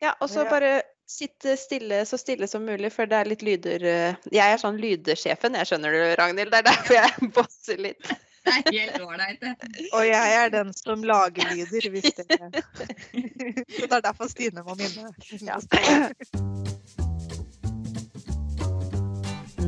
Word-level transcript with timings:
Ja, 0.00 0.14
og 0.20 0.30
så 0.32 0.46
bare 0.48 0.80
sitte 1.10 1.56
stille, 1.60 2.04
så 2.06 2.16
stille 2.20 2.46
som 2.48 2.64
mulig, 2.64 2.92
for 2.94 3.08
det 3.10 3.18
er 3.18 3.28
litt 3.28 3.42
lyder 3.44 3.84
eh, 3.84 4.14
Jeg 4.32 4.54
er 4.54 4.58
sånn 4.62 4.78
lydsjefen, 4.80 5.56
jeg 5.58 5.66
skjønner 5.68 5.90
du, 5.92 6.00
Ragnhild. 6.20 6.50
Det 6.52 6.58
er 6.62 6.68
derfor 6.70 6.94
jeg 6.96 7.10
bosser 7.36 7.78
litt. 7.82 8.12
Det 8.40 8.52
er 8.56 8.62
helt 8.72 9.02
ålreit, 9.04 9.40
det. 9.42 9.52
Og 9.92 10.06
jeg 10.08 10.36
er 10.38 10.48
den 10.54 10.72
som 10.72 11.04
lager 11.04 11.44
lyder, 11.52 11.90
hvis 11.92 12.14
det 12.16 12.24
Så 12.24 13.84
det 13.90 13.96
er 13.98 14.00
derfor 14.06 14.28
Stine 14.32 14.64
må 14.64 14.72
minne. 14.80 15.12
Ja. 15.44 15.60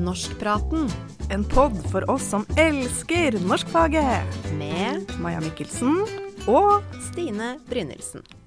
Norskpraten. 0.03 0.89
En 1.31 1.45
pod 1.45 1.77
for 1.93 2.11
oss 2.11 2.25
som 2.33 2.47
elsker 2.59 3.37
norskfaget. 3.45 4.25
med 4.57 5.13
Maja 5.21 5.41
Mikkelsen 5.45 6.01
og 6.49 6.83
Stine 7.13 7.59
Brynildsen. 7.69 8.42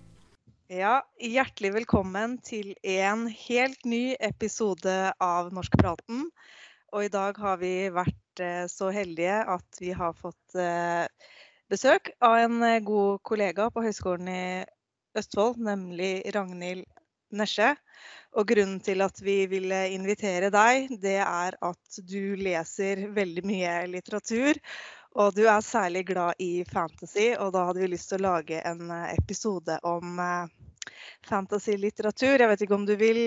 Ja, 0.65 1.03
hjertelig 1.21 1.69
velkommen 1.75 2.39
til 2.41 2.71
en 2.89 3.27
helt 3.29 3.83
ny 3.85 4.15
episode 4.17 5.11
av 5.21 5.51
Norskpraten. 5.53 6.23
Og 6.89 7.05
i 7.05 7.11
dag 7.13 7.37
har 7.37 7.59
vi 7.61 7.91
vært 7.93 8.41
eh, 8.41 8.63
så 8.65 8.89
heldige 8.89 9.43
at 9.45 9.77
vi 9.77 9.91
har 9.93 10.17
fått 10.17 10.57
eh, 10.57 11.05
besøk 11.69 12.09
av 12.17 12.39
en 12.47 12.57
eh, 12.65 12.79
god 12.81 13.21
kollega 13.29 13.69
på 13.69 13.85
Høgskolen 13.85 14.31
i 14.33 14.47
Østfold, 15.13 15.61
nemlig 15.61 16.25
Ragnhild 16.33 16.89
Nesje. 17.29 17.75
Og 18.33 18.49
grunnen 18.49 18.81
til 18.81 19.05
at 19.05 19.21
vi 19.21 19.43
ville 19.51 19.83
invitere 19.93 20.49
deg, 20.49 20.97
det 20.97 21.19
er 21.21 21.61
at 21.61 22.01
du 22.09 22.33
leser 22.41 23.05
veldig 23.13 23.45
mye 23.45 23.77
litteratur. 23.93 24.57
Og 25.15 25.35
du 25.35 25.45
er 25.47 25.63
særlig 25.63 26.03
glad 26.09 26.41
i 26.43 26.65
fantasy, 26.67 27.29
og 27.39 27.53
da 27.55 27.63
hadde 27.69 27.83
vi 27.85 27.91
lyst 27.93 28.09
til 28.11 28.19
å 28.19 28.33
lage 28.33 28.59
en 28.67 28.89
eh, 28.91 29.13
episode 29.15 29.77
om 29.87 30.19
eh, 30.19 30.49
fantasy-litteratur. 31.29 32.35
Jeg 32.35 32.51
vet 32.51 32.65
ikke 32.65 32.75
om 32.75 32.87
du 32.87 32.97
vil 32.99 33.21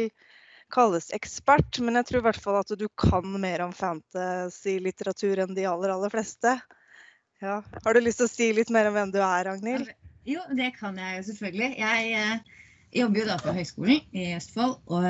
kalles 0.73 1.09
ekspert, 1.17 1.79
men 1.81 1.97
jeg 1.97 2.11
tror 2.11 2.21
i 2.21 2.27
hvert 2.27 2.43
fall 2.45 2.59
at 2.61 2.75
du 2.77 2.85
kan 3.01 3.25
mer 3.41 3.65
om 3.65 3.73
fantasy-litteratur 3.73 5.41
enn 5.47 5.57
de 5.57 5.65
aller, 5.71 5.95
aller 5.95 6.13
fleste. 6.13 6.59
Ja. 7.41 7.63
Har 7.85 7.97
du 7.97 8.03
lyst 8.03 8.21
til 8.21 8.29
å 8.29 8.35
si 8.35 8.51
litt 8.53 8.73
mer 8.75 8.91
om 8.91 8.99
hvem 8.99 9.15
du 9.15 9.23
er, 9.23 9.49
Ragnhild? 9.49 9.89
Jo, 10.29 10.43
det 10.53 10.75
kan 10.77 10.99
jeg 11.01 11.23
jo 11.23 11.27
selvfølgelig. 11.31 11.71
Jeg 11.81 12.13
eh, 12.21 12.61
jobber 13.01 13.23
jo 13.23 13.31
da 13.31 13.39
på 13.41 13.57
Høgskolen 13.57 14.05
i 14.13 14.29
Østfold 14.37 14.77
og, 14.93 15.09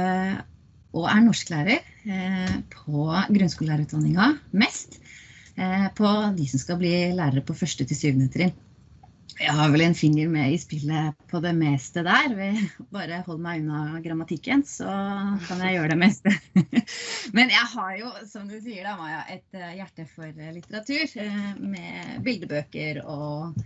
og 0.94 1.10
er 1.10 1.26
norsklærer 1.26 1.90
eh, 2.06 2.56
på 2.70 3.08
grunnskolelærerutdanninga 3.34 4.30
mest. 4.62 5.00
Eh, 5.58 5.88
på 5.94 6.08
de 6.36 6.46
som 6.46 6.60
skal 6.60 6.78
bli 6.78 6.94
lærere 7.18 7.42
på 7.42 7.56
første 7.58 7.86
til 7.88 7.98
syvende 7.98 8.30
trinn. 8.30 8.54
Jeg 9.38 9.54
har 9.54 9.70
vel 9.70 9.84
en 9.84 9.94
finger 9.94 10.30
med 10.30 10.54
i 10.54 10.58
spillet 10.58 11.14
på 11.30 11.38
det 11.42 11.52
meste 11.54 12.02
der. 12.06 12.32
Bare 12.94 13.20
hold 13.26 13.40
meg 13.42 13.62
unna 13.62 14.00
grammatikken, 14.02 14.64
så 14.66 14.88
kan 15.46 15.62
jeg 15.62 15.76
gjøre 15.76 15.92
det 15.92 15.98
meste. 16.00 16.32
Men 17.36 17.50
jeg 17.54 17.66
har 17.74 17.92
jo, 18.00 18.12
som 18.30 18.46
du 18.50 18.56
sier 18.62 18.86
da, 18.86 18.96
Maja, 18.98 19.24
et 19.34 19.58
eh, 19.58 19.74
hjerte 19.80 20.06
for 20.10 20.30
eh, 20.30 20.54
litteratur. 20.54 21.18
Med 21.58 22.18
bildebøker 22.26 23.02
og 23.04 23.58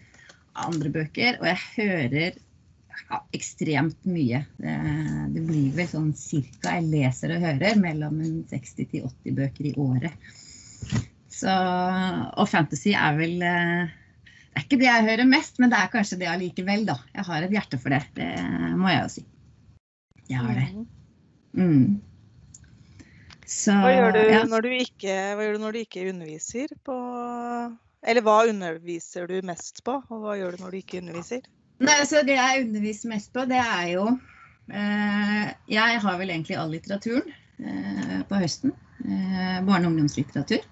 andre 0.65 0.93
bøker. 0.97 1.41
Og 1.41 1.49
jeg 1.51 1.65
hører 1.77 2.39
ja, 2.39 3.23
ekstremt 3.37 4.09
mye. 4.09 4.47
Det 4.57 5.45
blir 5.45 5.73
vel 5.77 5.89
sånn 5.93 6.13
cirka 6.17 6.79
jeg 6.79 6.89
leser 6.89 7.37
og 7.37 7.49
hører 7.49 7.81
mellom 7.81 8.21
60 8.49 8.79
til 8.81 9.09
80 9.09 9.37
bøker 9.41 9.69
i 9.69 9.77
året. 9.81 10.33
Så, 11.33 11.53
og 12.37 12.49
fantasy 12.51 12.93
er 12.93 13.17
vel 13.17 13.43
eh, 13.47 13.93
Det 14.53 14.61
er 14.61 14.65
ikke 14.67 14.81
det 14.83 14.89
jeg 14.89 15.07
hører 15.09 15.29
mest, 15.31 15.61
men 15.63 15.73
det 15.73 15.79
er 15.81 15.93
kanskje 15.93 16.19
det 16.21 16.29
allikevel, 16.29 16.85
da. 16.89 16.99
Jeg 17.17 17.25
har 17.31 17.47
et 17.47 17.55
hjerte 17.57 17.79
for 17.81 17.95
det. 17.95 18.03
Det 18.19 18.31
må 18.77 18.91
jeg 18.93 19.05
jo 19.07 19.13
si. 19.15 19.25
Jeg 20.29 20.43
har 20.43 20.59
det. 20.59 20.67
Mm. 21.57 22.03
Så 23.53 23.75
Hva 23.77 23.91
gjør, 23.93 24.13
du 24.17 24.21
ja. 24.33 24.43
når 24.49 24.65
du 24.65 24.75
ikke, 24.77 25.15
hva 25.37 25.45
gjør 25.45 25.57
du 25.57 25.65
når 25.65 25.75
du 25.75 25.81
ikke 25.83 26.05
underviser 26.09 26.71
på 26.87 26.95
Eller 28.09 28.25
hva 28.25 28.37
underviser 28.49 29.27
du 29.29 29.35
mest 29.45 29.83
på, 29.85 29.99
og 30.09 30.23
hva 30.23 30.37
gjør 30.39 30.57
du 30.57 30.63
når 30.65 30.73
du 30.73 30.79
ikke 30.79 31.03
underviser? 31.03 31.43
Nei, 31.83 31.97
altså 31.99 32.23
Det 32.25 32.37
jeg 32.39 32.63
underviser 32.67 33.13
mest 33.13 33.33
på, 33.35 33.45
det 33.51 33.59
er 33.61 33.91
jo 33.93 34.07
eh, 34.73 35.51
Jeg 35.75 36.01
har 36.05 36.21
vel 36.21 36.33
egentlig 36.33 36.57
all 36.61 36.73
litteraturen 36.73 37.29
eh, 37.59 38.21
på 38.29 38.41
høsten. 38.41 38.73
Eh, 39.03 39.59
barne- 39.67 39.89
og 39.89 39.93
ungdomslitteratur. 39.93 40.65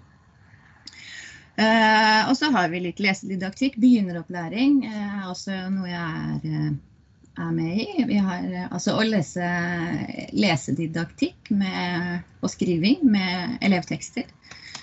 Eh, 1.55 2.29
og 2.29 2.37
så 2.37 2.51
har 2.53 2.69
vi 2.71 2.79
litt 2.85 3.01
lesedidaktikk. 3.03 3.75
Begynneropplæring 3.81 4.85
eh, 4.87 5.27
også 5.29 5.57
noe 5.73 5.89
jeg 5.89 5.99
er, 5.99 6.47
eh, 6.47 6.71
er 7.43 7.51
med 7.55 7.81
i. 7.83 8.05
Vi 8.07 8.19
har 8.23 8.47
eh, 8.47 8.67
altså 8.69 8.95
å 8.95 9.05
lese 9.05 9.51
lesedidaktikk 10.31 11.51
med, 11.51 12.23
og 12.41 12.53
skriving 12.53 13.03
med 13.11 13.57
elevtekster. 13.67 14.31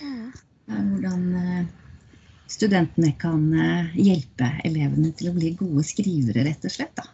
Eh, 0.02 0.24
Hvordan 0.68 1.68
studentene 2.48 3.14
kan 3.20 3.46
hjelpe 3.96 4.50
elevene 4.68 5.14
til 5.16 5.30
å 5.30 5.36
bli 5.36 5.54
gode 5.56 5.84
skrivere, 5.88 6.44
rett 6.44 6.66
og 6.68 6.72
slett. 6.74 6.92
Da. 6.96 7.06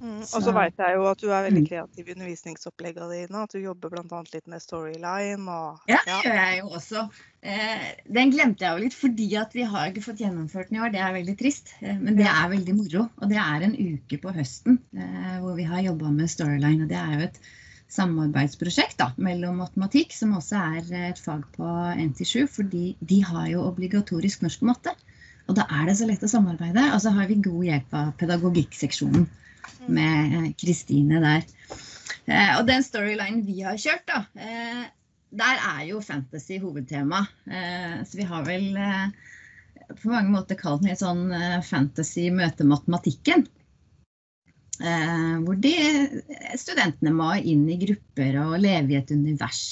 Mm. 0.00 0.18
Og 0.20 0.42
Så- 0.44 0.52
veit 0.52 0.76
jeg 0.76 0.94
jo 0.94 1.06
at 1.08 1.18
du 1.18 1.30
er 1.30 1.46
veldig 1.50 1.62
Mm. 1.62 1.68
kreativ 1.68 2.08
i 2.08 2.14
undervisningsoppleggene 2.14 3.10
dine. 3.10 3.42
At 3.42 3.50
du 3.52 3.58
jobber 3.58 3.88
bl.a. 3.90 4.22
litt 4.32 4.46
med 4.46 4.60
storyline 4.60 5.48
og 5.48 5.80
Ja, 5.88 5.98
det 6.04 6.22
gjør 6.24 6.36
jeg 6.36 6.60
jo 6.60 6.68
også. 6.68 7.10
Eh, 7.42 7.94
den 8.12 8.30
glemte 8.32 8.58
jeg 8.60 8.76
jo 8.76 8.82
litt, 8.84 8.94
fordi 8.94 9.36
at 9.40 9.52
vi 9.54 9.62
har 9.62 9.88
ikke 9.90 10.04
fått 10.04 10.18
gjennomført 10.20 10.68
den 10.68 10.78
i 10.78 10.80
år. 10.84 10.92
Det 10.92 11.00
er 11.00 11.12
veldig 11.14 11.36
trist. 11.38 11.72
Eh, 11.80 11.96
men 11.96 12.16
det 12.16 12.26
er 12.26 12.48
veldig 12.50 12.74
moro. 12.76 13.08
Og 13.22 13.28
det 13.28 13.38
er 13.38 13.62
en 13.62 13.76
uke 13.76 14.20
på 14.20 14.34
høsten 14.34 14.78
eh, 14.96 15.38
hvor 15.40 15.56
vi 15.56 15.64
har 15.64 15.80
jobba 15.82 16.10
med 16.12 16.28
storyline. 16.28 16.82
Og 16.82 16.88
det 16.88 16.98
er 16.98 17.12
jo 17.18 17.24
et 17.30 17.38
samarbeidsprosjekt 17.88 18.96
da, 18.98 19.12
mellom 19.16 19.58
matematikk, 19.62 20.12
som 20.12 20.34
også 20.36 20.58
er 20.58 21.08
et 21.10 21.18
fag 21.22 21.44
på 21.56 21.64
NT7, 21.96 22.46
fordi 22.50 22.96
de 23.00 23.20
har 23.22 23.46
jo 23.48 23.62
obligatorisk 23.62 24.42
norsk 24.42 24.62
og 24.62 24.70
matte. 24.74 24.94
Og 25.48 25.54
da 25.54 25.62
er 25.70 25.86
det 25.86 25.96
så 25.96 26.06
lett 26.08 26.24
å 26.26 26.30
samarbeide. 26.30 26.92
Og 26.92 27.00
så 27.00 27.12
har 27.14 27.28
vi 27.30 27.36
god 27.40 27.64
hjelp 27.68 27.94
av 27.94 28.12
pedagogikkseksjonen 28.18 29.28
med 29.86 30.36
eh, 30.36 30.52
Kristine 30.58 31.20
der. 31.22 31.46
Eh, 32.26 32.52
og 32.58 32.66
den 32.68 32.84
storylinen 32.84 33.44
vi 33.46 33.62
har 33.64 33.78
kjørt, 33.80 34.06
da, 34.08 34.22
eh, 34.38 34.84
der 35.36 35.62
er 35.72 35.82
jo 35.88 36.00
fantasy 36.04 36.60
hovedtema. 36.62 37.24
Så 38.06 38.16
vi 38.16 38.24
har 38.24 38.44
vel 38.46 38.78
på 39.98 40.08
mange 40.08 40.30
måter 40.32 40.56
kalt 40.56 40.80
den 40.80 40.92
litt 40.92 41.02
sånn 41.02 41.26
fantasy 41.66 42.28
møte 42.32 42.64
matematikken. 42.64 43.42
Hvor 44.78 45.58
de 45.60 45.74
studentene 46.56 47.12
må 47.12 47.34
inn 47.42 47.66
i 47.68 47.76
grupper 47.82 48.38
og 48.46 48.56
leve 48.62 48.94
i 48.94 48.98
et 49.02 49.12
univers. 49.12 49.66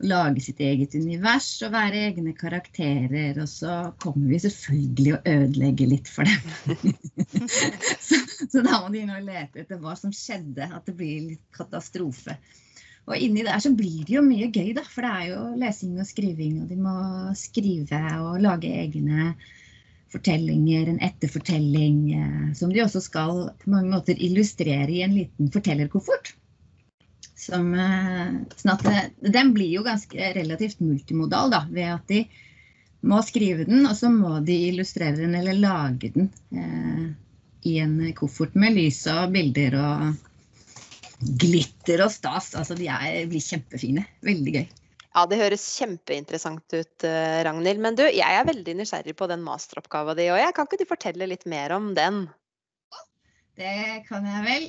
Lage 0.00 0.40
sitt 0.40 0.60
eget 0.64 0.94
univers 0.96 1.48
og 1.66 1.74
være 1.74 2.06
egne 2.08 2.32
karakterer. 2.36 3.36
Og 3.42 3.48
så 3.50 3.74
kommer 4.00 4.30
vi 4.32 4.40
selvfølgelig 4.46 5.12
å 5.16 5.20
ødelegge 5.34 5.90
litt 5.90 6.08
for 6.08 6.28
dem. 6.28 6.96
så, 8.08 8.20
så 8.46 8.64
da 8.64 8.80
må 8.80 8.88
de 8.94 9.04
inn 9.04 9.12
og 9.12 9.28
lete 9.28 9.64
etter 9.64 9.80
hva 9.82 9.96
som 9.98 10.14
skjedde. 10.14 10.70
At 10.70 10.88
det 10.88 10.96
blir 10.96 11.28
litt 11.32 11.44
katastrofe. 11.56 12.38
Og 13.10 13.16
inni 13.18 13.42
der 13.44 13.58
så 13.62 13.72
blir 13.74 14.04
det 14.06 14.14
jo 14.14 14.24
mye 14.24 14.50
gøy, 14.52 14.72
da. 14.76 14.84
For 14.86 15.04
det 15.04 15.12
er 15.12 15.30
jo 15.32 15.40
lesing 15.60 15.96
og 15.98 16.08
skriving, 16.08 16.60
og 16.62 16.70
de 16.70 16.78
må 16.80 16.96
skrive 17.38 18.02
og 18.20 18.42
lage 18.44 18.70
egne 18.84 19.32
fortellinger, 20.10 20.88
en 20.90 21.00
etterfortelling, 21.06 21.98
eh, 22.18 22.52
som 22.58 22.72
de 22.72 22.82
også 22.82 23.02
skal 23.04 23.50
på 23.62 23.70
mange 23.70 23.92
måter 23.92 24.18
illustrere 24.18 24.90
i 24.90 25.02
en 25.06 25.14
liten 25.14 25.50
fortellerkoffert. 25.54 26.34
Som, 27.40 27.72
eh, 27.72 28.32
sånn 28.60 28.74
at 28.74 29.12
den 29.24 29.54
blir 29.56 29.70
jo 29.72 29.84
ganske 29.86 30.32
relativt 30.36 30.82
multimodal, 30.84 31.52
da, 31.54 31.64
ved 31.72 31.94
at 31.94 32.10
de 32.12 32.24
må 33.08 33.22
skrive 33.24 33.64
den, 33.64 33.86
og 33.88 33.94
så 33.96 34.10
må 34.12 34.34
de 34.44 34.56
illustrere 34.68 35.16
den 35.22 35.36
eller 35.38 35.56
lage 35.56 36.10
den 36.12 36.28
eh, 36.52 37.06
i 37.70 37.78
en 37.80 37.96
koffert 38.16 38.52
med 38.60 38.76
lys 38.76 39.06
og 39.08 39.32
bilder 39.32 39.76
og 39.80 41.30
glitter 41.40 42.04
og 42.04 42.12
stas. 42.12 42.52
Altså, 42.56 42.76
de 42.76 42.90
er, 42.92 43.24
blir 43.30 43.44
kjempefine. 43.44 44.04
Veldig 44.26 44.54
gøy. 44.58 44.68
Ja, 45.10 45.24
det 45.26 45.40
høres 45.40 45.64
kjempeinteressant 45.80 46.76
ut, 46.76 47.08
eh, 47.08 47.40
Ragnhild. 47.46 47.82
Men 47.82 47.96
du, 47.98 48.04
jeg 48.04 48.36
er 48.36 48.46
veldig 48.46 48.76
nysgjerrig 48.78 49.16
på 49.18 49.28
den 49.32 49.42
masteroppgava 49.44 50.14
di, 50.18 50.28
og 50.32 50.38
jeg 50.40 50.54
kan 50.56 50.68
ikke 50.68 50.80
du 50.80 50.86
fortelle 50.88 51.28
litt 51.28 51.48
mer 51.50 51.74
om 51.76 51.90
den? 51.96 52.26
Det 53.58 54.04
kan 54.06 54.28
jeg 54.28 54.44
vel. 54.46 54.68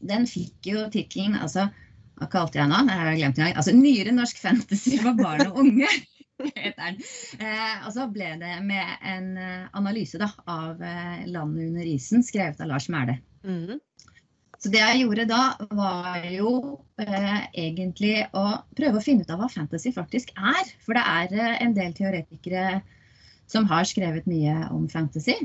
Den 0.00 0.26
fikk 0.30 0.68
jo 0.68 0.86
tittelen 0.92 1.38
altså, 1.38 1.68
Hva 2.16 2.28
kalte 2.32 2.60
jeg 2.60 2.70
nå? 2.70 2.82
Det 2.88 2.96
har 2.96 3.10
jeg 3.10 3.20
glemt 3.22 3.38
en 3.40 3.44
gang. 3.46 3.56
Altså, 3.60 3.74
Nyere 3.76 4.14
norsk 4.16 4.38
fantasy 4.40 4.96
for 5.02 5.18
barn 5.18 5.48
og 5.48 5.64
unge. 5.64 5.90
Eh, 6.36 7.76
og 7.86 7.94
så 7.94 8.04
ble 8.12 8.26
det 8.36 8.58
med 8.60 9.06
en 9.08 9.28
eh, 9.40 9.62
analyse 9.78 10.18
da, 10.20 10.26
av 10.52 10.82
eh, 10.84 11.22
'Landet 11.24 11.70
under 11.70 11.88
isen', 11.88 12.20
skrevet 12.20 12.60
av 12.60 12.68
Lars 12.68 12.90
Mæhle. 12.92 13.14
Mm. 13.40 13.78
Så 14.60 14.72
det 14.72 14.80
jeg 14.80 15.02
gjorde 15.04 15.26
da, 15.28 15.40
var 15.76 16.24
jo 16.32 16.50
eh, 17.02 17.40
egentlig 17.52 18.18
å 18.36 18.44
prøve 18.76 19.00
å 19.00 19.04
finne 19.04 19.26
ut 19.26 19.32
av 19.32 19.42
hva 19.42 19.50
fantasy 19.52 19.92
faktisk 19.94 20.32
er. 20.36 20.72
For 20.84 20.96
det 20.96 21.04
er 21.04 21.34
eh, 21.36 21.58
en 21.64 21.76
del 21.76 21.92
teoretikere 21.96 22.80
som 23.50 23.68
har 23.70 23.86
skrevet 23.88 24.26
mye 24.28 24.56
om 24.74 24.88
fantasy. 24.90 25.36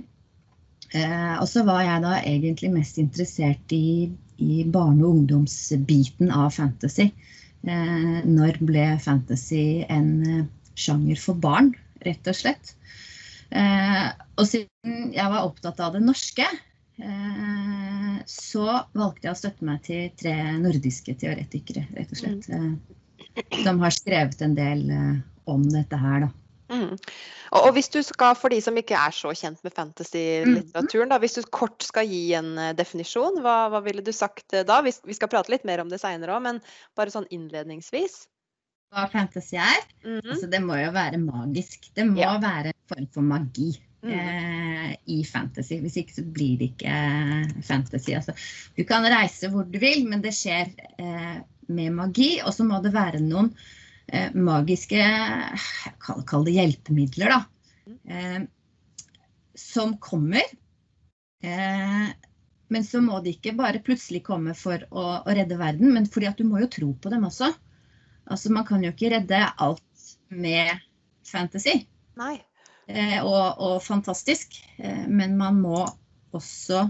Eh, 0.92 1.36
og 1.40 1.48
så 1.48 1.64
var 1.68 1.86
jeg 1.86 2.04
da 2.04 2.18
egentlig 2.20 2.72
mest 2.74 2.98
interessert 3.00 3.76
i, 3.76 4.10
i 4.44 4.64
barne- 4.68 5.06
og 5.06 5.22
ungdomsbiten 5.22 6.32
av 6.36 6.52
fantasy. 6.56 7.12
Eh, 7.64 8.18
når 8.28 8.60
ble 8.66 8.88
fantasy 9.00 9.86
en 9.88 10.12
eh, 10.28 10.44
sjanger 10.76 11.20
for 11.22 11.40
barn, 11.40 11.72
rett 12.04 12.28
og 12.28 12.36
slett. 12.36 12.74
Eh, 13.52 14.10
og 14.40 14.48
siden 14.48 15.14
jeg 15.16 15.32
var 15.32 15.48
opptatt 15.48 15.80
av 15.84 15.96
det 15.96 16.04
norske, 16.04 16.48
eh, 17.00 18.20
så 18.28 18.68
valgte 18.92 19.30
jeg 19.30 19.36
å 19.36 19.40
støtte 19.40 19.68
meg 19.68 19.82
til 19.88 20.12
tre 20.20 20.36
nordiske 20.60 21.16
teoretikere, 21.24 21.86
rett 21.96 22.12
og 22.12 22.20
slett. 22.20 22.52
Eh, 22.52 23.56
som 23.64 23.80
har 23.80 23.96
skrevet 23.96 24.44
en 24.44 24.58
del 24.58 24.88
om 25.48 25.64
dette 25.72 25.96
her, 25.96 26.26
da. 26.26 26.41
Mm. 26.72 26.96
Og, 27.52 27.60
og 27.68 27.74
hvis 27.76 27.90
du 27.92 28.00
skal, 28.08 28.36
for 28.40 28.54
de 28.54 28.62
som 28.64 28.78
ikke 28.80 28.96
er 28.96 29.12
så 29.16 29.34
kjent 29.36 29.60
med 29.66 29.74
fantasy-litteraturen, 29.76 31.12
hvis 31.20 31.36
du 31.36 31.42
kort 31.52 31.84
skal 31.84 32.08
gi 32.08 32.22
en 32.40 32.54
eh, 32.58 32.74
definisjon, 32.78 33.42
hva, 33.44 33.66
hva 33.74 33.82
ville 33.84 34.04
du 34.06 34.14
sagt 34.16 34.56
eh, 34.56 34.64
da? 34.68 34.80
Vi, 34.86 34.94
vi 35.10 35.18
skal 35.18 35.32
prate 35.32 35.52
litt 35.52 35.68
mer 35.68 35.84
om 35.84 35.92
det 35.92 36.00
seinere 36.02 36.38
òg, 36.38 36.46
men 36.48 36.62
bare 36.98 37.12
sånn 37.14 37.28
innledningsvis. 37.34 38.22
Hva 38.92 39.06
fantasy 39.12 39.60
er? 39.60 39.84
Mhm. 40.04 40.34
Altså, 40.34 40.50
det 40.52 40.60
må 40.64 40.80
jo 40.80 40.92
være 40.96 41.20
magisk. 41.22 41.92
Det 41.96 42.08
må 42.10 42.20
Ja. 42.24 42.38
være 42.44 42.74
en 42.74 42.82
form 42.92 43.08
for 43.14 43.22
magi 43.36 43.72
Mm. 44.02 44.14
eh, 44.18 44.96
i 45.14 45.20
fantasy. 45.24 45.76
Hvis 45.78 46.00
ikke 46.02 46.16
så 46.16 46.24
blir 46.26 46.58
det 46.58 46.72
ikke 46.72 46.90
eh, 46.90 47.52
fantasy. 47.62 48.16
Altså, 48.18 48.34
du 48.74 48.82
kan 48.84 49.06
reise 49.06 49.48
hvor 49.54 49.68
du 49.70 49.78
vil, 49.78 50.08
men 50.10 50.24
det 50.24 50.32
skjer 50.34 50.72
eh, 50.98 51.36
med 51.70 51.94
magi. 51.94 52.40
Og 52.42 52.50
så 52.56 52.66
må 52.66 52.82
det 52.82 52.96
være 52.96 53.22
noen 53.22 53.52
magiske 54.34 55.04
kall, 56.04 56.24
kall 56.28 56.44
det 56.48 56.56
hjelpemidler, 56.58 57.32
da. 57.32 57.44
Eh, 58.08 58.42
som 59.56 59.98
kommer. 59.98 60.44
Eh, 61.44 62.08
men 62.68 62.84
så 62.84 63.02
må 63.02 63.20
de 63.20 63.34
ikke 63.36 63.52
bare 63.58 63.82
plutselig 63.84 64.24
komme 64.24 64.54
for 64.56 64.84
å, 64.92 65.06
å 65.26 65.34
redde 65.36 65.58
verden, 65.60 65.92
men 65.94 66.08
fordi 66.08 66.30
at 66.30 66.40
du 66.40 66.46
må 66.48 66.62
jo 66.62 66.70
tro 66.72 66.94
på 66.94 67.12
dem 67.12 67.26
også. 67.28 67.50
Altså, 68.32 68.52
man 68.54 68.68
kan 68.68 68.84
jo 68.86 68.94
ikke 68.94 69.12
redde 69.12 69.42
alt 69.60 70.06
med 70.32 70.80
fantasy 71.28 71.82
Nei. 72.20 72.38
eh, 72.88 73.18
og, 73.26 73.60
og 73.60 73.82
fantastisk, 73.84 74.56
eh, 74.78 75.04
men 75.10 75.36
man 75.40 75.60
må 75.60 75.82
også 76.32 76.86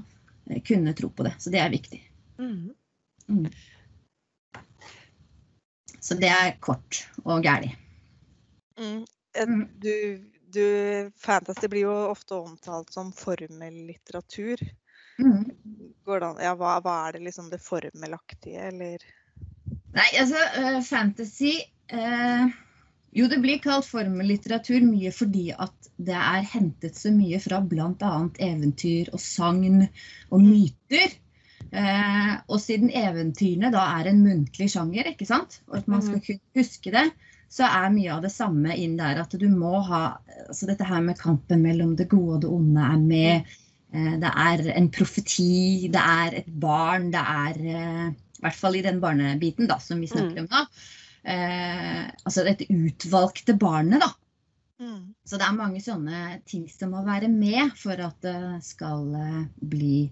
eh, 0.52 0.62
kunne 0.68 0.94
tro 0.98 1.10
på 1.10 1.25
det. 1.25 1.34
Så 1.42 1.54
det 1.54 1.64
er 1.64 1.74
viktig. 1.74 2.04
Mhm. 2.42 3.50
Så 6.01 6.18
det 6.18 6.31
er 6.33 6.56
kort 6.59 7.03
og 7.24 7.44
gæli. 7.45 7.71
Mm. 8.80 9.01
Eh, 9.38 9.48
Mm. 9.48 9.68
Du, 9.80 9.94
du, 10.53 10.65
fantasy 11.15 11.68
blir 11.68 11.86
jo 11.86 11.94
ofte 12.12 12.36
omtalt 12.36 12.94
som 12.94 13.13
formellitteratur. 13.15 14.59
Mm. 15.19 15.45
Går 16.06 16.19
det 16.19 16.27
an, 16.27 16.42
ja, 16.44 16.56
hva, 16.57 16.80
hva 16.83 16.95
er 17.07 17.15
det 17.15 17.24
liksom 17.30 17.50
det 17.51 17.62
formelaktige, 17.63 18.68
eller? 18.71 19.06
Nei, 19.95 20.09
altså 20.19 20.42
eh, 20.57 20.81
fantasy 20.88 21.53
eh, 21.92 22.51
Jo, 23.12 23.27
det 23.27 23.42
blir 23.44 23.59
kalt 23.63 23.88
formellitteratur 23.88 24.83
mye 24.88 25.12
fordi 25.12 25.50
at 25.51 25.89
det 26.00 26.15
er 26.15 26.47
hentet 26.47 26.95
så 26.97 27.12
mye 27.12 27.39
fra 27.44 27.59
bl.a. 27.62 28.13
eventyr 28.39 29.12
og 29.12 29.19
sagn 29.19 29.83
og 30.31 30.39
myter. 30.44 31.18
Eh, 31.71 32.31
og 32.51 32.59
siden 32.59 32.91
eventyrene 32.91 33.71
da 33.71 33.85
er 33.97 34.09
en 34.12 34.23
muntlig 34.25 34.68
sjanger, 34.73 35.13
ikke 35.13 35.27
sant? 35.29 35.62
og 35.69 35.79
at 35.79 35.91
man 35.91 36.03
skal 36.03 36.19
kunne 36.25 36.59
huske 36.59 36.91
det, 36.91 37.06
så 37.51 37.68
er 37.68 37.94
mye 37.94 38.12
av 38.12 38.23
det 38.25 38.31
samme 38.33 38.75
inn 38.79 38.97
der 39.00 39.21
at 39.23 39.35
du 39.39 39.47
må 39.51 39.79
ha 39.88 40.01
altså 40.47 40.68
Dette 40.68 40.88
her 40.88 41.03
med 41.03 41.19
kampen 41.19 41.63
mellom 41.63 41.94
det 42.00 42.09
gode 42.12 42.38
og 42.38 42.41
det 42.44 42.51
onde 42.51 42.88
er 42.94 43.01
med. 43.03 43.53
Eh, 43.95 44.15
det 44.19 44.31
er 44.45 44.65
en 44.73 44.89
profeti, 44.91 45.89
det 45.91 46.01
er 46.01 46.41
et 46.41 46.50
barn, 46.63 47.12
det 47.13 47.21
er 47.21 47.62
eh, 47.62 48.07
I 48.12 48.44
hvert 48.45 48.59
fall 48.59 48.79
i 48.79 48.83
den 48.83 49.00
barnebiten 49.03 49.71
da, 49.71 49.79
som 49.83 50.03
vi 50.03 50.12
snakker 50.12 50.44
om 50.44 50.51
nå. 50.51 50.65
Eh, 51.21 52.03
altså 52.25 52.44
dette 52.47 52.68
utvalgte 52.68 53.56
barnet, 53.59 54.03
da. 54.03 54.12
Mm. 54.81 55.13
Så 55.23 55.38
det 55.38 55.45
er 55.45 55.56
mange 55.56 55.79
sånne 55.83 56.41
ting 56.50 56.65
som 56.71 56.95
må 56.95 57.03
være 57.06 57.29
med 57.31 57.75
for 57.77 58.00
at 58.01 58.18
det 58.25 58.63
skal 58.65 59.12
eh, 59.13 59.44
bli 59.71 60.09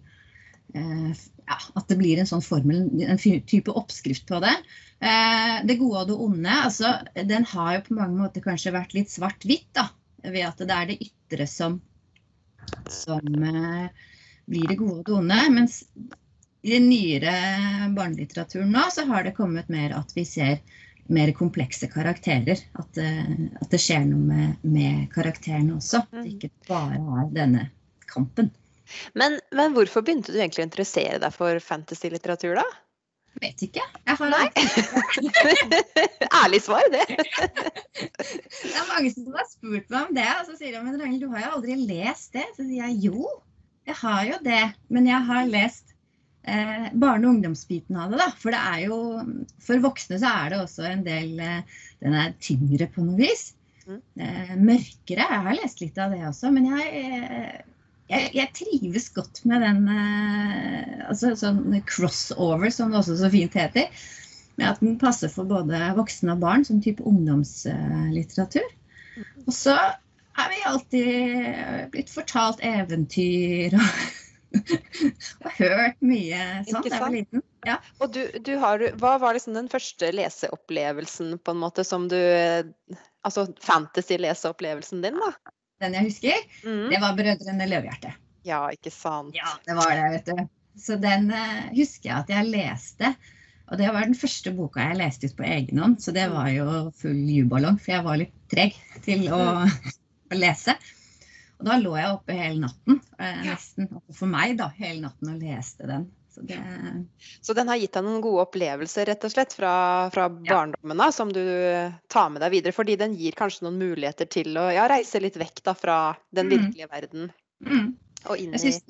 ja, 0.73 1.57
At 1.75 1.87
det 1.89 1.97
blir 1.99 2.19
en 2.21 2.29
sånn 2.29 2.43
formel, 2.45 2.85
en 3.01 3.19
type 3.19 3.73
oppskrift 3.73 4.27
på 4.29 4.41
det. 4.43 4.53
Eh, 4.99 5.55
det 5.65 5.79
gode 5.79 6.03
og 6.03 6.09
det 6.09 6.17
onde, 6.25 6.55
altså 6.65 6.93
den 7.15 7.47
har 7.53 7.77
jo 7.77 7.85
på 7.87 7.97
mange 7.97 8.19
måter 8.19 8.43
kanskje 8.43 8.75
vært 8.75 8.95
litt 8.97 9.13
svart-hvitt, 9.13 9.69
da. 9.77 9.89
Ved 10.25 10.43
at 10.43 10.59
det 10.59 10.75
er 10.75 10.89
det 10.89 10.99
ytre 11.05 11.47
som, 11.47 11.79
som 12.91 13.43
eh, 13.49 14.09
blir 14.49 14.67
det 14.67 14.79
gode 14.81 14.99
og 14.99 15.07
det 15.07 15.15
onde. 15.21 15.39
Mens 15.55 15.79
i 16.61 16.75
den 16.75 16.89
nyere 16.91 17.33
barnelitteraturen 17.95 18.73
nå, 18.75 18.83
så 18.91 19.07
har 19.07 19.23
det 19.25 19.37
kommet 19.37 19.71
mer 19.71 19.95
at 19.95 20.11
vi 20.17 20.27
ser 20.27 20.59
mer 21.09 21.31
komplekse 21.33 21.87
karakterer. 21.89 22.61
At, 22.77 22.99
eh, 22.99 23.35
at 23.61 23.69
det 23.71 23.81
skjer 23.81 24.05
noe 24.11 24.21
med, 24.21 24.55
med 24.67 25.07
karakterene 25.15 25.79
også. 25.79 26.03
At 26.03 26.19
det 26.21 26.35
ikke 26.35 26.51
bare 26.69 26.99
er 26.99 27.31
denne 27.37 27.69
kampen. 28.11 28.51
Men, 29.17 29.39
men 29.55 29.75
hvorfor 29.75 30.05
begynte 30.05 30.33
du 30.33 30.39
egentlig 30.39 30.63
å 30.63 30.69
interessere 30.69 31.19
deg 31.21 31.35
for 31.35 31.59
fantasy-litteratur, 31.63 32.59
da? 32.59 32.67
Vet 33.39 33.61
ikke. 33.63 33.83
Nei. 34.19 34.47
Ærlig 36.41 36.59
svar, 36.65 36.87
det. 36.91 37.05
Det 37.09 38.73
er 38.73 38.89
mange 38.89 39.11
som 39.13 39.29
har 39.35 39.45
spurt 39.47 39.85
meg 39.93 39.99
om 40.01 40.17
det, 40.17 40.25
og 40.39 40.49
så 40.49 40.57
sier 40.57 40.75
de 40.75 40.81
men 40.83 40.97
Ragnhild, 40.99 41.23
du 41.23 41.35
har 41.35 41.45
jo 41.45 41.53
aldri 41.59 41.77
lest 41.83 42.33
det. 42.35 42.47
Så 42.57 42.65
sier 42.65 42.89
jeg 42.89 42.97
jo, 43.05 43.29
jeg 43.87 43.97
har 44.01 44.25
jo 44.31 44.41
det. 44.45 44.63
Men 44.91 45.07
jeg 45.07 45.29
har 45.29 45.53
lest 45.53 45.93
eh, 46.43 46.89
barne- 46.91 47.29
og 47.29 47.37
ungdomsbiten 47.37 48.01
av 48.01 48.11
det, 48.11 48.19
da. 48.23 48.29
For 48.41 48.55
det 48.55 48.65
er 48.73 48.83
jo 48.89 48.99
For 49.63 49.85
voksne 49.85 50.19
så 50.19 50.33
er 50.41 50.53
det 50.53 50.61
også 50.65 50.89
en 50.89 51.07
del 51.07 51.39
eh, 51.45 51.79
Den 52.03 52.19
er 52.19 52.35
tyngre 52.43 52.89
på 52.91 53.05
noe 53.05 53.19
vis. 53.21 53.51
Mm. 53.85 54.01
Eh, 54.25 54.55
mørkere. 54.57 55.29
Jeg 55.31 55.45
har 55.47 55.59
lest 55.61 55.85
litt 55.85 56.01
av 56.01 56.17
det 56.17 56.25
også, 56.27 56.51
men 56.55 56.67
jeg 56.73 57.05
eh, 57.05 57.59
jeg, 58.09 58.29
jeg 58.33 58.53
trives 58.57 59.09
godt 59.13 59.43
med 59.49 59.63
den 59.65 59.83
eh, 59.93 61.01
altså 61.09 61.35
sånn 61.37 61.77
crossover, 61.89 62.71
som 62.73 62.93
det 62.93 63.01
også 63.01 63.17
så 63.19 63.29
fint 63.33 63.57
heter. 63.57 63.89
Med 64.59 64.71
at 64.71 64.81
den 64.83 64.97
passer 64.99 65.31
for 65.31 65.47
både 65.47 65.79
voksne 65.97 66.33
og 66.35 66.41
barn, 66.43 66.65
som 66.67 66.81
type 66.83 67.05
ungdomslitteratur. 67.07 68.65
Og 69.45 69.53
så 69.55 69.75
er 70.39 70.49
vi 70.51 70.63
alltid 70.67 71.91
blitt 71.93 72.11
fortalt 72.11 72.63
eventyr 72.65 73.75
og, 73.77 74.01
og 75.43 75.53
hørt 75.59 76.01
mye 76.01 76.41
sånn 76.67 76.81
da 76.81 76.91
jeg 76.91 77.03
var 77.03 77.13
liten. 77.13 77.45
Ja. 77.67 77.77
Og 77.99 78.13
du, 78.15 78.23
du 78.45 78.53
har, 78.61 78.83
hva 79.01 79.17
var 79.21 79.35
liksom 79.35 79.55
den 79.57 79.69
første 79.71 80.11
leseopplevelsen 80.15 81.37
på 81.43 81.55
en 81.55 81.61
måte 81.61 81.85
som 81.87 82.07
du 82.11 82.19
Altså 83.19 83.49
fantasy-leseopplevelsen 83.59 85.01
din, 85.03 85.17
da? 85.19 85.51
Den 85.79 85.95
jeg 85.95 86.09
husker, 86.09 86.45
mm. 86.65 86.87
det 86.91 86.99
var 86.99 87.15
'Brødrene 87.15 87.67
Løvehjerte'. 87.71 88.13
Ja, 88.47 88.65
ikke 88.73 88.91
sant. 88.91 89.35
Ja, 89.35 89.55
det 89.65 89.75
var 89.77 89.93
det, 89.95 90.07
vet 90.15 90.31
du. 90.31 90.47
Så 90.79 90.95
den 90.99 91.29
uh, 91.31 91.69
husker 91.75 92.09
jeg 92.09 92.17
at 92.17 92.31
jeg 92.33 92.51
leste. 92.51 93.13
Og 93.69 93.77
det 93.77 93.89
var 93.93 94.07
den 94.07 94.17
første 94.17 94.51
boka 94.55 94.81
jeg 94.81 94.97
leste 94.97 95.29
ut 95.29 95.35
på 95.37 95.45
egen 95.45 95.81
hånd, 95.81 95.99
så 96.01 96.11
det 96.15 96.25
var 96.31 96.49
jo 96.49 96.67
full 96.97 97.19
juballong, 97.29 97.77
for 97.77 97.93
jeg 97.93 98.05
var 98.07 98.17
litt 98.21 98.33
treg 98.49 98.77
til 99.05 99.27
å, 99.35 99.41
å 100.33 100.39
lese. 100.39 100.73
Og 101.59 101.67
da 101.67 101.75
lå 101.77 101.93
jeg 101.99 102.15
oppe 102.15 102.37
hele 102.37 102.63
natten, 102.63 103.01
eh, 103.19 103.41
nesten 103.45 103.91
for 104.15 104.31
meg, 104.31 104.55
da, 104.61 104.71
hele 104.79 105.03
natten 105.03 105.33
og 105.35 105.43
leste 105.43 105.89
den. 105.89 106.07
Så 106.39 106.47
det 106.47 107.05
Så 107.41 107.53
den 107.57 107.67
har 107.67 107.79
gitt 107.81 107.93
deg 107.93 108.05
noen 108.05 108.21
gode 108.23 108.45
opplevelser 108.47 109.05
rett 109.09 109.25
og 109.27 109.33
slett 109.33 109.53
fra, 109.53 109.73
fra 110.13 110.29
barndommen 110.29 111.03
da, 111.03 111.11
som 111.11 111.33
du 111.35 111.43
tar 112.07 112.29
med 112.33 112.41
deg 112.45 112.53
videre. 112.57 112.75
Fordi 112.75 112.95
den 112.99 113.15
gir 113.19 113.37
kanskje 113.37 113.67
noen 113.67 113.79
muligheter 113.81 114.29
til 114.31 114.57
å 114.57 114.69
ja, 114.73 114.87
reise 114.89 115.21
litt 115.23 115.37
vekk 115.39 115.63
da, 115.67 115.75
fra 115.77 115.99
den 116.35 116.49
Mm. 116.49 116.55
virkelige 116.57 116.89
verden 116.91 117.31
mm. 117.65 117.87
og 118.29 118.41
inn 118.41 118.53
i 118.55 118.59
synes, 118.61 118.81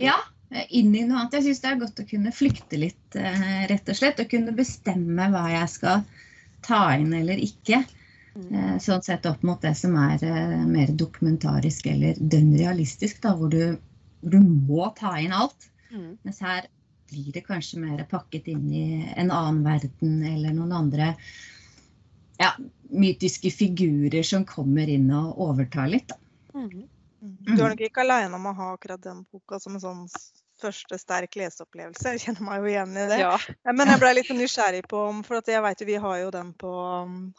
ja, 0.00 0.14
inn 0.68 0.94
i 0.94 1.04
noe 1.04 1.20
annet. 1.20 1.38
Jeg 1.38 1.48
syns 1.48 1.60
det 1.64 1.70
er 1.70 1.80
godt 1.82 2.00
å 2.00 2.08
kunne 2.08 2.32
flykte 2.32 2.80
litt, 2.80 3.16
eh, 3.18 3.66
rett 3.68 3.88
og 3.88 3.98
slett. 3.98 4.20
Og 4.22 4.30
kunne 4.30 4.54
bestemme 4.56 5.28
hva 5.32 5.44
jeg 5.52 5.68
skal 5.74 6.04
ta 6.64 6.82
inn 6.96 7.12
eller 7.16 7.40
ikke. 7.42 7.82
Mm. 8.36 8.54
Eh, 8.54 8.76
Sånn 8.82 9.02
sett 9.04 9.26
opp 9.26 9.42
mot 9.46 9.60
det 9.62 9.74
som 9.78 9.96
er 9.98 10.22
eh, 10.24 10.64
mer 10.68 10.92
dokumentarisk 10.94 11.90
eller 11.90 12.18
dønn 12.20 12.54
realistisk, 12.56 13.20
da, 13.24 13.34
hvor 13.36 13.52
du, 13.52 13.76
hvor 14.22 14.36
du 14.36 14.40
må 14.40 14.88
ta 14.98 15.16
inn 15.20 15.34
alt. 15.34 15.68
Mm. 15.92 16.18
Mens 16.22 16.40
her 16.44 16.68
blir 17.08 17.32
det 17.32 17.44
kanskje 17.46 17.80
mer 17.80 18.04
pakket 18.10 18.50
inn 18.52 18.66
i 18.72 18.86
en 19.16 19.30
annen 19.32 19.62
verden 19.64 20.20
eller 20.28 20.52
noen 20.52 20.74
andre 20.76 21.14
ja, 22.38 22.52
mytiske 22.90 23.50
figurer 23.50 24.22
som 24.22 24.44
kommer 24.48 24.88
inn 24.88 25.08
og 25.14 25.40
overtar 25.48 25.88
litt. 25.90 26.08
Da. 26.12 26.18
Mm. 26.54 26.88
Mm. 27.20 27.38
Du 27.48 27.54
er 27.56 27.72
nok 27.72 27.80
ikke 27.82 28.04
aleine 28.04 28.38
om 28.38 28.46
å 28.46 28.54
ha 28.54 28.72
akkurat 28.76 29.02
den 29.02 29.24
boka 29.32 29.58
som 29.62 29.74
en 29.74 29.82
sånn 29.82 30.04
første 30.62 30.98
sterk 31.00 31.36
leseopplevelse. 31.38 32.14
Jeg 32.14 32.22
kjenner 32.26 32.46
meg 32.48 32.62
jo 32.62 32.70
igjen 32.72 32.96
i 32.96 33.06
det. 33.10 33.18
Ja. 33.22 33.34
Men 33.70 33.92
jeg 33.92 34.02
ble 34.02 34.12
litt 34.18 34.32
nysgjerrig 34.34 34.84
på 34.90 35.02
om 35.10 35.22
For 35.26 35.40
jeg 35.46 35.62
vet 35.64 35.82
jo 35.82 35.88
vi 35.88 35.98
har 36.02 36.18
jo 36.24 36.30
den 36.34 36.52
på 36.58 36.72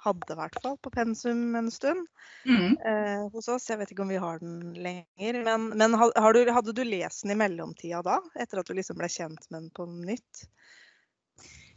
Hadde 0.04 0.36
i 0.36 0.40
hvert 0.40 0.60
fall 0.64 0.78
på 0.82 0.94
pensum 0.96 1.56
en 1.60 1.72
stund 1.74 2.08
Mm. 2.48 2.78
eh, 2.88 3.26
hos 3.34 3.50
oss. 3.52 3.66
Jeg 3.68 3.80
vet 3.82 3.90
ikke 3.92 4.06
om 4.06 4.12
vi 4.14 4.20
har 4.22 4.40
den 4.40 4.72
lenger. 4.74 5.42
Men, 5.44 5.66
men 5.76 5.96
du, 5.98 6.52
hadde 6.54 6.74
du 6.76 6.84
lest 6.88 7.26
den 7.26 7.34
i 7.34 7.40
mellomtida 7.40 8.00
da? 8.06 8.20
Etter 8.40 8.62
at 8.62 8.70
du 8.70 8.78
liksom 8.78 8.96
ble 9.00 9.10
kjent 9.12 9.50
med 9.50 9.58
den 9.60 9.72
på 9.76 9.86
nytt? 9.90 10.46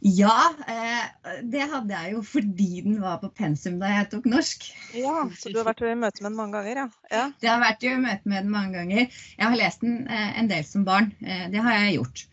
Ja, 0.03 0.51
eh, 0.67 1.37
det 1.47 1.63
hadde 1.71 1.95
jeg 1.95 2.17
jo 2.17 2.21
fordi 2.27 2.81
den 2.83 2.97
var 2.99 3.21
på 3.21 3.29
pensum 3.31 3.77
da 3.79 3.87
jeg 3.87 4.09
tok 4.11 4.25
norsk. 4.27 4.65
Ja, 4.99 5.29
Så 5.39 5.53
du 5.53 5.61
har 5.61 5.69
vært 5.69 5.83
i 5.87 5.93
møte 5.95 6.25
med 6.25 6.33
den 6.33 6.39
mange 6.41 6.57
ganger, 6.57 6.79
ja? 6.81 6.87
ja. 7.13 7.23
Det 7.39 7.47
har 7.47 7.61
vært 7.63 7.85
i 7.87 7.93
møte 8.01 8.27
med 8.27 8.43
den 8.43 8.51
mange 8.51 8.75
ganger. 8.75 9.21
Jeg 9.37 9.45
har 9.45 9.59
lest 9.61 9.85
den 9.85 10.01
eh, 10.11 10.33
en 10.41 10.49
del 10.51 10.65
som 10.67 10.83
barn. 10.87 11.13
Eh, 11.23 11.45
det 11.53 11.63
har 11.63 11.77
jeg 11.77 11.93
gjort. 12.01 12.23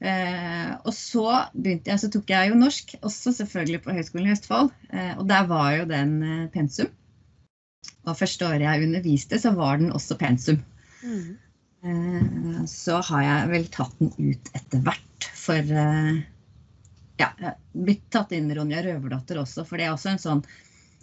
Eh, 0.00 0.74
og 0.84 0.92
så 0.96 1.24
begynte 1.54 1.92
jeg, 1.92 2.02
så 2.02 2.10
tok 2.12 2.32
jeg 2.34 2.50
jo 2.50 2.58
norsk, 2.60 2.92
også 3.00 3.32
selvfølgelig 3.38 3.80
på 3.86 3.94
Høgskolen 3.96 4.28
i 4.28 4.34
Østfold. 4.34 4.68
Eh, 4.92 5.14
og 5.16 5.24
der 5.30 5.48
var 5.48 5.70
jo 5.78 5.86
den 5.88 6.18
pensum. 6.52 6.90
Og 8.04 8.18
første 8.18 8.44
året 8.44 8.66
jeg 8.66 8.84
underviste, 8.90 9.38
så 9.40 9.54
var 9.56 9.80
den 9.80 9.94
også 9.96 10.18
pensum. 10.20 10.60
Mm. 11.00 11.38
Eh, 11.80 12.60
så 12.68 13.00
har 13.08 13.24
jeg 13.24 13.48
vel 13.54 13.66
tatt 13.72 13.96
den 14.04 14.12
ut 14.20 14.52
etter 14.52 14.84
hvert 14.84 15.30
for 15.40 15.72
Ja, 17.20 17.54
blitt 17.74 18.06
tatt 18.10 18.32
inn 18.32 18.50
Ronja 18.56 18.82
Røverdatter 18.86 19.42
også, 19.42 19.66
for 19.68 19.76
det 19.80 19.86
er 19.86 19.92
også 19.94 20.14
en 20.14 20.22
sånn 20.22 20.42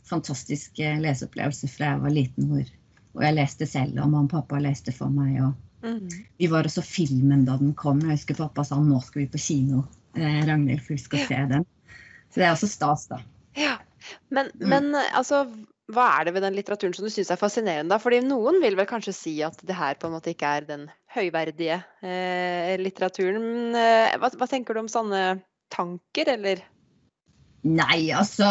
fantastisk 0.07 0.79
eh, 0.79 0.97
leseopplevelse 1.03 1.69
fra 1.69 1.93
jeg 1.93 2.03
var 2.03 2.13
liten, 2.15 2.49
hvor, 2.51 2.73
og 3.17 3.23
jeg 3.27 3.35
leste 3.37 3.67
selv, 3.69 3.97
og 3.99 4.09
mamma 4.09 4.25
og 4.25 4.33
pappa 4.33 4.59
leste 4.63 4.95
for 4.95 5.13
meg. 5.13 5.39
og 5.43 5.55
Mm. 5.83 6.09
Vi 6.41 6.47
var 6.49 6.65
også 6.65 6.81
filmen 6.81 7.43
da 7.45 7.53
den 7.57 7.75
kom. 7.77 7.99
Jeg 8.01 8.17
husker 8.17 8.35
pappa 8.39 8.63
sa 8.65 8.79
nå 8.81 8.97
skal 9.05 9.21
vi 9.21 9.27
på 9.29 9.37
kino, 9.37 9.83
eh, 10.17 10.39
Ragnhild, 10.47 10.81
for 10.81 10.95
vi 10.95 11.03
skal 11.03 11.19
se 11.27 11.41
den. 11.51 11.65
Så 12.33 12.41
det 12.41 12.47
er 12.47 12.55
også 12.55 12.67
stas, 12.71 13.07
da. 13.07 13.19
Ja. 13.55 13.77
Men, 14.29 14.49
Mm. 14.57 14.69
men 14.69 14.95
altså, 15.13 15.43
hva 15.93 16.19
er 16.19 16.25
det 16.25 16.33
ved 16.33 16.41
den 16.41 16.55
litteraturen 16.55 16.95
som 16.95 17.05
du 17.05 17.11
syns 17.13 17.29
er 17.31 17.37
fascinerende? 17.37 17.89
da? 17.89 17.99
Fordi 17.99 18.21
noen 18.25 18.59
vil 18.61 18.75
vel 18.75 18.89
kanskje 18.89 19.13
si 19.13 19.41
at 19.43 19.57
det 19.63 19.75
her 19.75 19.93
på 19.95 20.07
en 20.07 20.13
måte 20.17 20.33
ikke 20.33 20.49
er 20.57 20.65
den 20.65 20.89
høyverdige 21.13 21.83
eh, 22.01 22.75
litteraturen. 22.81 23.75
Eh, 23.75 24.17
hva, 24.17 24.29
hva 24.33 24.47
tenker 24.49 24.73
du 24.73 24.79
om 24.79 24.87
sånne 24.91 25.41
tanker, 25.73 26.29
eller? 26.37 26.61
Nei, 27.67 28.11
altså 28.15 28.45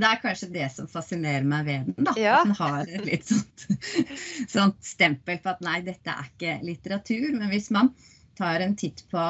Det 0.00 0.04
er 0.08 0.18
kanskje 0.20 0.48
det 0.52 0.66
som 0.74 0.88
fascinerer 0.90 1.46
meg 1.48 1.68
ved 1.68 1.86
den. 1.92 2.08
da. 2.08 2.12
Ja. 2.20 2.40
At 2.40 2.48
den 2.50 2.56
har 2.58 2.90
et 2.90 3.06
litt 3.06 3.28
sånt, 3.30 3.66
sånt 4.56 4.80
stempel 4.84 5.38
på 5.44 5.52
at 5.54 5.62
nei, 5.64 5.78
dette 5.86 6.12
er 6.12 6.26
ikke 6.28 6.56
litteratur. 6.66 7.30
Men 7.38 7.48
hvis 7.52 7.70
man 7.74 7.92
tar 8.38 8.60
en 8.64 8.74
titt 8.78 9.04
på 9.12 9.22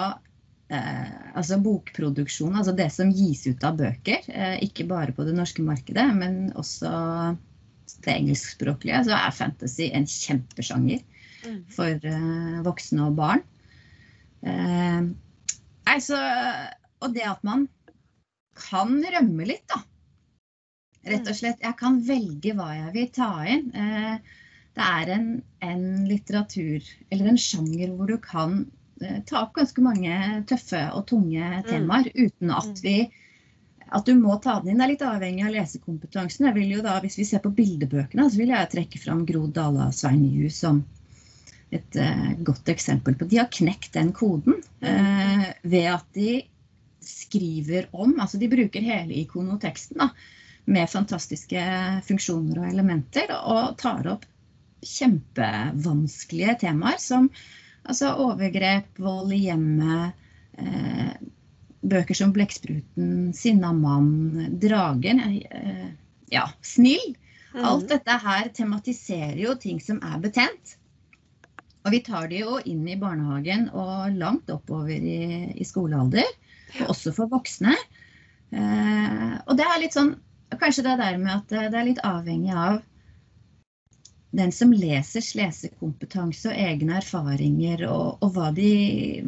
eh, 0.73 1.13
altså 1.39 1.61
bokproduksjon, 1.63 2.57
altså 2.59 2.75
det 2.77 2.89
som 2.95 3.13
gis 3.15 3.45
ut 3.47 3.63
av 3.69 3.79
bøker, 3.79 4.27
eh, 4.33 4.57
ikke 4.67 4.89
bare 4.91 5.15
på 5.15 5.29
det 5.29 5.37
norske 5.39 5.63
markedet, 5.63 6.09
men 6.19 6.49
også 6.59 6.91
det 8.05 8.17
engelskspråklige, 8.17 9.05
så 9.07 9.15
er 9.21 9.37
fantasy 9.39 9.93
en 9.93 10.09
kjempesjanger 10.09 11.05
Mm. 11.47 11.61
for 11.71 11.87
eh, 12.11 12.55
voksne 12.67 13.05
og 13.07 13.13
barn. 13.15 13.43
Eh, 14.43 15.05
nei, 15.87 15.95
så, 16.03 16.19
og 17.01 17.15
det 17.15 17.27
at 17.29 17.45
man 17.47 17.69
kan 18.59 18.99
rømme 19.03 19.47
litt, 19.47 19.67
da. 19.71 19.83
Rett 21.09 21.29
og 21.31 21.37
slett. 21.39 21.63
Jeg 21.63 21.77
kan 21.79 22.01
velge 22.05 22.53
hva 22.59 22.73
jeg 22.75 22.91
vil 22.97 23.09
ta 23.15 23.31
inn. 23.49 23.69
Eh, 23.73 24.19
det 24.79 24.89
er 24.89 25.13
en, 25.15 25.29
en 25.65 25.87
litteratur, 26.09 26.85
eller 27.11 27.31
en 27.31 27.41
sjanger, 27.41 27.95
hvor 27.95 28.11
du 28.11 28.19
kan 28.23 28.59
eh, 29.01 29.21
ta 29.27 29.45
opp 29.45 29.55
ganske 29.57 29.83
mange 29.83 30.19
tøffe 30.51 30.83
og 30.95 31.07
tunge 31.11 31.63
temaer 31.71 32.11
uten 32.15 32.53
at 32.55 32.69
Mm. 32.69 32.83
vi 32.83 32.99
at 33.89 34.05
du 34.05 34.13
må 34.19 34.37
ta 34.45 34.59
den 34.61 34.75
inn. 34.75 34.83
Er 34.85 34.91
litt 34.91 35.03
avhengig 35.07 35.47
av 35.47 35.55
lesekompetansen. 35.55 36.45
Jeg 36.51 36.55
vil 36.59 36.75
jo 36.77 36.83
da, 36.85 36.99
Hvis 37.01 37.17
vi 37.19 37.25
ser 37.25 37.41
på 37.41 37.55
bildebøkene, 37.57 38.27
så 38.29 38.37
vil 38.37 38.53
jeg 38.53 38.71
trekke 38.75 39.01
fram 39.01 39.25
Gro 39.25 39.47
Dala 39.47 39.89
Sveinju 39.97 40.51
som 40.53 40.83
et 41.73 41.97
uh, 41.97 42.35
godt 42.45 42.69
eksempel 42.69 43.17
på. 43.17 43.25
De 43.29 43.41
har 43.41 43.49
knekt 43.53 43.95
den 43.97 44.13
koden 44.13 44.61
uh, 44.85 45.47
ved 45.65 45.89
at 45.95 46.05
de 46.17 46.43
skriver 47.09 47.89
om 47.93 48.15
Altså 48.21 48.41
de 48.41 48.51
bruker 48.51 48.85
hele 48.85 49.17
ikonoteksten 49.23 50.01
da, 50.03 50.11
med 50.69 50.91
fantastiske 50.93 51.63
funksjoner 52.05 52.61
og 52.61 52.69
elementer, 52.69 53.33
og 53.39 53.79
tar 53.81 54.07
opp 54.13 54.27
kjempevanskelige 54.85 56.59
temaer 56.67 57.01
som 57.03 57.31
altså 57.89 58.13
overgrep, 58.21 58.91
vold 59.01 59.33
i 59.35 59.41
hjemmet, 59.47 60.19
eh, 60.61 61.15
bøker 61.81 62.15
som 62.15 62.33
'Blekkspruten', 62.33 63.33
'Sinna 63.33 63.73
mann', 63.73 64.59
'Dragen', 64.61 65.43
eh, 65.51 65.89
ja, 66.31 66.51
'Snill'. 66.63 67.17
Mm. 67.55 67.65
Alt 67.65 67.89
dette 67.89 68.11
her 68.11 68.49
tematiserer 68.55 69.39
jo 69.41 69.55
ting 69.55 69.81
som 69.81 70.03
er 70.03 70.19
betent. 70.21 70.77
Og 71.85 71.95
vi 71.95 72.01
tar 72.05 72.29
det 72.29 72.43
jo 72.43 72.59
inn 72.69 72.87
i 72.89 72.99
barnehagen 73.01 73.71
og 73.73 74.13
langt 74.19 74.51
oppover 74.53 74.93
i, 74.93 75.55
i 75.57 75.65
skolealder. 75.65 76.29
Og 76.83 76.93
også 76.95 77.15
for 77.17 77.31
voksne. 77.33 77.75
Eh, 78.53 79.33
og 79.45 79.57
det 79.59 79.67
er 79.67 79.83
litt 79.83 79.97
sånn 79.97 80.15
Kanskje 80.49 80.81
det 80.87 80.93
er 80.95 81.01
der 81.03 81.17
med 81.21 81.33
at 81.35 81.51
det 81.53 81.77
er 81.77 81.85
litt 81.85 81.99
avhengig 82.09 82.55
av 82.57 82.79
den 84.39 84.53
som 84.53 84.73
lesers 84.73 85.35
lesekompetanse 85.37 86.49
og 86.49 86.57
egne 86.57 86.99
erfaringer, 87.03 87.85
og, 87.89 88.23
og 88.25 88.33
hva 88.33 88.49
de 88.57 88.71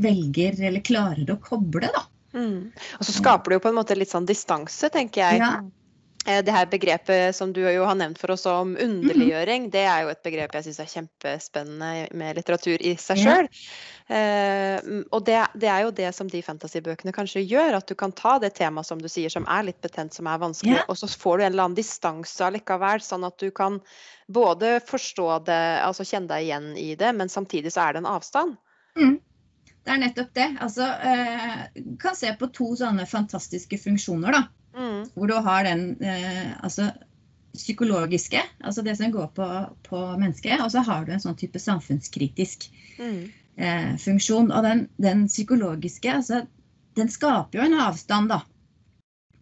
velger 0.01 0.57
eller 0.69 0.85
klarer 0.85 1.29
å 1.33 1.37
koble, 1.45 1.89
da. 1.93 2.07
Mm. 2.33 2.71
Og 2.99 3.05
så 3.05 3.15
skaper 3.17 3.53
det 3.53 3.59
jo 3.59 3.65
på 3.67 3.71
en 3.73 3.79
måte 3.81 3.97
litt 3.99 4.13
sånn 4.13 4.29
distanse, 4.29 4.89
tenker 4.93 5.25
jeg. 5.25 5.41
Ja. 5.43 5.53
Eh, 6.27 6.45
Det 6.45 6.53
her 6.53 6.67
begrepet 6.67 7.35
som 7.37 7.53
du 7.53 7.63
jo 7.65 7.85
har 7.89 7.97
nevnt 7.97 8.19
for 8.21 8.35
oss 8.35 8.45
om 8.47 8.75
underliggjøring, 8.77 9.71
det 9.73 9.87
er 9.89 10.03
jo 10.05 10.11
et 10.13 10.23
begrep 10.23 10.53
jeg 10.55 10.67
syns 10.67 10.81
er 10.83 10.91
kjempespennende 10.93 12.09
med 12.13 12.37
litteratur 12.37 12.77
i 12.81 12.97
seg 13.01 13.23
Ja. 13.25 13.39
Uh, 14.11 15.05
og 15.15 15.23
det, 15.23 15.39
det 15.55 15.69
er 15.71 15.85
jo 15.85 15.93
det 15.95 16.09
som 16.17 16.27
de 16.27 16.41
fantasybøkene 16.43 17.13
kanskje 17.15 17.45
gjør, 17.47 17.77
at 17.79 17.87
du 17.87 17.95
kan 17.95 18.11
ta 18.11 18.41
det 18.43 18.57
temaet 18.59 18.89
som 18.89 18.99
du 18.99 19.07
sier 19.09 19.31
som 19.31 19.47
er 19.47 19.69
litt 19.69 19.79
betent, 19.81 20.13
som 20.17 20.27
er 20.27 20.41
vanskelig, 20.43 20.81
Ja. 20.81 20.85
og 20.89 20.99
så 20.99 21.07
får 21.07 21.39
du 21.39 21.45
en 21.45 21.53
eller 21.53 21.69
annen 21.69 21.79
distanse 21.79 22.43
allikevel, 22.43 23.05
sånn 23.07 23.25
at 23.25 23.39
du 23.39 23.53
kan 23.55 23.79
både 24.27 24.81
forstå 24.83 25.45
det, 25.47 25.63
altså 25.87 26.03
kjenne 26.03 26.27
deg 26.27 26.49
igjen 26.49 26.77
i 26.77 26.95
det, 26.99 27.15
men 27.15 27.31
samtidig 27.31 27.71
så 27.71 27.87
er 27.87 27.93
det 27.93 28.03
en 28.03 28.11
avstand. 28.11 28.57
Mm. 28.99 29.21
Det 29.85 29.95
er 29.95 30.03
nettopp 30.03 30.35
det. 30.35 30.49
Altså, 30.61 30.91
uh, 30.91 31.95
kan 32.03 32.19
se 32.19 32.35
på 32.35 32.51
to 32.51 32.75
sånne 32.83 33.07
fantastiske 33.07 33.79
funksjoner, 33.79 34.35
da. 34.35 34.49
Mm. 34.77 35.09
Hvor 35.15 35.27
du 35.31 35.35
har 35.35 35.65
den 35.67 35.97
eh, 36.03 36.53
altså, 36.63 36.91
psykologiske, 37.57 38.43
altså 38.63 38.83
det 38.87 38.97
som 38.99 39.11
går 39.13 39.27
på, 39.35 39.47
på 39.89 40.03
mennesket, 40.21 40.61
og 40.63 40.71
så 40.71 40.85
har 40.87 41.05
du 41.05 41.13
en 41.13 41.23
sånn 41.23 41.39
type 41.41 41.59
samfunnskritisk 41.59 42.71
Mm. 43.01 43.31
eh, 43.57 43.97
funksjon. 43.97 44.51
Og 44.53 44.63
den, 44.63 44.89
den 45.01 45.27
psykologiske, 45.29 46.13
altså, 46.13 46.43
den 46.97 47.09
skaper 47.09 47.59
jo 47.59 47.65
en 47.65 47.79
avstand, 47.81 48.29
da, 48.29 48.43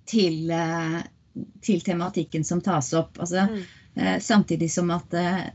til, 0.09 0.51
eh, 0.51 1.01
til 1.63 1.81
tematikken 1.85 2.45
som 2.45 2.61
tas 2.65 2.93
opp. 2.95 3.19
Altså, 3.19 3.49
Mm. 3.51 3.63
eh, 3.97 4.19
samtidig 4.21 4.71
som 4.71 4.91
at 4.95 5.13
eh, 5.15 5.51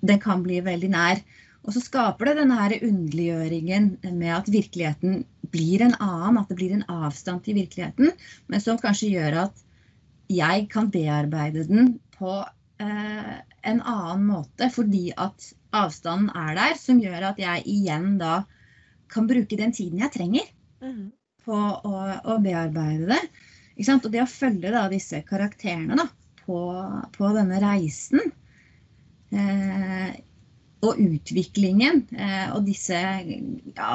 den 0.00 0.18
kan 0.20 0.42
bli 0.42 0.60
veldig 0.60 0.90
nær. 0.90 1.20
Og 1.66 1.74
så 1.74 1.80
skaper 1.84 2.24
det 2.30 2.36
denne 2.38 2.56
her 2.56 2.78
underliggjøringen 2.82 3.98
med 4.16 4.32
at 4.32 4.46
virkeligheten 4.48 5.24
blir 5.52 5.82
en 5.86 5.96
annen, 5.98 6.38
at 6.40 6.50
det 6.50 6.58
blir 6.60 6.74
en 6.76 6.86
avstand 6.90 7.44
til 7.46 7.58
virkeligheten, 7.58 8.12
men 8.50 8.62
som 8.62 8.78
kanskje 8.80 9.12
gjør 9.14 9.38
at 9.46 9.64
jeg 10.30 10.68
kan 10.70 10.90
bearbeide 10.94 11.66
den 11.66 11.96
på 12.14 12.36
eh, 12.82 13.34
en 13.66 13.82
annen 13.82 14.24
måte, 14.28 14.70
fordi 14.70 15.10
at 15.18 15.50
avstanden 15.76 16.30
er 16.38 16.54
der, 16.58 16.76
som 16.78 17.00
gjør 17.02 17.32
at 17.32 17.40
jeg 17.42 17.66
igjen 17.70 18.14
da 18.20 18.44
kan 19.10 19.26
bruke 19.30 19.58
den 19.58 19.74
tiden 19.74 20.02
jeg 20.02 20.14
trenger 20.14 20.48
Mm. 20.80 21.10
på 21.44 21.56
å, 21.56 21.96
å 22.24 22.34
bearbeide 22.40 23.10
det. 23.10 23.20
Ikke 23.74 23.84
sant? 23.90 24.06
Og 24.08 24.12
det 24.14 24.22
å 24.24 24.30
følge 24.30 24.70
da 24.72 24.86
disse 24.88 25.20
karakterene 25.28 25.98
da, 25.98 26.06
på, 26.46 26.58
på 27.12 27.32
denne 27.36 27.58
reisen 27.60 28.22
eh, 29.36 30.14
og 30.80 31.00
utviklingen 31.04 32.06
eh, 32.16 32.46
og 32.54 32.64
disse 32.64 32.96
ja, 32.96 33.92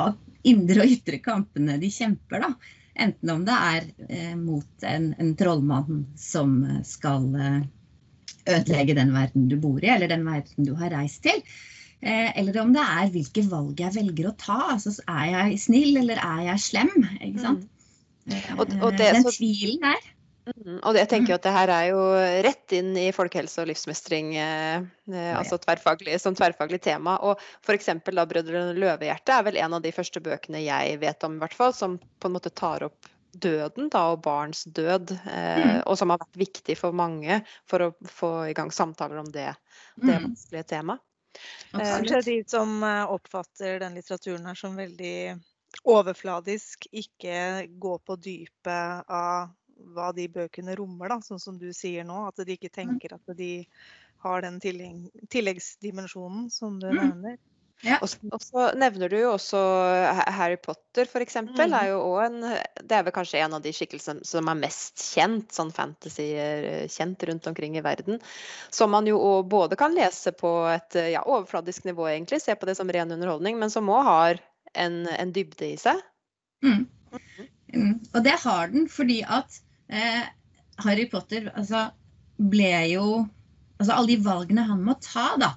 indre 0.52 0.84
og 0.86 0.92
ytre 0.98 1.20
kampene 1.24 1.78
de 1.82 1.90
kjemper, 1.94 2.44
da. 2.46 2.52
Enten 2.96 3.32
om 3.34 3.42
det 3.48 3.56
er 3.60 3.88
eh, 4.08 4.36
mot 4.40 4.86
en, 4.88 5.10
en 5.20 5.34
trollmann 5.36 6.06
som 6.16 6.54
skal 6.88 7.25
eh, 7.36 7.64
ødelegge 8.48 8.96
den 8.96 9.12
verden 9.16 9.50
du 9.52 9.58
bor 9.60 9.84
i, 9.84 9.90
eller 9.92 10.08
den 10.12 10.24
verden 10.28 10.68
du 10.70 10.75
har 10.80 10.94
reist 10.96 11.24
til. 11.25 11.42
Eh, 12.06 12.30
eller 12.40 12.62
om 12.62 12.72
det 12.75 12.84
er 12.86 13.12
hvilke 13.12 13.44
valg 13.52 13.80
jeg 13.82 13.96
velger 13.98 14.30
å 14.30 14.36
ta. 14.40 14.60
Altså, 14.75 14.96
er 15.10 15.32
jeg 15.34 15.60
snill, 15.66 15.98
eller 16.04 16.22
er 16.22 16.44
jeg 16.52 16.64
slem? 16.70 16.94
Ikke 17.20 17.42
sant? 17.44 17.66
Og- 18.58 18.72
og 18.82 18.92
Eh, 18.94 18.98
det- 18.98 19.14
den 19.14 19.24
tvilen 19.30 19.82
der. 19.82 20.12
Mm. 20.46 20.78
Og 20.84 20.94
det, 20.94 21.02
jeg 21.02 21.10
tenker 21.10 21.34
jo 21.34 21.38
at 21.40 21.46
det 21.48 21.54
her 21.56 21.72
er 21.74 21.86
jo 21.90 22.02
rett 22.46 22.75
inn 22.78 22.92
i 23.02 23.08
folkehelse 23.16 23.64
og 23.64 23.70
livsmestring 23.72 24.36
eh, 24.38 24.84
eh, 25.10 25.32
altså 25.34 25.58
tverrfaglig, 25.62 26.20
som 26.22 26.38
tverrfaglig 26.38 26.82
tema. 26.86 27.18
Og 27.25 27.42
f.eks. 27.66 27.90
da 28.06 28.25
'Brødrene 28.30 28.78
Løvehjerte' 28.78 29.40
er 29.40 29.48
vel 29.48 29.58
en 29.58 29.78
av 29.80 29.82
de 29.82 29.94
første 29.96 30.22
bøkene 30.22 30.62
jeg 30.62 31.00
vet 31.02 31.25
om, 31.25 31.38
i 31.38 31.44
hvert 31.44 31.58
fall, 31.58 31.74
som 31.74 31.98
på 31.98 32.30
en 32.30 32.38
måte 32.38 32.54
tar 32.54 32.86
opp 32.86 33.10
døden 33.36 33.90
da, 33.92 34.06
og 34.14 34.22
barns 34.24 34.64
død, 34.64 35.12
eh, 35.25 35.58
Mm. 35.58 35.82
og 35.86 35.98
som 35.98 36.10
har 36.10 36.22
vært 36.22 36.38
viktig 36.40 36.78
for 36.78 36.96
mange 36.96 37.42
for 37.68 37.80
å 37.80 37.96
få 38.08 38.50
i 38.50 38.54
gang 38.54 38.72
samtaler 38.72 39.18
om 39.20 39.32
det, 39.32 39.56
det 39.98 40.16
Mm, 40.16 40.30
vanskelige 40.30 40.70
temaet. 40.70 41.02
Eh. 41.74 42.02
Til 42.08 42.22
de 42.22 42.44
som 42.48 42.84
eh, 42.84 43.12
oppfatter 43.12 43.80
den 43.80 43.96
litteraturen 43.96 44.46
her 44.46 44.56
som 44.56 44.78
veldig 44.78 45.42
overfladisk, 45.84 46.88
ikke 46.94 47.68
gå 47.68 47.98
på 48.00 48.16
dypet 48.16 49.04
av 49.10 49.50
hva 49.96 50.12
de 50.15 50.27
bøkene 50.32 50.75
rommer, 50.79 51.10
da, 51.10 51.20
sånn 51.22 51.41
som 51.41 51.58
du 51.60 51.72
sier 51.74 52.05
nå. 52.08 52.27
At 52.29 52.46
de 52.46 52.55
ikke 52.58 52.74
tenker 52.74 53.15
at 53.17 53.36
de 53.38 53.67
har 54.25 54.41
den 54.46 54.62
tillegg, 54.63 55.10
tilleggsdimensjonen 55.29 56.50
som 56.51 56.79
du 56.79 56.88
Mm. 56.89 57.01
nevner. 57.01 57.38
Ja. 57.84 57.98
Og, 58.01 58.08
så, 58.08 58.17
og 58.32 58.39
så 58.41 58.70
nevner 58.79 59.12
du 59.12 59.17
jo 59.20 59.34
også 59.34 59.60
Harry 60.32 60.55
Potter, 60.55 61.03
f.eks. 61.12 61.36
Mm. 61.44 61.74
er 61.75 61.89
jo 61.89 61.98
også 62.08 62.24
en 62.29 62.38
Det 62.88 62.96
er 62.96 63.03
vel 63.03 63.13
kanskje 63.13 63.41
en 63.44 63.58
av 63.58 63.62
de 63.62 63.74
skikkelsene 63.75 64.24
som 64.25 64.48
er 64.48 64.55
mest 64.62 65.03
kjent, 65.03 65.51
sånn 65.51 65.74
fantasy-kjent 65.75 67.25
rundt 67.27 67.50
omkring 67.51 67.75
i 67.75 67.84
verden. 67.84 68.22
Som 68.72 68.96
man 68.96 69.05
jo 69.10 69.20
både 69.44 69.75
kan 69.75 69.94
lese 69.94 70.32
på 70.32 70.53
et 70.72 70.98
ja, 71.12 71.25
overfladisk 71.27 71.84
nivå, 71.86 72.08
egentlig, 72.13 72.41
se 72.41 72.55
på 72.55 72.65
det 72.65 72.77
som 72.79 72.89
ren 72.89 73.12
underholdning, 73.12 73.60
men 73.60 73.70
som 73.74 73.91
òg 73.91 74.03
har 74.08 74.41
en, 74.74 75.03
en 75.12 75.36
dybde 75.36 75.74
i 75.74 75.77
seg. 75.77 76.00
Mm. 76.63 76.88
Mm. 77.75 77.94
Og 78.13 78.24
det 78.24 78.39
har 78.39 78.72
den 78.72 78.88
fordi 78.89 79.20
at 79.27 79.60
eh, 79.89 80.24
Harry 80.86 81.06
Potter 81.12 81.51
altså, 81.56 81.89
ble 82.38 82.74
jo 82.92 83.08
Altså 83.75 83.92
alle 83.92 84.13
de 84.13 84.24
valgene 84.24 84.63
han 84.63 84.84
må 84.88 84.94
ta 85.04 85.34
da, 85.36 85.50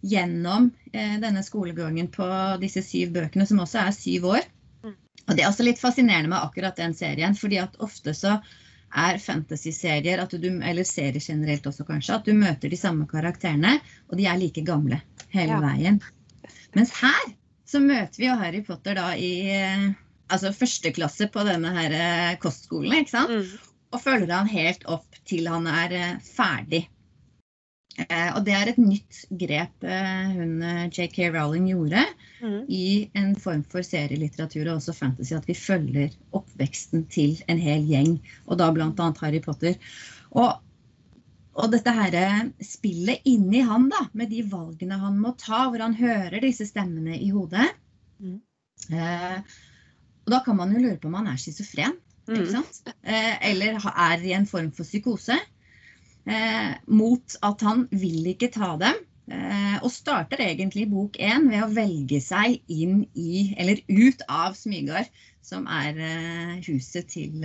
gjennom 0.00 0.70
eh, 0.96 1.18
denne 1.20 1.42
skolegangen 1.44 2.06
på 2.08 2.24
disse 2.62 2.80
syv 2.80 3.10
bøkene, 3.12 3.44
som 3.44 3.60
også 3.60 3.82
er 3.82 3.90
syv 3.92 4.24
år. 4.30 4.46
Mm. 4.80 4.94
Og 5.26 5.34
det 5.36 5.44
er 5.44 5.50
også 5.50 5.66
litt 5.66 5.82
fascinerende 5.82 6.30
med 6.32 6.40
akkurat 6.40 6.78
den 6.80 6.96
serien, 6.96 7.36
fordi 7.36 7.58
at 7.60 7.76
ofte 7.84 8.14
så 8.16 8.38
er 8.96 9.20
fantasy-serier, 9.20 10.24
eller 10.24 10.88
serier 10.88 11.20
generelt 11.20 11.68
også 11.68 11.84
kanskje, 11.84 12.16
at 12.16 12.24
du 12.24 12.32
møter 12.32 12.72
de 12.72 12.80
samme 12.80 13.04
karakterene, 13.10 13.76
og 14.08 14.16
de 14.16 14.24
er 14.24 14.40
like 14.40 14.64
gamle 14.64 15.02
hele 15.36 15.58
Ja. 15.58 15.60
veien. 15.60 16.00
Mens 16.72 16.96
her 17.02 17.28
så 17.68 17.80
møter 17.84 18.22
vi 18.22 18.28
jo 18.30 18.40
Harry 18.40 18.64
Potter 18.64 18.96
da 18.96 19.10
i 19.20 19.32
eh, 19.52 19.88
altså 20.32 20.52
første 20.56 20.96
klasse 20.96 21.28
på 21.28 21.44
denne 21.44 21.76
her 21.76 21.92
eh, 21.92 22.36
kostskolen, 22.40 23.02
ikke 23.02 23.18
sant? 23.18 23.36
Mm. 23.36 23.72
Og 23.94 24.02
følger 24.02 24.34
han 24.34 24.50
helt 24.50 24.86
opp 24.90 25.18
til 25.28 25.48
han 25.50 25.66
er 25.70 25.94
eh, 25.94 26.14
ferdig. 26.24 26.86
Eh, 28.02 28.30
og 28.34 28.42
det 28.44 28.56
er 28.56 28.70
et 28.72 28.80
nytt 28.82 29.22
grep 29.40 29.86
eh, 29.86 30.34
hun 30.36 30.58
JK 30.92 31.30
Rowling 31.36 31.70
gjorde 31.70 32.04
Mm. 32.40 32.66
i 32.68 33.10
en 33.16 33.32
form 33.40 33.62
for 33.64 33.84
serielitteratur 33.86 34.66
og 34.66 34.76
også 34.76 34.94
fantasy, 34.96 35.32
at 35.36 35.46
vi 35.48 35.56
følger 35.56 36.14
oppveksten 36.36 37.06
til 37.12 37.38
en 37.48 37.60
hel 37.60 37.86
gjeng, 37.88 38.18
og 38.46 38.58
da 38.60 38.68
bl.a. 38.74 39.10
Harry 39.22 39.40
Potter. 39.44 39.78
Og, 40.36 40.58
og 41.56 41.70
dette 41.72 41.94
her 41.96 42.50
spillet 42.60 43.24
inni 43.24 43.62
han, 43.64 43.88
da, 43.92 44.04
med 44.12 44.32
de 44.34 44.42
valgene 44.50 45.00
han 45.00 45.16
må 45.22 45.32
ta, 45.40 45.64
hvor 45.70 45.80
han 45.80 45.96
hører 45.96 46.42
disse 46.44 46.68
stemmene 46.68 47.16
i 47.16 47.30
hodet. 47.32 47.70
Mm. 48.20 48.40
Eh, 48.92 49.38
og 50.26 50.34
da 50.34 50.42
kan 50.44 50.58
man 50.58 50.74
jo 50.74 50.82
lure 50.82 51.00
på 51.00 51.08
om 51.08 51.16
han 51.22 51.32
er 51.32 51.40
schizofren. 51.40 51.96
Mm. 52.28 52.64
Eh, 53.02 53.34
eller 53.50 53.78
er 53.92 54.24
i 54.24 54.34
en 54.36 54.48
form 54.48 54.72
for 54.74 54.88
psykose. 54.88 55.38
Eh, 56.26 56.72
mot 56.86 57.36
at 57.46 57.62
han 57.66 57.86
vil 57.94 58.32
ikke 58.32 58.50
ta 58.54 58.74
dem. 58.80 59.02
Eh, 59.26 59.78
og 59.82 59.90
starter 59.90 60.42
egentlig 60.44 60.86
bok 60.90 61.18
én 61.18 61.48
ved 61.50 61.64
å 61.64 61.72
velge 61.74 62.20
seg 62.22 62.60
inn 62.70 63.04
i, 63.14 63.54
eller 63.58 63.82
ut 63.90 64.22
av 64.30 64.54
Smygard, 64.58 65.10
som 65.46 65.66
er 65.70 65.98
huset 66.66 67.10
til, 67.10 67.42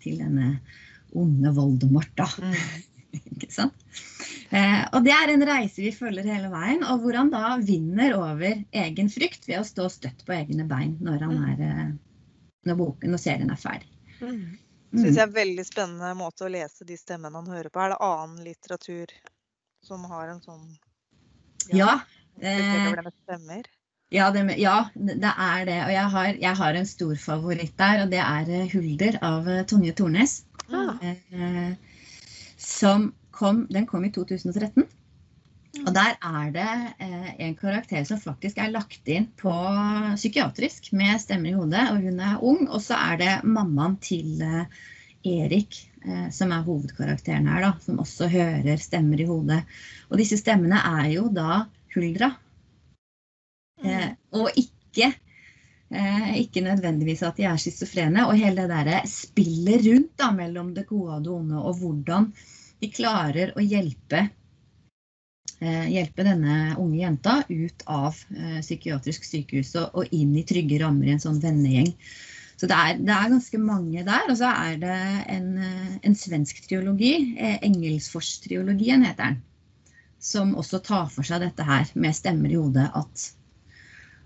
til 0.00 0.20
denne 0.20 0.58
onde 1.16 1.52
Voldemort, 1.56 2.12
da. 2.16 2.28
Mm. 2.40 2.84
Ikke 3.34 3.48
sant? 3.52 3.76
Eh, 4.48 4.84
og 4.96 5.04
det 5.04 5.12
er 5.12 5.32
en 5.32 5.44
reise 5.48 5.82
vi 5.84 5.92
følger 5.92 6.28
hele 6.28 6.50
veien, 6.52 6.84
og 6.84 7.02
hvor 7.02 7.16
han 7.18 7.32
da 7.32 7.56
vinner 7.60 8.16
over 8.16 8.62
egen 8.84 9.12
frykt 9.12 9.48
ved 9.48 9.60
å 9.60 9.66
stå 9.68 9.88
støtt 9.92 10.24
på 10.28 10.36
egne 10.36 10.64
bein 10.68 10.96
når, 11.04 11.24
han 11.24 11.38
er, 11.52 11.94
når, 12.68 12.78
boken, 12.80 13.12
når 13.12 13.22
serien 13.22 13.52
er 13.52 13.60
ferdig. 13.60 13.90
Mm. 14.20 14.58
synes 14.90 15.02
Syns 15.04 15.16
jeg 15.16 15.22
er 15.22 15.28
en 15.28 15.34
veldig 15.36 15.64
spennende 15.68 16.12
måte 16.18 16.46
å 16.46 16.52
lese 16.52 16.86
de 16.88 16.96
stemmene 16.98 17.40
han 17.40 17.50
hører 17.52 17.70
på. 17.72 17.82
Er 17.82 17.94
det 17.94 18.00
annen 18.04 18.44
litteratur 18.46 19.12
som 19.84 20.04
har 20.10 20.34
en 20.34 20.40
sånn 20.44 20.64
Ja. 21.68 21.76
ja 21.76 21.98
Eh, 22.40 22.94
det 22.94 23.12
stemmer? 23.24 23.66
Ja, 24.10 24.30
det, 24.30 24.42
ja, 24.56 24.88
det 24.94 25.32
er 25.34 25.64
det. 25.68 25.78
Og 25.84 25.92
jeg 25.92 26.10
har, 26.14 26.28
jeg 26.40 26.56
har 26.56 26.76
en 26.78 26.86
stor 26.86 27.16
favoritt 27.20 27.74
der, 27.78 28.04
og 28.04 28.12
det 28.12 28.20
er 28.22 28.48
eh, 28.48 28.68
'Hulder' 28.70 29.18
av 29.22 29.48
eh, 29.48 29.64
Tonje 29.66 29.92
Tornes. 29.92 30.44
Ah. 30.70 30.96
Eh, 31.02 31.74
som 32.56 33.12
kom, 33.30 33.66
den 33.70 33.86
kom 33.86 34.04
i 34.04 34.12
2013. 34.12 34.86
Og 35.84 35.90
der 35.94 36.16
er 36.24 36.52
det 36.54 36.68
eh, 37.04 37.28
en 37.46 37.56
karakter 37.58 38.04
som 38.08 38.20
faktisk 38.20 38.58
er 38.58 38.72
lagt 38.72 39.08
inn 39.10 39.28
på 39.38 39.52
psykiatrisk 40.16 40.90
med 40.96 41.20
stemmer 41.22 41.52
i 41.52 41.58
hodet, 41.58 41.84
og 41.92 42.06
hun 42.06 42.22
er 42.24 42.42
ung. 42.44 42.64
Og 42.66 42.80
så 42.84 42.96
er 42.98 43.20
det 43.20 43.34
mammaen 43.44 43.98
til 44.02 44.40
eh, 44.42 44.80
Erik 45.28 45.78
eh, 46.06 46.26
som 46.34 46.54
er 46.56 46.66
hovedkarakteren 46.66 47.50
her, 47.52 47.68
da, 47.68 47.72
som 47.84 48.00
også 48.02 48.30
hører 48.32 48.80
stemmer 48.82 49.20
i 49.20 49.28
hodet. 49.28 49.62
Og 50.08 50.18
disse 50.20 50.40
stemmene 50.40 50.80
er 50.98 51.12
jo 51.18 51.28
da 51.32 51.64
Huldra. 51.94 52.32
Eh, 53.84 54.10
og 54.34 54.50
ikke 54.56 55.12
Eh, 55.88 56.34
ikke 56.42 56.60
nødvendigvis 56.60 57.22
at 57.24 57.38
de 57.38 57.46
er 57.48 57.56
schizofrene. 57.60 58.26
Og 58.28 58.36
hele 58.36 58.66
det 58.68 58.84
der 58.88 59.06
spillet 59.08 59.86
rundt 59.86 60.16
da, 60.20 60.30
mellom 60.36 60.74
det 60.76 60.86
gode 60.88 61.16
og 61.16 61.24
det 61.24 61.32
onde, 61.32 61.62
og 61.62 61.80
hvordan 61.80 62.32
de 62.78 62.90
klarer 62.92 63.54
å 63.56 63.64
hjelpe, 63.64 64.28
hjelpe 65.60 66.24
denne 66.26 66.74
unge 66.78 67.00
jenta 67.00 67.40
ut 67.48 67.84
av 67.90 68.18
eh, 68.34 68.58
psykiatrisk 68.62 69.24
sykehus 69.26 69.74
og, 69.80 70.04
inn 70.14 70.36
i 70.38 70.44
trygge 70.46 70.78
rammer 70.82 71.08
i 71.08 71.14
en 71.16 71.22
sånn 71.22 71.40
vennegjeng. 71.42 71.90
Så 72.58 72.66
det 72.70 72.74
er, 72.74 72.98
det 72.98 73.14
er 73.14 73.32
ganske 73.32 73.60
mange 73.62 74.04
der. 74.06 74.30
Og 74.30 74.38
så 74.40 74.50
er 74.50 74.78
det 74.82 74.98
en, 75.34 75.50
eh, 75.62 75.96
en 76.06 76.16
svensk 76.18 76.62
triologi, 76.66 77.14
eh, 77.38 77.58
Engelsfors-triologien 77.66 79.06
heter 79.06 79.32
den, 79.32 79.42
som 80.22 80.54
også 80.58 80.82
tar 80.86 81.10
for 81.14 81.26
seg 81.26 81.42
dette 81.46 81.66
her 81.66 81.90
med 81.94 82.16
stemmer 82.18 82.54
i 82.54 82.58
hodet. 82.58 82.90
at 82.94 83.32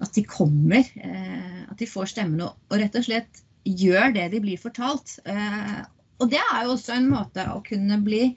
at 0.02 0.16
de 0.16 0.24
kommer, 0.26 0.82
eh, 0.98 1.62
at 1.70 1.78
de 1.78 1.86
får 1.86 2.10
stemmene 2.10 2.48
og, 2.48 2.56
og 2.70 2.80
rett 2.80 2.96
og 2.98 3.04
slett 3.06 3.42
gjør 3.62 4.14
det 4.16 4.30
de 4.32 4.40
blir 4.42 4.58
fortalt. 4.58 5.18
Eh, 5.28 5.82
og 6.18 6.30
det 6.32 6.40
er 6.42 6.64
jo 6.64 6.74
også 6.74 6.96
en 6.96 7.10
måte 7.12 7.44
å 7.52 7.60
kunne 7.66 8.00
bli 8.02 8.32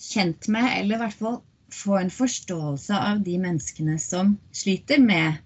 kjent 0.00 0.48
med, 0.50 0.66
eller 0.80 0.98
i 0.98 1.02
hvert 1.04 1.20
fall 1.20 1.38
få 1.74 1.96
en 2.00 2.10
forståelse 2.10 2.96
av 2.96 3.20
de 3.26 3.36
menneskene 3.38 3.98
som 4.02 4.36
sliter 4.52 5.00
med, 5.02 5.40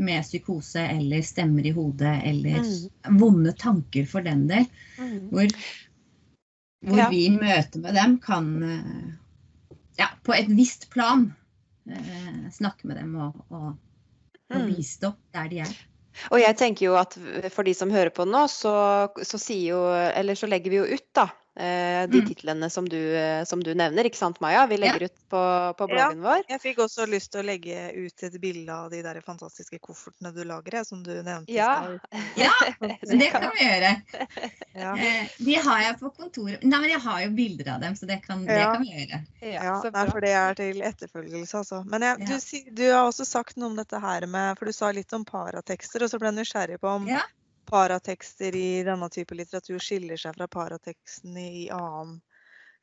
med 0.00 0.24
psykose 0.24 0.80
eller 0.86 1.22
stemmer 1.26 1.66
i 1.66 1.74
hodet 1.76 2.14
eller 2.24 2.64
vonde 3.20 3.52
tanker 3.58 4.06
for 4.08 4.24
den 4.26 4.46
del. 4.50 4.66
Mm. 4.98 5.28
Hvor, 5.32 5.52
hvor 6.86 7.02
Ja. 7.04 7.08
vi 7.12 7.26
i 7.26 7.34
møte 7.34 7.80
med 7.82 7.94
dem 7.94 8.18
kan 8.24 8.50
eh, 8.62 9.76
ja, 10.00 10.08
på 10.24 10.34
et 10.36 10.48
visst 10.48 10.88
plan 10.90 11.28
eh, 11.90 12.48
snakke 12.52 12.88
med 12.88 12.96
dem 13.02 13.14
og, 13.16 13.44
og, 13.50 13.70
og 13.74 13.76
Mm. 14.50 14.66
bistå 14.74 15.12
der 15.32 15.48
de 15.48 15.60
er. 15.62 15.74
Og 16.34 16.40
jeg 16.40 16.56
tenker 16.58 16.86
jo 16.88 16.96
at 16.98 17.14
for 17.54 17.62
de 17.62 17.74
som 17.74 17.90
hører 17.90 18.10
på 18.10 18.24
nå, 18.26 18.48
så, 18.50 18.72
så 19.22 19.38
jo 19.54 19.78
Eller 19.94 20.34
så 20.34 20.48
legger 20.50 20.70
vi 20.70 20.80
jo 20.80 20.88
ut, 20.90 21.06
da. 21.14 21.28
Eh, 21.56 22.06
De 22.06 22.20
Mm. 22.20 22.26
titlene 22.28 22.70
som 22.70 22.86
du, 22.88 22.96
eh, 23.16 23.44
som 23.44 23.60
du 23.62 23.74
nevner, 23.74 24.04
ikke 24.04 24.16
sant 24.16 24.40
Maja? 24.40 24.66
Vi 24.66 24.76
legger 24.78 25.02
ut 25.08 25.14
på, 25.28 25.40
på 25.76 25.88
Ja. 25.88 26.08
bloggen 26.10 26.22
vår. 26.22 26.42
Jeg 26.48 26.60
fikk 26.60 26.78
også 26.78 27.06
lyst 27.08 27.32
til 27.32 27.42
å 27.42 27.44
legge 27.46 27.90
ut 27.96 28.22
et 28.22 28.40
bilde 28.40 28.70
av 28.72 28.90
de 28.90 29.02
der 29.02 29.20
fantastiske 29.20 29.78
koffertene 29.80 30.32
du 30.34 30.44
lager, 30.44 30.84
som 30.84 31.02
du 31.02 31.10
nevnte. 31.22 31.48
Ja. 31.52 31.98
Ja, 32.36 32.52
det 33.02 33.30
kan 33.32 33.50
vi 33.56 33.64
gjøre. 33.66 34.02
Ja. 34.74 34.94
Eh, 34.96 35.28
De 35.38 35.54
har 35.54 35.80
jeg 35.82 35.98
på 36.00 36.10
kontoret. 36.16 36.62
Nei, 36.62 36.80
men 36.80 36.90
jeg 36.90 37.00
har 37.00 37.20
jo 37.24 37.30
bilder 37.30 37.74
av 37.74 37.80
dem, 37.80 37.94
så 37.94 38.06
det 38.06 38.22
kan, 38.24 38.44
det 38.46 38.60
kan 38.62 38.82
vi 38.82 38.92
gjøre. 38.94 39.20
Ja, 39.42 39.80
nei, 39.90 40.06
for 40.10 40.20
det 40.20 40.30
er 40.36 40.54
til 40.54 40.80
etterfølgelse, 40.82 41.54
altså. 41.64 41.82
Men 41.86 42.02
jeg, 42.02 42.18
du, 42.26 42.32
Ja. 42.32 42.74
du 42.74 42.84
har 42.92 43.08
også 43.10 43.26
sagt 43.26 43.56
noe 43.56 43.70
om 43.70 43.76
dette 43.76 43.98
her 44.00 44.26
med 44.26 44.56
For 44.58 44.66
du 44.66 44.72
sa 44.72 44.90
litt 44.92 45.12
om 45.12 45.24
paratekster, 45.24 46.02
og 46.04 46.10
så 46.10 46.18
ble 46.18 46.30
jeg 46.32 46.38
nysgjerrig 46.44 46.78
på 46.80 46.88
om 46.96 47.06
Ja. 47.08 47.22
Paratekster 47.68 48.56
i 48.56 48.82
denne 48.86 49.08
type 49.12 49.34
litteratur 49.34 49.78
skiller 49.82 50.20
seg 50.20 50.36
fra 50.36 50.48
parateksten 50.50 51.36
i 51.36 51.68
annen 51.74 52.20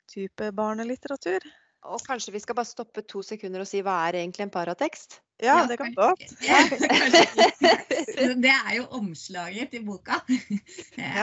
type 0.08 0.52
barnelitteratur. 0.56 1.44
Og 1.88 2.02
kanskje 2.04 2.34
vi 2.34 2.40
skal 2.42 2.56
bare 2.58 2.68
stoppe 2.68 3.04
to 3.06 3.22
sekunder 3.22 3.62
og 3.62 3.68
si 3.70 3.80
hva 3.86 4.00
er 4.08 4.18
egentlig 4.20 4.48
en 4.48 4.54
paratekst? 4.54 5.20
Ja, 5.38 5.60
det 5.70 5.76
kan 5.78 5.94
godt. 5.94 6.24
Ja. 6.42 6.58
Det 8.18 8.50
er 8.50 8.72
jo 8.74 8.88
omslaget 8.98 9.70
til 9.70 9.84
boka. 9.86 10.18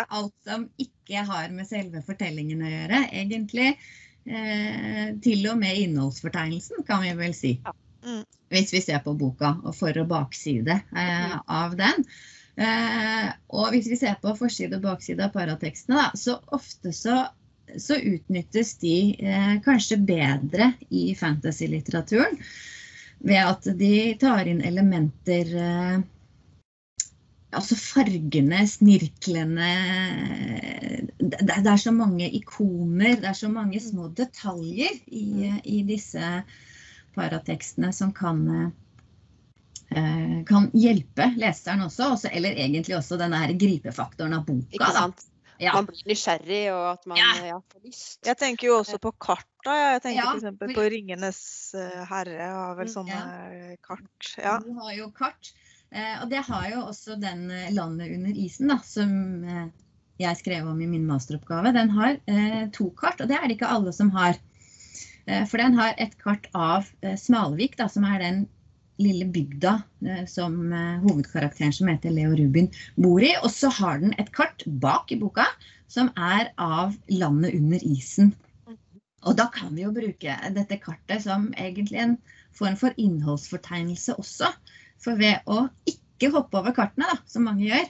Alt 0.07 0.33
som 0.47 0.69
ikke 0.79 1.25
har 1.27 1.51
med 1.51 1.67
selve 1.67 1.99
fortellingen 2.05 2.63
å 2.63 2.71
gjøre, 2.71 3.01
egentlig. 3.11 3.73
Eh, 4.25 5.11
til 5.21 5.43
og 5.51 5.59
med 5.59 5.81
innholdsfortegnelsen, 5.83 6.85
kan 6.87 7.03
vi 7.03 7.11
vel 7.19 7.35
si. 7.35 7.51
Mm. 8.05 8.23
Hvis 8.53 8.71
vi 8.73 8.81
ser 8.85 9.03
på 9.03 9.13
boka 9.19 9.57
og 9.65 9.75
for- 9.75 9.99
og 10.01 10.07
bakside 10.09 10.79
eh, 10.95 11.35
av 11.47 11.75
den. 11.75 12.07
Eh, 12.55 13.31
og 13.51 13.73
hvis 13.73 13.89
vi 13.91 13.97
ser 13.99 14.15
på 14.21 14.31
forside 14.39 14.77
og 14.77 14.85
bakside 14.85 15.27
av 15.27 15.33
paratekstene, 15.35 15.97
da, 15.99 16.19
så 16.19 16.37
ofte 16.55 16.93
så, 16.95 17.25
så 17.75 17.99
utnyttes 17.99 18.75
de 18.83 18.95
eh, 19.19 19.55
kanskje 19.65 19.99
bedre 20.07 20.71
i 20.87 21.09
fantasy-litteraturen 21.19 22.39
ved 23.25 23.41
at 23.41 23.67
de 23.79 23.95
tar 24.21 24.51
inn 24.51 24.63
elementer 24.65 25.55
eh, 25.61 26.03
Altså 27.55 27.77
fargene, 27.79 28.65
snirklene 28.67 29.67
det, 31.21 31.37
det 31.47 31.69
er 31.71 31.77
så 31.79 31.93
mange 31.95 32.27
ikoner, 32.35 33.13
det 33.21 33.29
er 33.29 33.37
så 33.37 33.47
mange 33.47 33.79
små 33.79 34.09
detaljer 34.11 34.97
i, 35.07 35.53
i 35.63 35.77
disse 35.87 36.19
paratekstene 37.15 37.93
som 37.95 38.11
kan 38.17 38.41
eh, 38.51 38.73
kan 40.49 40.65
hjelpe 40.73 41.29
leseren 41.39 41.85
også, 41.85 42.11
også, 42.15 42.29
eller 42.33 42.57
egentlig 42.57 42.95
også 42.97 43.17
denne 43.21 43.37
her 43.39 43.53
gripefaktoren 43.59 44.33
av 44.33 44.45
boka. 44.47 44.73
Ikke 44.75 44.91
sant? 44.95 45.25
Ja. 45.61 45.71
Man 45.77 45.85
blir 45.87 46.01
nysgjerrig, 46.09 46.63
og 46.73 46.85
at 46.97 47.05
man 47.07 47.17
Ja. 47.21 47.27
ja, 47.47 47.59
får 47.71 47.83
lyst. 47.85 48.17
Jeg 48.27 48.35
tenker 48.41 48.67
jo 48.67 48.79
også 48.81 48.97
på 48.99 49.13
karta. 49.23 49.75
Jeg 49.93 50.01
tenker 50.03 50.23
Ja, 50.23 50.33
f.eks. 50.35 50.73
på 50.75 50.87
Ringenes 50.91 51.39
eh, 51.79 52.01
herre 52.09 52.49
har 52.51 52.75
vel 52.75 52.89
Mm, 52.89 52.91
sånne 52.91 53.15
ja. 53.15 53.69
eh, 53.71 53.77
kart. 53.85 54.33
Ja. 54.35 54.57
Du 54.59 54.73
har 54.81 54.91
jo 54.97 55.07
kart. 55.15 55.53
Eh, 55.91 56.17
og 56.23 56.29
det 56.33 56.41
har 56.49 56.65
jo 56.73 56.81
også 56.89 57.15
den 57.21 57.45
eh, 57.51 57.69
Landet 57.71 58.11
under 58.17 58.35
isen, 58.35 58.67
da, 58.73 58.79
som 58.83 59.45
eh, 59.47 59.69
jeg 60.19 60.41
skrev 60.41 60.67
om 60.67 60.81
i 60.81 60.87
min 60.91 61.07
masteroppgave. 61.07 61.71
Den 61.71 61.89
har 61.95 62.17
eh, 62.27 62.67
to 62.75 62.89
kart, 62.99 63.21
og 63.23 63.31
det 63.31 63.37
er 63.39 63.47
det 63.47 63.55
ikke 63.55 63.71
alle 63.71 63.93
som 63.95 64.11
har. 64.11 64.35
Eh, 65.25 65.45
for 65.47 65.57
den 65.63 65.79
har 65.79 65.95
et 65.97 66.17
kart 66.19 66.49
av 66.53 66.91
eh, 67.01 67.15
Smalvik, 67.15 67.77
da, 67.79 67.87
som 67.87 68.03
er 68.03 68.19
den 68.19 68.43
lille 69.01 69.25
bygda 69.25 69.81
eh, 70.07 70.25
som 70.29 70.73
eh, 70.73 71.03
hovedkarakteren 71.03 71.73
som 71.73 71.89
heter 71.91 72.13
Leo 72.13 72.35
Rubin 72.35 72.69
bor 72.95 73.23
i. 73.23 73.33
Og 73.43 73.51
så 73.51 73.71
har 73.79 73.99
den 74.01 74.15
et 74.19 74.31
kart 74.35 74.63
bak 74.65 75.11
i 75.11 75.19
boka 75.19 75.47
som 75.91 76.11
er 76.15 76.51
av 76.61 76.95
landet 77.11 77.55
under 77.57 77.85
isen. 77.85 78.33
Og 79.25 79.37
da 79.37 79.47
kan 79.53 79.73
vi 79.73 79.85
jo 79.85 79.93
bruke 79.93 80.35
dette 80.53 80.77
kartet 80.81 81.23
som 81.23 81.49
egentlig 81.57 82.01
en 82.01 82.17
form 82.55 82.75
for 82.79 82.93
innholdsfortegnelse 83.01 84.17
også. 84.21 84.51
For 85.01 85.17
ved 85.19 85.41
å 85.49 85.65
ikke 85.89 86.29
hoppe 86.33 86.59
over 86.59 86.75
kartene, 86.75 87.09
da, 87.09 87.17
som 87.29 87.47
mange 87.49 87.65
gjør, 87.65 87.87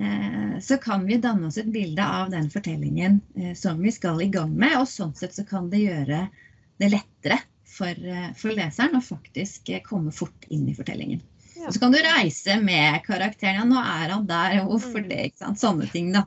eh, 0.00 0.56
så 0.64 0.80
kan 0.82 1.04
vi 1.08 1.20
danne 1.20 1.50
oss 1.50 1.60
et 1.60 1.70
bilde 1.72 2.04
av 2.04 2.32
den 2.32 2.48
fortellingen 2.52 3.20
som 3.56 3.80
vi 3.84 3.92
skal 3.94 4.22
i 4.24 4.30
gang 4.32 4.56
med. 4.56 4.78
Og 4.80 4.88
sånn 4.88 5.14
sett 5.18 5.36
så 5.36 5.44
kan 5.48 5.68
det 5.72 5.84
gjøre 5.84 6.24
det 6.80 6.92
lettere 6.96 7.38
for, 7.70 8.06
eh, 8.14 8.30
for 8.38 8.56
leseren 8.56 8.98
å 8.98 9.04
faktisk 9.04 9.70
eh, 9.74 9.82
komme 9.86 10.14
fort 10.14 10.48
inn 10.48 10.68
i 10.68 10.76
fortellingen. 10.76 11.22
Ja. 11.56 11.66
Og 11.68 11.74
så 11.74 11.82
kan 11.82 11.92
du 11.92 12.00
reise 12.02 12.56
med 12.62 13.02
karakteren. 13.04 13.60
Ja, 13.60 13.66
nå 13.68 13.80
er 13.82 14.14
han 14.14 14.24
der, 14.28 14.62
og 14.62 14.74
hvorfor 14.74 15.04
det? 15.04 15.30
ikke 15.30 15.44
sant? 15.44 15.60
Sånne 15.60 15.90
ting, 15.92 16.12
da. 16.16 16.24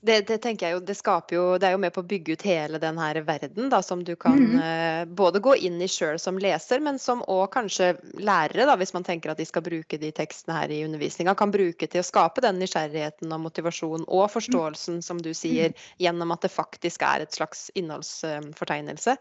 Det, 0.00 0.22
det 0.28 0.38
tenker 0.40 0.66
jeg 0.66 0.76
jo, 0.78 0.80
det 0.88 0.94
skaper 0.96 1.36
jo 1.36 1.42
Det 1.60 1.66
er 1.68 1.74
jo 1.74 1.80
med 1.82 1.92
på 1.92 2.00
å 2.00 2.06
bygge 2.08 2.32
ut 2.32 2.44
hele 2.48 2.78
den 2.80 2.96
her 2.96 3.18
verden 3.26 3.66
da, 3.68 3.82
som 3.84 4.00
du 4.04 4.14
kan 4.16 4.38
mm. 4.40 4.54
eh, 4.64 5.00
både 5.04 5.42
gå 5.44 5.58
inn 5.68 5.76
i 5.84 5.88
sjøl 5.92 6.16
som 6.20 6.38
leser, 6.40 6.80
men 6.84 6.96
som 6.98 7.20
òg 7.28 7.50
kanskje 7.52 7.90
lærere, 8.16 8.64
da, 8.64 8.78
hvis 8.80 8.94
man 8.96 9.04
tenker 9.04 9.34
at 9.34 9.40
de 9.42 9.46
skal 9.48 9.64
bruke 9.66 9.98
de 10.00 10.12
tekstene 10.16 10.56
her 10.56 10.72
i 10.72 10.80
undervisninga, 10.86 11.36
kan 11.36 11.52
bruke 11.52 11.88
til 11.90 12.00
å 12.00 12.06
skape 12.06 12.44
den 12.44 12.62
nysgjerrigheten 12.62 13.34
og 13.36 13.44
motivasjonen 13.44 14.08
og 14.08 14.30
forståelsen, 14.32 15.02
som 15.04 15.20
du 15.20 15.34
sier, 15.36 15.76
gjennom 16.00 16.32
at 16.32 16.48
det 16.48 16.54
faktisk 16.54 17.04
er 17.04 17.26
et 17.26 17.36
slags 17.36 17.68
innholdsfortegnelse. 17.76 19.18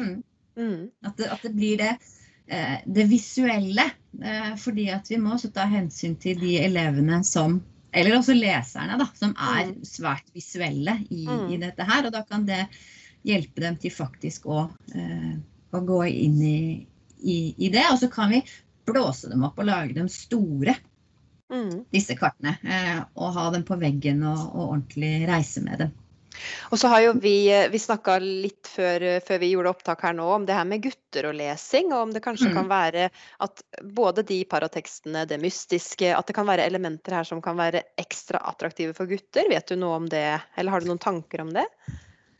Mm. 0.00 0.16
Mm. 0.56 0.90
At 1.04 1.16
det, 1.20 1.30
at 1.30 1.42
det 1.42 1.52
blir 1.56 1.76
det, 1.78 1.92
eh, 2.48 2.78
det 2.86 3.04
visuelle. 3.10 3.90
eh, 4.22 4.54
Fordi 4.56 4.88
at 4.90 5.08
vi 5.10 5.16
må 5.20 5.34
også 5.34 5.52
ta 5.52 5.66
hensyn 5.68 6.16
til 6.20 6.38
de 6.40 6.56
elevene 6.64 7.22
som 7.24 7.62
Eller 7.96 8.18
også 8.18 8.34
leserne, 8.36 8.98
da, 8.98 9.06
som 9.14 9.30
er 9.38 9.70
Mm. 9.70 9.84
svært 9.84 10.26
visuelle 10.34 10.98
i, 11.10 11.24
Mm. 11.24 11.46
i 11.52 11.56
dette 11.56 11.82
her. 11.82 12.04
Og 12.06 12.12
da 12.12 12.22
kan 12.28 12.44
det 12.44 12.66
hjelpe 13.24 13.60
dem 13.62 13.76
til 13.76 13.90
faktisk 13.90 14.44
å, 14.44 14.70
eh, 14.94 15.36
å 15.72 15.80
gå 15.86 16.02
inn 16.10 16.42
i, 16.42 16.86
i, 17.24 17.54
i 17.56 17.68
det. 17.70 17.84
Og 17.90 17.98
så 17.98 18.10
kan 18.12 18.28
vi 18.30 18.42
blåse 18.86 19.30
dem 19.30 19.44
opp 19.44 19.58
og 19.58 19.64
lage 19.64 19.94
dem 19.94 20.08
store, 20.08 20.76
Mm. 21.50 21.84
disse 21.92 22.14
kartene. 22.18 22.58
Eh, 22.64 23.04
og 23.16 23.32
ha 23.34 23.50
dem 23.50 23.62
på 23.62 23.78
veggen 23.78 24.22
og, 24.24 24.54
og 24.54 24.68
ordentlig 24.74 25.26
reise 25.28 25.62
med 25.62 25.78
dem. 25.78 25.92
Og 26.70 26.78
så 26.80 26.90
har 26.92 27.02
jo 27.04 27.12
vi, 27.22 27.48
eh, 27.52 27.68
vi 27.72 27.78
snakka 27.78 28.18
litt 28.22 28.68
før, 28.70 29.02
eh, 29.02 29.20
før 29.24 29.40
vi 29.42 29.52
gjorde 29.52 29.72
opptak 29.72 30.02
her 30.06 30.16
nå, 30.16 30.26
om 30.34 30.46
det 30.46 30.56
her 30.56 30.64
med 30.68 30.82
gutter 30.82 31.28
og 31.30 31.36
lesing, 31.38 31.92
og 31.92 32.08
om 32.08 32.12
det 32.12 32.22
kanskje 32.24 32.50
Mm. 32.50 32.54
kan 32.54 32.68
være 32.68 33.10
at 33.40 33.62
både 33.82 34.24
de 34.26 34.44
paratekstene, 34.44 35.26
det 35.26 35.40
mystiske, 35.40 36.12
at 36.16 36.26
det 36.26 36.34
kan 36.34 36.46
være 36.46 36.66
elementer 36.66 37.12
her 37.12 37.24
som 37.24 37.42
kan 37.42 37.56
være 37.56 37.82
ekstra 37.98 38.40
attraktive 38.48 38.94
for 38.94 39.06
gutter. 39.06 39.48
Vet 39.48 39.66
du 39.68 39.76
noe 39.76 39.96
om 39.96 40.08
det, 40.08 40.40
eller 40.56 40.70
har 40.70 40.80
du 40.80 40.86
noen 40.86 41.02
tanker 41.02 41.40
om 41.40 41.52
det? 41.52 41.66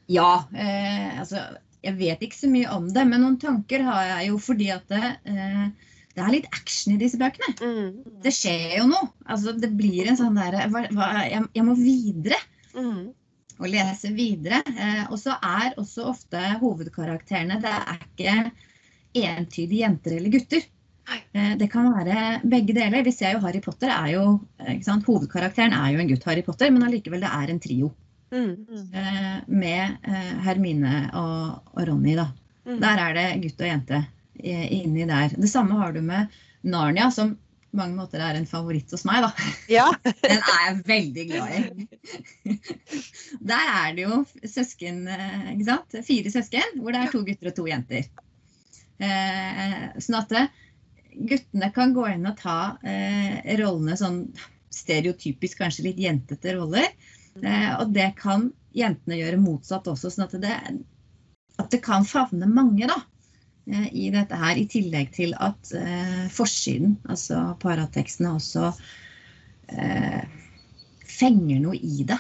Ja, 0.09 0.45
eh, 0.55 1.19
altså 1.19 1.57
jeg 1.83 1.99
vet 1.99 2.21
ikke 2.21 2.37
så 2.39 2.49
mye 2.51 2.71
om 2.75 2.89
det, 2.93 3.07
men 3.07 3.21
noen 3.23 3.39
tanker 3.39 3.83
har 3.83 4.05
jeg 4.19 4.29
jo 4.31 4.39
fordi 4.39 4.71
at 4.75 4.89
det, 4.89 5.19
eh, 5.27 5.69
det 6.17 6.25
er 6.25 6.33
litt 6.33 6.47
action 6.53 6.95
i 6.95 6.99
disse 6.99 7.19
bøkene. 7.21 7.55
Mm. 7.61 8.23
Det 8.23 8.33
skjer 8.33 8.79
jo 8.79 8.87
noe. 8.89 9.11
Altså 9.29 9.53
det 9.59 9.71
blir 9.77 10.09
en 10.09 10.17
sånn 10.17 10.35
derre 10.35 10.65
jeg, 10.67 11.45
jeg 11.55 11.65
må 11.65 11.77
videre 11.77 12.39
Mm. 12.77 13.15
Og 13.57 13.69
lese 13.73 14.13
videre. 14.15 14.63
Eh, 14.71 15.05
og 15.11 15.19
så 15.21 15.37
er 15.37 15.77
også 15.81 16.07
ofte 16.13 16.41
hovedkarakterene 16.61 17.61
Det 17.63 17.73
er 17.73 18.01
ikke 18.07 18.39
entydig 19.27 19.83
jenter 19.83 20.17
eller 20.17 20.35
gutter. 20.35 20.67
Eh, 21.07 21.53
det 21.61 21.71
kan 21.73 21.93
være 21.95 22.41
begge 22.45 22.75
deler. 22.77 23.05
Vi 23.07 23.15
ser 23.15 23.37
jo 23.37 23.45
Harry 23.45 23.63
Potter 23.65 23.93
er 23.95 24.11
jo 24.17 24.25
eh? 24.61 24.81
Hovedkarakteren 25.07 25.77
er 25.77 25.95
jo 25.95 26.03
en 26.03 26.11
gutt, 26.11 26.27
Harry 26.29 26.45
Potter, 26.47 26.73
men 26.75 26.87
allikevel 26.87 27.25
det 27.25 27.33
er 27.33 27.55
en 27.55 27.63
trio. 27.63 27.95
Mm. 28.27 28.67
med 29.47 30.07
Hermine 30.43 30.97
og, 31.15 31.77
Ronny, 31.79 32.17
da. 32.19 32.25
Mm. 32.67 32.81
Der 32.83 33.03
er 33.05 33.13
det 33.15 33.27
gutt 33.45 33.61
og 33.63 33.69
jente 33.69 34.01
inni 34.43 35.07
der. 35.07 35.31
Det 35.39 35.49
samme 35.49 35.79
har 35.79 35.95
du 35.95 36.01
med 36.03 36.35
Narnia, 36.67 37.07
som 37.15 37.37
på 37.77 37.83
mange 37.83 37.99
måter 37.99 38.23
er 38.25 38.39
en 38.39 38.49
favoritt 38.49 38.93
hos 38.95 39.05
meg, 39.09 39.27
da. 39.27 39.49
Ja. 39.77 39.87
Den 40.23 40.41
er 40.41 40.61
jeg 40.65 40.77
veldig 40.89 41.25
glad 41.31 41.57
i. 41.57 42.59
Der 43.53 43.73
er 43.73 43.97
det 43.97 44.07
jo 44.07 44.21
søsken, 44.43 45.03
eh, 45.13 45.51
ikke 45.55 45.69
sant? 45.69 45.99
Fire 46.07 46.33
søsken, 46.33 46.79
hvor 46.81 46.95
det 46.95 47.03
er 47.03 47.13
to 47.13 47.23
gutter 47.27 47.51
og 47.53 47.59
to 47.59 47.67
jenter. 47.69 48.09
Eh, 48.97 49.83
sånn 50.01 50.21
at 50.23 50.37
guttene 51.17 51.71
kan 51.77 51.93
gå 51.97 52.07
inn 52.15 52.29
og 52.29 52.39
ta 52.41 52.59
eh, 52.81 53.43
rollene 53.61 53.99
sånn 54.01 54.23
stereotypisk, 54.73 55.61
kanskje 55.61 55.91
litt 55.91 56.01
jentete 56.01 56.57
roller. 56.57 56.89
Og 57.37 57.91
det 57.93 58.11
kan 58.17 58.49
jentene 58.77 59.19
gjøre 59.19 59.41
motsatt 59.41 59.89
også, 59.93 60.09
sånn 60.13 60.25
at 60.25 60.35
det, 60.41 60.55
at 61.61 61.69
det 61.73 61.81
kan 61.85 62.05
favne 62.09 62.49
mange, 62.49 62.89
da 62.89 62.97
i 63.67 64.11
dette 64.15 64.39
her, 64.39 64.59
i 64.59 64.67
tillegg 64.71 65.11
til 65.17 65.35
at 65.43 65.73
eh, 65.75 66.27
forsiden, 66.31 66.97
altså 67.11 67.57
paratekstene, 67.63 68.37
også 68.39 68.71
eh, 69.75 70.23
fenger 71.11 71.63
noe 71.65 71.79
i 71.81 72.07
det. 72.07 72.19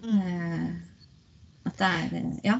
Eh, 0.00 0.70
at 1.68 1.76
det 1.82 1.90
er 1.90 2.18
eh, 2.22 2.34
Ja. 2.48 2.58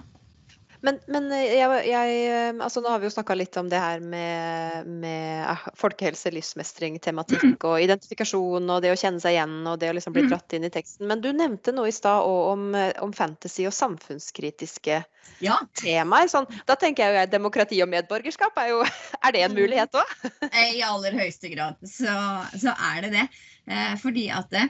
Men, 0.82 0.96
men 1.12 1.26
eh, 1.36 1.58
jeg, 1.58 1.80
jeg, 1.90 2.20
eh, 2.32 2.50
altså 2.64 2.80
nå 2.80 2.88
har 2.88 3.00
vi 3.02 3.08
jo 3.08 3.12
snakka 3.12 3.34
litt 3.36 3.56
om 3.60 3.68
det 3.68 3.80
her 3.82 4.00
med, 4.00 4.86
med 4.88 5.42
eh, 5.50 5.64
folkehelse, 5.76 6.30
livsmestring, 6.32 6.96
tematikk 7.04 7.66
og 7.68 7.82
identifikasjon 7.84 8.70
og 8.72 8.80
det 8.84 8.94
å 8.94 8.98
kjenne 9.00 9.20
seg 9.20 9.36
igjen 9.36 9.58
og 9.68 9.76
det 9.82 9.90
å 9.92 9.96
liksom 9.98 10.14
bli 10.16 10.24
Mm. 10.24 10.30
dratt 10.32 10.52
inn 10.56 10.64
i 10.64 10.70
teksten. 10.72 11.06
Men 11.10 11.20
du 11.24 11.30
nevnte 11.36 11.72
noe 11.76 11.88
i 11.88 11.94
stad 11.94 12.24
òg 12.24 12.52
om, 12.54 12.64
eh, 12.74 12.92
om 13.04 13.12
fantasy 13.12 13.66
og 13.68 13.72
samfunnskritiske 13.76 14.98
ja. 15.44 15.56
temaer. 15.80 16.28
Sånn, 16.32 16.48
da 16.68 16.76
tenker 16.80 17.04
jeg 17.06 17.16
jo 17.26 17.32
demokrati 17.32 17.82
og 17.84 17.88
medborgerskap 17.92 18.56
er 18.64 18.72
jo 18.74 18.82
Er 19.24 19.32
det 19.36 19.42
en 19.44 19.52
Mm. 19.52 19.60
mulighet 19.62 20.00
òg? 20.00 20.14
I 20.76 20.80
aller 20.86 21.12
høyeste 21.12 21.52
grad 21.52 21.76
så, 21.84 22.14
så 22.56 22.72
er 22.94 23.02
det 23.04 23.12
det. 23.18 23.26
Eh, 23.68 23.96
fordi 24.00 24.30
at 24.32 24.48
det, 24.52 24.68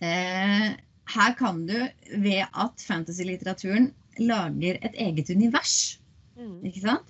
eh, 0.00 0.70
her 1.10 1.34
kan 1.38 1.64
du, 1.66 1.74
ved 2.14 2.46
at 2.54 2.78
fantasy-litteraturen 2.86 3.90
lager 4.18 4.78
et 4.82 4.94
eget 4.94 5.30
univers, 5.30 5.96
Mm. 6.40 6.62
ikke 6.64 6.80
sant? 6.80 7.08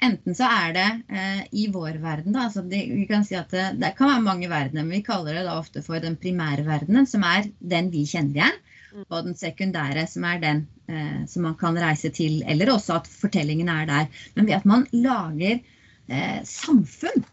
Enten 0.00 0.34
så 0.34 0.46
er 0.46 0.72
det 0.72 1.02
eh, 1.12 1.40
i 1.52 1.66
vår 1.72 1.98
verden, 2.00 2.32
da. 2.32 2.44
Altså 2.46 2.62
det, 2.62 2.84
vi 2.94 3.04
kan 3.08 3.24
si 3.26 3.34
at 3.34 3.50
det, 3.50 3.64
det 3.80 3.96
kan 3.98 4.08
være 4.08 4.22
mange 4.22 4.48
verdener, 4.48 4.84
men 4.86 5.00
vi 5.00 5.02
kaller 5.02 5.34
det 5.34 5.42
da 5.44 5.58
ofte 5.58 5.82
for 5.82 5.98
den 6.00 6.16
primære 6.16 6.64
verdenen, 6.64 7.06
som 7.06 7.24
er 7.26 7.50
den 7.58 7.90
vi 7.90 8.04
kjenner 8.08 8.38
igjen. 8.38 8.60
Mm. 8.94 9.04
Og 9.08 9.24
den 9.26 9.34
sekundære, 9.36 10.06
som 10.08 10.24
er 10.24 10.38
den 10.42 10.62
eh, 10.88 11.26
som 11.28 11.42
man 11.48 11.56
kan 11.60 11.76
reise 11.78 12.10
til, 12.14 12.42
eller 12.46 12.72
også 12.72 12.96
at 13.00 13.06
fortellingen 13.10 13.68
er 13.68 13.84
der. 13.90 14.08
Men 14.36 14.46
ved 14.46 14.54
at 14.54 14.64
man 14.66 14.86
lager 14.92 15.60
eh, 16.08 16.40
samfunn, 16.44 17.26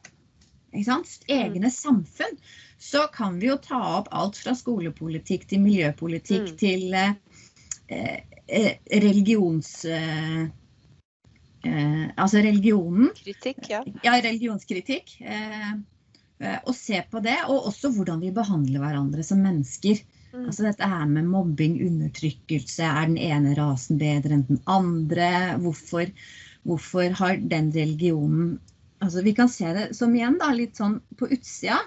ikke 0.74 0.86
sant? 0.90 1.20
egne 1.30 1.72
samfunn, 1.72 2.36
så 2.78 3.08
kan 3.14 3.40
vi 3.42 3.48
jo 3.48 3.56
ta 3.58 3.80
opp 3.98 4.12
alt 4.12 4.38
fra 4.38 4.54
skolepolitikk 4.58 5.48
til 5.50 5.64
miljøpolitikk 5.64 6.52
Mm. 6.52 6.58
til 6.58 6.94
eh, 6.94 7.14
eh, 7.90 8.04
eh, 8.14 8.27
religions... 8.48 9.86
Eh, 9.86 10.42
eh, 11.68 12.04
altså 12.16 12.42
religionen. 12.44 13.12
Kritikk, 13.18 13.66
ja. 13.70 13.84
Ja, 14.06 14.18
religionskritikk. 14.24 15.18
Eh, 15.22 15.72
eh, 16.40 16.60
og 16.64 16.76
se 16.78 17.02
på 17.12 17.24
det, 17.26 17.38
og 17.48 17.72
også 17.72 17.92
hvordan 17.96 18.24
vi 18.24 18.34
behandler 18.36 18.84
hverandre 18.84 19.26
som 19.28 19.44
mennesker. 19.44 20.00
Mm. 20.34 20.46
Altså 20.46 20.68
dette 20.68 20.92
her 20.94 21.06
med 21.12 21.30
mobbing, 21.32 21.80
undertrykkelse. 21.88 22.88
Er 22.88 23.12
den 23.12 23.20
ene 23.20 23.56
rasen 23.58 24.00
bedre 24.02 24.38
enn 24.38 24.48
den 24.50 24.64
andre? 24.70 25.30
Hvorfor, 25.64 26.10
hvorfor 26.68 27.20
har 27.20 27.44
den 27.44 27.74
religionen 27.76 28.58
Altså 28.98 29.22
vi 29.22 29.30
kan 29.38 29.46
se 29.46 29.70
det 29.76 29.84
som 29.94 30.16
igjen 30.16 30.40
da, 30.42 30.48
litt 30.58 30.80
sånn 30.80 30.96
på 31.20 31.28
utsida. 31.30 31.78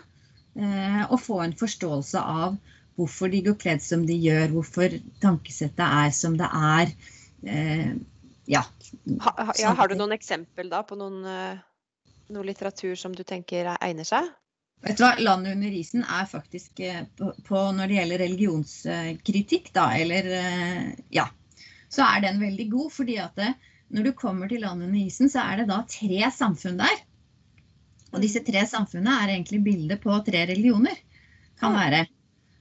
Eh, 0.54 1.02
og 1.08 1.18
få 1.22 1.40
en 1.44 1.56
forståelse 1.58 2.20
av 2.22 2.54
hvorfor 2.98 3.30
de 3.32 3.42
går 3.46 3.58
kledd 3.60 3.82
som 3.84 4.06
de 4.06 4.16
gjør, 4.18 4.48
hvorfor 4.54 4.96
tankesettet 5.22 5.84
er 5.86 6.10
som 6.16 6.36
det 6.40 6.48
er. 6.48 6.94
Eh, 7.46 7.92
ja. 8.50 8.64
Ha, 9.22 9.34
ha, 9.36 9.54
ja. 9.60 9.74
Har 9.78 9.88
du 9.88 9.96
noen 9.98 10.16
eksempel 10.16 10.70
da 10.72 10.82
på 10.86 10.98
noen, 10.98 11.22
noen 12.30 12.48
litteratur 12.48 12.96
som 12.98 13.14
du 13.14 13.22
tenker 13.24 13.70
egner 13.78 14.08
seg? 14.08 14.30
Vet 14.80 14.96
du 14.96 15.04
hva, 15.04 15.12
'Landet 15.20 15.58
under 15.58 15.74
isen' 15.76 16.06
er 16.08 16.28
faktisk 16.28 16.80
eh, 16.80 17.02
på, 17.18 17.34
på 17.44 17.64
når 17.76 17.90
det 17.90 17.96
gjelder 17.98 18.22
religionskritikk, 18.24 19.74
da, 19.76 19.90
eller 19.96 20.30
eh, 20.38 20.86
Ja. 21.12 21.28
Så 21.90 22.04
er 22.06 22.22
den 22.22 22.38
veldig 22.38 22.68
god, 22.70 22.92
fordi 22.94 23.16
at 23.18 23.34
det, 23.36 23.50
når 23.90 24.08
du 24.08 24.12
kommer 24.16 24.48
til 24.48 24.64
'Landet 24.64 24.88
under 24.88 25.00
isen', 25.02 25.32
så 25.32 25.44
er 25.44 25.60
det 25.60 25.68
da 25.72 25.82
tre 25.90 26.30
samfunn 26.32 26.80
der. 26.80 27.02
Og 28.10 28.24
disse 28.24 28.40
tre 28.46 28.64
samfunnene 28.66 29.18
er 29.20 29.34
egentlig 29.34 29.60
bildet 29.66 30.00
på 30.02 30.16
tre 30.26 30.46
religioner. 30.48 30.96
Kan 31.60 31.76
være. 31.76 32.06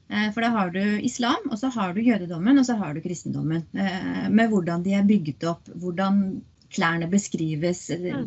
Eh, 0.09 0.31
For 0.33 0.41
da 0.41 0.49
har 0.49 0.71
du 0.73 0.81
islam, 1.05 1.49
og 1.51 1.59
så 1.61 1.69
har 1.73 1.93
du 1.93 2.01
jødedommen, 2.01 2.57
og 2.57 2.65
så 2.65 2.75
har 2.79 2.93
du 2.93 3.01
kristendommen. 3.01 3.65
Eh, 3.77 4.27
Med 4.29 4.49
hvordan 4.49 4.83
de 4.83 4.95
er 4.97 5.05
bygget 5.05 5.45
opp, 5.51 5.69
hvordan 5.75 6.41
klærne 6.73 7.09
beskrives, 7.09 7.89
eh, 7.93 8.25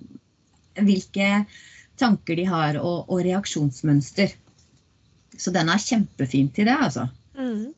hvilke 0.78 1.44
tanker 1.98 2.38
de 2.38 2.44
har, 2.46 2.78
og, 2.78 3.10
og 3.10 3.22
reaksjonsmønster. 3.26 4.34
Så 5.38 5.50
den 5.50 5.68
er 5.68 5.82
kjempefin 5.82 6.50
til 6.54 6.68
det, 6.70 6.76
altså. 6.76 7.08
Mm. 7.34 7.72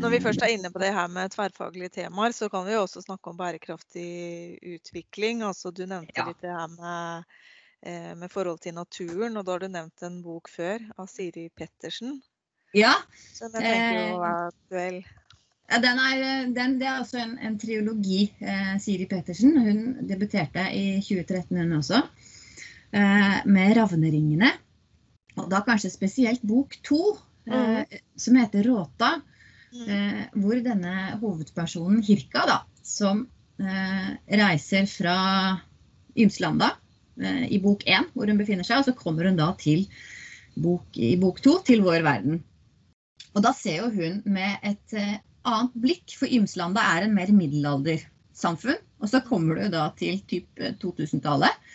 Når 0.00 0.10
vi 0.10 0.20
først 0.24 0.42
er 0.42 0.52
inne 0.54 0.70
på 0.72 0.80
det 0.80 0.90
her 0.94 1.08
med 1.12 1.32
tverrfaglige 1.32 1.92
temaer, 2.00 2.32
så 2.32 2.48
kan 2.50 2.64
vi 2.66 2.72
jo 2.72 2.82
også 2.84 3.02
snakke 3.04 3.30
om 3.30 3.36
bærekraftig 3.36 4.58
utvikling. 4.76 5.42
Altså, 5.46 5.70
du 5.70 5.84
nevnte 5.86 6.16
Ja. 6.16 6.26
litt 6.28 6.40
det 6.40 6.50
her 6.50 6.68
med, 6.72 7.24
med 8.16 8.32
forhold 8.32 8.60
til 8.64 8.74
naturen, 8.74 9.36
og 9.36 9.44
da 9.44 9.52
har 9.52 9.64
du 9.64 9.68
nevnt 9.68 10.02
en 10.02 10.22
bok 10.24 10.48
før 10.50 10.80
av 10.98 11.06
Siri 11.12 11.48
Pettersen, 11.54 12.20
Ja, 12.72 12.94
Så 13.34 13.48
den 13.52 13.60
tenker 13.60 13.98
jo 13.98 14.22
Eh, 14.22 14.46
aktuell. 14.48 15.02
Ja, 15.72 15.78
den 15.80 15.98
er, 15.98 16.22
den, 16.52 16.78
det 16.80 16.88
er 16.88 17.00
også 17.00 17.18
en, 17.22 17.36
en 17.40 17.58
triologi. 17.60 18.26
Eh, 18.40 18.74
Siri 18.82 19.06
Petersen 19.08 19.56
hun 19.56 19.82
debuterte 20.08 20.66
i 20.76 21.00
2013, 21.00 21.56
hun 21.56 21.78
også, 21.78 22.02
eh, 22.92 23.38
med 23.46 23.76
'Ravneringene'. 23.76 24.52
Og 25.40 25.48
da 25.50 25.62
kanskje 25.64 25.90
spesielt 25.90 26.42
bok 26.44 26.76
to, 26.84 27.16
eh, 27.48 27.84
som 28.16 28.36
heter 28.36 28.68
'Råta'. 28.68 29.20
Mm. 29.72 29.88
Eh, 29.88 30.24
hvor 30.36 30.60
denne 30.60 31.18
hovedpersonen, 31.20 32.02
Hirka, 32.04 32.44
da, 32.46 32.58
som 32.84 33.26
eh, 33.58 34.08
reiser 34.28 34.84
fra 34.90 35.16
Ymslanda 36.18 36.74
eh, 37.16 37.46
i 37.48 37.60
bok 37.62 37.86
én, 37.88 38.04
hvor 38.12 38.28
hun 38.28 38.40
befinner 38.40 38.68
seg, 38.68 38.82
og 38.82 38.90
så 38.90 38.96
kommer 38.96 39.30
hun 39.30 39.38
da 39.40 39.54
til 39.56 39.86
bok, 40.60 40.84
i 41.00 41.16
bok 41.16 41.40
to, 41.40 41.56
til 41.64 41.80
vår 41.86 42.04
verden. 42.04 42.42
Og 43.32 43.44
da 43.44 43.52
ser 43.56 43.82
jo 43.82 43.90
hun 43.92 44.20
med 44.28 44.64
et 44.66 44.96
eh, 44.98 45.20
annet 45.48 45.76
blikk, 45.84 46.16
for 46.18 46.30
Ymslanda 46.30 46.84
er 46.96 47.06
en 47.06 47.14
mer 47.16 47.32
middelaldersamfunn. 47.34 48.80
Og 49.02 49.10
så 49.10 49.22
kommer 49.26 49.58
du 49.58 49.72
da 49.72 49.88
til 49.98 50.20
typ 50.28 50.60
eh, 50.60 50.74
2000-tallet. 50.82 51.70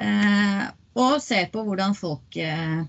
Eh, 0.00 0.64
og 0.98 1.16
ser 1.24 1.48
på 1.52 1.64
hvordan 1.66 1.96
folk 1.96 2.36
eh, 2.40 2.82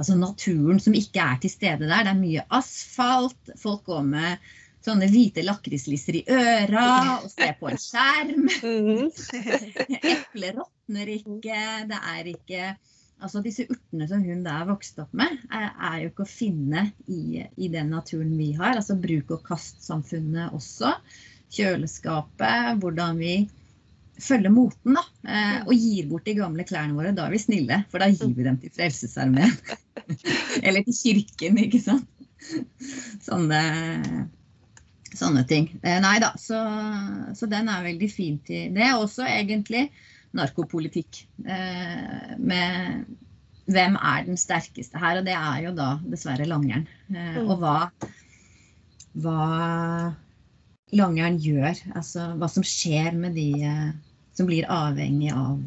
Altså 0.00 0.14
naturen 0.16 0.78
som 0.80 0.94
ikke 0.96 1.20
er 1.20 1.40
til 1.42 1.50
stede 1.52 1.84
der. 1.84 2.06
Det 2.06 2.12
er 2.14 2.16
mye 2.16 2.44
asfalt. 2.56 3.50
Folk 3.60 3.82
går 3.84 4.06
med 4.06 4.46
sånne 4.80 5.10
hvite 5.12 5.42
lakrislisser 5.44 6.22
i 6.22 6.22
øra 6.24 7.18
og 7.18 7.26
ser 7.28 7.52
på 7.60 7.68
en 7.68 7.82
skjerm. 7.82 8.46
Mhm. 8.48 9.10
Epler 10.14 10.56
råtner 10.56 11.12
ikke. 11.18 11.60
Det 11.90 12.00
er 12.14 12.30
ikke 12.32 12.70
Altså 13.20 13.42
disse 13.44 13.66
urtene 13.68 14.06
som 14.08 14.22
hun 14.24 14.42
da 14.46 14.56
er 14.62 14.68
vokst 14.70 14.98
opp 15.02 15.12
med, 15.16 15.36
er, 15.52 15.70
er 15.76 15.96
jo 16.02 16.10
ikke 16.12 16.24
å 16.24 16.30
finne 16.30 16.86
i, 17.12 17.42
i 17.60 17.68
den 17.72 17.92
naturen 17.92 18.32
vi 18.38 18.52
har. 18.56 18.78
Altså 18.78 18.96
bruk 19.00 19.34
og 19.36 19.44
kast-samfunnet 19.46 20.56
også. 20.56 20.94
Kjøleskapet, 21.52 22.78
hvordan 22.80 23.20
vi 23.20 23.34
følger 24.20 24.52
moten, 24.52 24.96
da. 24.96 25.04
Eh, 25.28 25.58
og 25.66 25.72
gir 25.74 26.08
bort 26.10 26.28
de 26.28 26.36
gamle 26.38 26.66
klærne 26.68 26.96
våre. 26.96 27.12
Da 27.16 27.26
er 27.26 27.34
vi 27.34 27.42
snille, 27.42 27.82
for 27.92 28.02
da 28.02 28.10
gir 28.12 28.32
vi 28.36 28.46
dem 28.46 28.58
til 28.60 28.72
Frelsesarmeen. 28.74 29.56
Eller 30.64 30.84
til 30.86 30.96
kirken, 30.96 31.60
ikke 31.64 31.82
sant. 31.84 32.08
Sånne, 33.20 33.60
sånne 35.12 35.44
ting. 35.48 35.68
Eh, 35.82 35.98
nei 36.02 36.16
da, 36.22 36.32
så, 36.40 36.60
så 37.36 37.48
den 37.50 37.68
er 37.72 37.84
veldig 37.84 38.10
fin 38.12 38.40
til 38.46 38.72
det. 38.76 38.86
er 38.86 38.96
Også 39.00 39.26
egentlig 39.28 39.88
narkopolitikk. 40.36 41.24
Eh, 41.44 42.36
med 42.38 43.06
hvem 43.70 43.96
er 43.96 44.26
den 44.26 44.38
sterkeste 44.40 45.00
her? 45.00 45.20
Og 45.20 45.28
det 45.28 45.36
er 45.36 45.62
jo 45.66 45.74
da 45.76 45.92
dessverre 46.04 46.48
langeren. 46.48 46.86
Eh, 47.12 47.40
og 47.44 47.56
hva, 47.62 47.90
hva 49.22 49.48
langeren 50.96 51.40
gjør. 51.42 51.74
Altså 51.94 52.32
hva 52.38 52.50
som 52.50 52.66
skjer 52.66 53.16
med 53.18 53.36
de 53.38 53.50
eh, 53.66 53.90
som 54.36 54.48
blir 54.48 54.68
avhengig 54.70 55.32
av, 55.34 55.66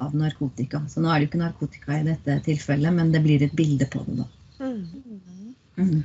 av 0.00 0.16
narkotika. 0.16 0.84
Så 0.88 1.02
nå 1.02 1.10
er 1.10 1.20
det 1.20 1.26
jo 1.26 1.32
ikke 1.32 1.42
narkotika 1.42 1.98
i 1.98 2.06
dette 2.06 2.38
tilfellet, 2.46 2.94
men 2.94 3.12
det 3.12 3.20
blir 3.24 3.44
et 3.44 3.54
bilde 3.58 3.88
på 3.92 4.04
det, 4.06 4.22
da. 4.22 4.28
Mm. 4.62 6.02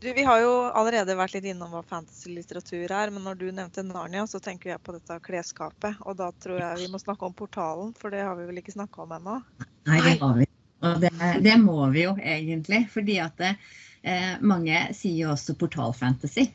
Du, 0.00 0.12
vi 0.12 0.22
har 0.24 0.40
jo 0.40 0.52
allerede 0.72 1.12
vært 1.12 1.34
litt 1.36 1.46
innom 1.50 1.74
hva 1.74 1.82
fantasy-litteratur 1.84 2.88
er, 2.88 3.10
men 3.12 3.26
når 3.26 3.36
du 3.36 3.50
nevnte 3.52 3.82
Narnia, 3.84 4.22
så 4.24 4.38
tenker 4.40 4.72
jeg 4.72 4.80
på 4.80 4.94
dette 4.96 5.18
klesskapet. 5.26 5.98
Og 6.08 6.16
da 6.16 6.30
tror 6.40 6.56
jeg 6.56 6.78
vi 6.80 6.86
må 6.88 7.00
snakke 7.02 7.28
om 7.28 7.34
portalen, 7.36 7.90
for 8.00 8.08
det 8.14 8.22
har 8.24 8.38
vi 8.38 8.46
vel 8.48 8.62
ikke 8.62 8.72
snakka 8.78 9.04
om 9.04 9.12
ennå? 9.18 9.36
Nei, 9.90 10.00
det 10.06 10.14
har 10.22 10.40
vi. 10.40 10.48
Og 10.88 11.04
det, 11.04 11.12
det 11.44 11.58
må 11.60 11.76
vi 11.92 12.06
jo 12.06 12.16
egentlig. 12.16 12.86
Fordi 12.94 13.18
at 13.20 13.36
det, 13.44 13.52
eh, 14.00 14.34
mange 14.40 14.86
sier 14.96 15.26
jo 15.26 15.34
også 15.34 15.58
portalfantasy. 15.60 16.48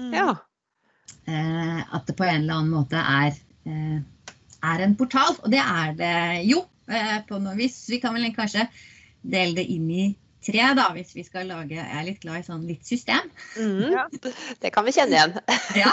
Mm. 0.00 0.12
Ja. 0.16 0.30
Eh, 1.28 1.78
at 1.84 2.08
det 2.08 2.16
på 2.16 2.24
en 2.24 2.46
eller 2.46 2.62
annen 2.62 2.74
måte 2.78 2.96
er, 2.96 3.36
eh, 3.68 3.98
er 4.72 4.88
en 4.88 4.96
portal. 4.96 5.36
Og 5.42 5.52
det 5.52 5.60
er 5.60 5.96
det 6.00 6.18
jo, 6.48 6.64
eh, 6.88 7.18
på 7.28 7.44
noe 7.44 7.60
vis. 7.60 7.82
Vi 7.92 8.00
kan 8.00 8.16
vel 8.16 8.32
kanskje 8.32 8.70
dele 9.20 9.60
det 9.60 9.68
inn 9.76 9.90
i 9.92 10.14
tre, 10.46 10.66
da, 10.78 10.86
hvis 10.94 11.14
vi 11.16 11.24
skal 11.26 11.48
lage 11.50 11.76
Jeg 11.76 11.86
er 11.86 12.04
litt 12.06 12.20
glad 12.22 12.42
i 12.42 12.46
sånn 12.46 12.66
litt 12.68 12.86
system. 12.86 13.30
Mm, 13.58 13.94
Ja. 13.94 14.04
Det 14.62 14.72
kan 14.74 14.86
vi 14.86 14.94
kjenne 14.96 15.18
igjen. 15.18 15.38
Ja. 15.82 15.92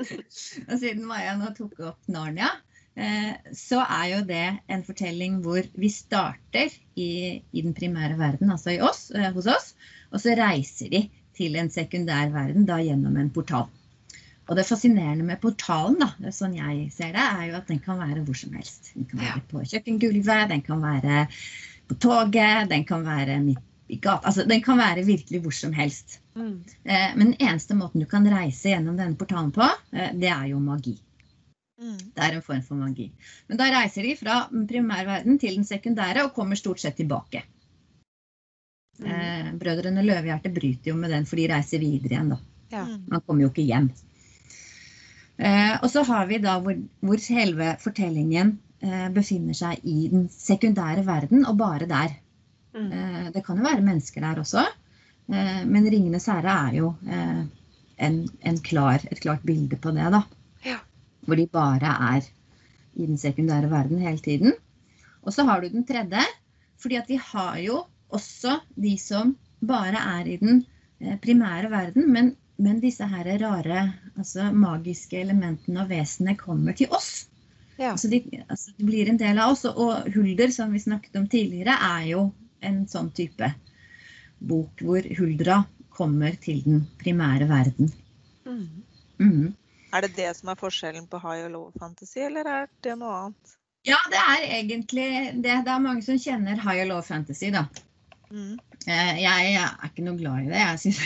og 0.70 0.78
siden 0.80 1.04
Maja 1.08 1.36
nå 1.38 1.52
tok 1.56 1.78
opp 1.92 2.10
Narnia, 2.12 2.50
eh, 2.98 3.32
så 3.56 3.82
er 3.84 4.08
jo 4.14 4.24
det 4.28 4.46
en 4.72 4.84
fortelling 4.86 5.40
hvor 5.44 5.62
vi 5.76 5.92
starter 5.92 6.74
i, 6.94 7.10
i 7.40 7.62
den 7.62 7.76
primære 7.76 8.18
verden, 8.20 8.52
altså 8.54 8.74
i 8.76 8.82
oss, 8.84 9.08
eh, 9.14 9.30
hos 9.36 9.48
oss, 9.50 9.72
og 10.12 10.22
så 10.22 10.36
reiser 10.38 10.92
de 10.92 11.06
til 11.36 11.56
en 11.60 11.70
sekundær 11.72 12.30
verden 12.34 12.66
da 12.68 12.80
gjennom 12.80 13.16
en 13.20 13.32
portal. 13.32 13.68
Og 14.46 14.54
det 14.54 14.66
fascinerende 14.68 15.24
med 15.26 15.40
portalen, 15.42 15.98
da, 15.98 16.30
sånn 16.30 16.54
jeg 16.54 16.90
ser 16.94 17.16
det, 17.16 17.22
er 17.22 17.48
jo 17.48 17.56
at 17.58 17.70
den 17.70 17.80
kan 17.82 17.98
være 17.98 18.22
hvor 18.22 18.36
som 18.38 18.54
helst. 18.54 18.92
Den 18.94 19.08
kan 19.10 19.24
være 19.24 19.42
på 19.50 19.62
kjøkkengulvet, 19.72 20.52
den 20.52 20.62
kan 20.66 20.84
være 20.84 21.24
på 21.90 21.96
toget, 22.02 22.68
den 22.70 22.84
kan 22.86 23.02
være 23.06 23.40
midt 23.42 23.64
i 23.88 23.96
gata. 23.96 24.26
Altså, 24.26 24.44
den 24.48 24.62
kan 24.62 24.78
være 24.78 25.04
virkelig 25.06 25.40
hvor 25.44 25.54
som 25.54 25.74
helst. 25.76 26.20
Mm. 26.34 26.64
Eh, 26.84 27.10
Men 27.16 27.32
den 27.32 27.40
eneste 27.40 27.74
måten 27.78 28.02
du 28.02 28.06
kan 28.10 28.26
reise 28.30 28.72
gjennom 28.72 28.96
denne 28.98 29.16
portalen 29.16 29.52
på, 29.54 29.66
eh, 29.92 30.12
det 30.14 30.30
er 30.32 30.46
jo 30.52 30.60
magi. 30.60 30.96
Mm. 31.80 31.98
Det 32.16 32.24
er 32.24 32.34
en 32.38 32.42
form 32.42 32.62
for 32.64 32.80
magi. 32.80 33.10
Men 33.48 33.60
da 33.60 33.68
reiser 33.70 34.02
de 34.02 34.16
fra 34.16 34.38
primærverden 34.50 35.38
til 35.38 35.58
den 35.58 35.68
sekundære 35.68 36.24
og 36.24 36.34
kommer 36.34 36.56
stort 36.56 36.80
sett 36.80 36.96
tilbake. 36.96 37.44
Mm. 38.98 39.06
Eh, 39.06 39.54
Brødrene 39.60 40.02
Løvehjerte 40.02 40.52
bryter 40.54 40.90
jo 40.90 40.96
med 40.96 41.12
den, 41.12 41.26
for 41.28 41.36
de 41.36 41.48
reiser 41.52 41.82
videre 41.82 42.14
igjen, 42.14 42.32
da. 42.32 42.38
Ja. 42.72 42.84
Mm. 42.84 43.02
Man 43.12 43.24
kommer 43.26 43.46
jo 43.46 43.52
ikke 43.52 43.68
hjem. 43.68 43.90
Eh, 45.36 45.74
og 45.82 45.90
så 45.92 46.02
har 46.08 46.26
vi 46.26 46.38
da 46.40 46.56
hvor, 46.64 46.78
hvor 47.04 47.20
selve 47.20 47.74
fortellingen 47.82 48.56
eh, 48.80 49.08
befinner 49.12 49.56
seg 49.56 49.84
i 49.84 50.08
den 50.08 50.30
sekundære 50.32 51.04
verden, 51.06 51.44
og 51.44 51.58
bare 51.60 51.88
der. 51.90 52.16
Mm. 52.76 52.92
Eh, 52.92 53.28
det 53.32 53.42
kan 53.46 53.58
jo 53.58 53.64
være 53.64 53.84
mennesker 53.84 54.24
der 54.24 54.40
også, 54.42 54.64
eh, 55.32 55.62
men 55.64 55.88
'Ringenes 55.88 56.28
herre' 56.28 56.56
er 56.68 56.76
jo 56.76 56.94
eh, 57.08 57.42
en, 57.98 58.28
en 58.40 58.58
klar, 58.60 59.00
et 59.10 59.20
klart 59.20 59.42
bilde 59.42 59.76
på 59.76 59.90
det. 59.96 60.10
da. 60.12 60.22
Ja. 60.64 60.78
Hvor 61.26 61.36
de 61.36 61.46
bare 61.46 61.92
er 62.16 62.28
i 62.94 63.06
den 63.06 63.18
sekundære 63.18 63.70
verden 63.70 63.98
hele 63.98 64.18
tiden. 64.18 64.52
Og 65.22 65.32
så 65.32 65.44
har 65.44 65.60
du 65.60 65.68
den 65.68 65.86
tredje, 65.86 66.22
fordi 66.78 66.96
at 66.96 67.08
vi 67.08 67.16
har 67.16 67.58
jo 67.58 67.84
også 68.08 68.60
de 68.76 68.98
som 68.98 69.36
bare 69.66 70.20
er 70.20 70.26
i 70.26 70.36
den 70.36 70.66
primære 71.22 71.70
verden, 71.70 72.12
men 72.12 72.36
men 72.58 72.80
disse 72.80 73.04
her 73.04 73.28
rare, 73.38 73.92
altså 74.16 74.50
magiske 74.52 75.18
elementene 75.20 75.82
og 75.82 75.90
vesenene 75.90 76.36
kommer 76.40 76.72
til 76.72 76.88
oss. 76.90 77.28
Ja. 77.76 77.90
Altså 77.90 78.08
de, 78.08 78.22
altså 78.48 78.72
de 78.78 78.86
blir 78.88 79.10
en 79.10 79.18
del 79.20 79.38
av 79.38 79.52
oss. 79.52 79.66
Og 79.68 80.08
Hulder, 80.14 80.52
som 80.54 80.72
vi 80.72 80.80
snakket 80.80 81.18
om 81.20 81.26
tidligere, 81.28 81.76
er 81.76 82.06
jo 82.14 82.22
en 82.68 82.82
sånn 82.90 83.12
type 83.16 83.52
bok 84.38 84.82
hvor 84.84 85.06
huldra 85.18 85.62
kommer 85.96 86.36
til 86.42 86.60
den 86.66 86.82
primære 87.00 87.48
verden. 87.48 87.88
Mm. 88.44 88.82
Mm. 89.18 89.54
Er 89.96 90.04
det 90.04 90.16
det 90.18 90.32
som 90.36 90.50
er 90.52 90.58
forskjellen 90.60 91.06
på 91.08 91.20
high 91.22 91.46
og 91.46 91.52
low 91.54 91.70
fantasy, 91.80 92.20
eller 92.26 92.48
er 92.50 92.68
det 92.84 92.98
noe 93.00 93.14
annet? 93.22 93.56
Ja, 93.86 93.98
det 94.10 94.18
er 94.20 94.46
egentlig 94.58 95.08
det. 95.40 95.60
Det 95.64 95.72
er 95.72 95.82
mange 95.82 96.02
som 96.04 96.18
kjenner 96.20 96.58
high 96.60 96.82
og 96.84 96.90
low 96.90 97.02
fantasy, 97.06 97.52
da. 97.54 97.64
Mm. 98.28 98.56
Eh, 98.86 99.12
Jeg 99.22 99.54
er 99.62 99.86
ikke 99.88 100.04
noe 100.06 100.18
glad 100.18 100.46
i 100.46 100.50
det. 100.50 100.62
Jeg 100.62 100.82
syns. 100.82 101.00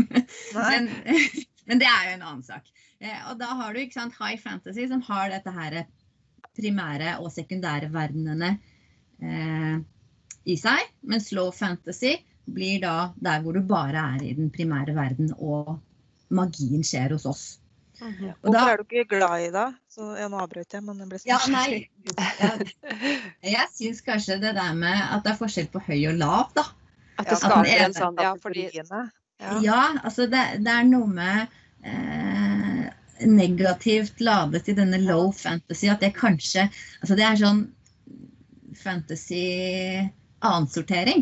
Men, 0.56 0.88
men 1.68 1.80
det 1.80 1.88
er 1.88 2.08
jo 2.08 2.14
en 2.16 2.24
annen 2.24 2.44
sak. 2.46 2.66
Eh, 3.00 3.20
Og 3.30 3.38
da 3.40 3.52
har 3.60 3.74
du 3.74 3.80
ikke 3.82 3.98
sant, 4.00 4.16
high 4.18 4.40
fantasy 4.40 4.86
som 4.90 5.02
har 5.06 5.30
dette 5.32 5.52
her 5.52 5.82
primære 6.54 7.18
og 7.20 7.32
sekundære 7.34 7.90
verdenene 7.92 8.54
eh, 9.20 9.76
i 10.44 10.56
seg. 10.60 10.86
Mens 11.02 11.30
low 11.32 11.50
fantasy 11.54 12.16
blir 12.46 12.80
da 12.82 13.12
der 13.24 13.40
hvor 13.44 13.56
du 13.56 13.62
bare 13.64 14.02
er 14.16 14.22
i 14.26 14.34
den 14.36 14.50
primære 14.52 14.94
verden 14.96 15.30
og 15.38 15.78
magien 16.34 16.82
skjer 16.84 17.12
hos 17.16 17.24
oss. 17.26 17.44
Mhm. 18.00 18.32
Og 18.42 18.50
Hvorfor 18.50 18.52
da- 18.58 18.70
er 18.72 18.76
du 18.76 18.82
ikke 18.90 19.08
glad 19.16 19.40
i 19.46 19.50
det? 19.54 19.66
Så 19.94 20.08
jeg 20.18 20.28
nå 20.30 20.38
avbrøt 20.42 20.72
jeg, 20.74 20.82
men 20.82 20.98
det 20.98 21.08
ble 21.08 21.18
så 21.22 21.28
Ja, 21.30 21.38
nei. 21.48 21.88
Jeg, 22.10 22.72
jeg 23.54 23.68
syns 23.76 24.00
kanskje 24.02 24.40
det 24.42 24.54
der 24.56 24.72
med 24.74 24.98
at 24.98 25.22
det 25.24 25.32
er 25.32 25.38
forskjell 25.38 25.68
på 25.72 25.80
høy 25.86 26.00
og 26.10 26.18
lav, 26.18 26.50
da. 26.56 26.64
At 27.18 27.28
det 27.30 27.38
skaper 27.38 27.70
ene 27.70 27.84
en 27.86 27.94
sånn 27.94 28.18
Ja, 28.20 28.34
fordi 28.42 28.66
Ja, 28.74 29.60
Ja. 29.62 29.82
altså 30.02 30.26
det, 30.30 30.42
det 30.64 30.72
er 30.74 30.84
noe 30.90 31.06
med 31.06 31.48
eh, 31.86 32.90
negativt 33.26 34.20
ladet 34.20 34.68
i 34.68 34.74
denne 34.74 34.98
low 35.06 35.30
fantasy 35.32 35.86
at 35.88 36.00
det 36.00 36.12
kanskje 36.16 36.66
Altså 37.02 37.14
det 37.16 37.24
er 37.28 37.36
sånn 37.40 37.62
fantasy 38.74 40.10
annensortering. 40.44 41.20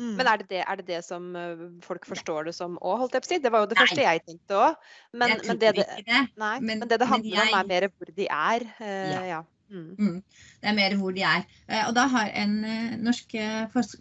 Mm. 0.00 0.14
Men 0.16 0.24
er 0.26 0.36
det 0.40 0.48
det, 0.48 0.62
er 0.64 0.74
det, 0.80 0.86
det 0.88 1.02
som 1.04 1.36
eh, 1.36 1.60
folk 1.84 2.06
forstår 2.08 2.44
det 2.48 2.54
som 2.56 2.78
òg, 2.80 2.98
holdt 3.02 3.12
jeg 3.18 3.22
på 3.22 3.26
å 3.28 3.30
si? 3.34 3.38
Det 3.44 3.52
var 3.52 3.60
jo 3.62 3.68
det 3.70 3.76
Nei. 3.76 3.82
første 3.84 4.02
jeg 4.06 4.22
tenkte 4.24 4.52
òg. 4.56 4.72
Men, 5.12 5.28
men, 5.46 5.56
det, 5.60 5.68
det, 5.76 5.84
nei, 6.08 6.24
men- 6.40 6.64
men, 6.80 6.88
det 6.88 6.96
det 6.98 7.06
men 7.06 7.12
handler 7.12 7.42
om, 7.44 7.48
er 7.60 7.66
mer 7.68 7.82
hvor 7.92 8.08
de 8.16 8.26
er. 8.28 8.60
Uh, 8.80 9.12
Ja. 9.12 9.22
ja. 9.36 9.42
Mm. 9.72 9.94
Mm. 9.96 10.20
Det 10.60 10.68
er 10.68 10.74
mer 10.76 10.92
hvor 11.00 11.12
de 11.16 11.22
er. 11.24 11.42
Uh, 11.68 11.84
Og 11.88 11.94
da 11.96 12.04
har 12.12 12.28
en 12.42 12.54
uh, 12.64 12.96
norsk 13.04 13.28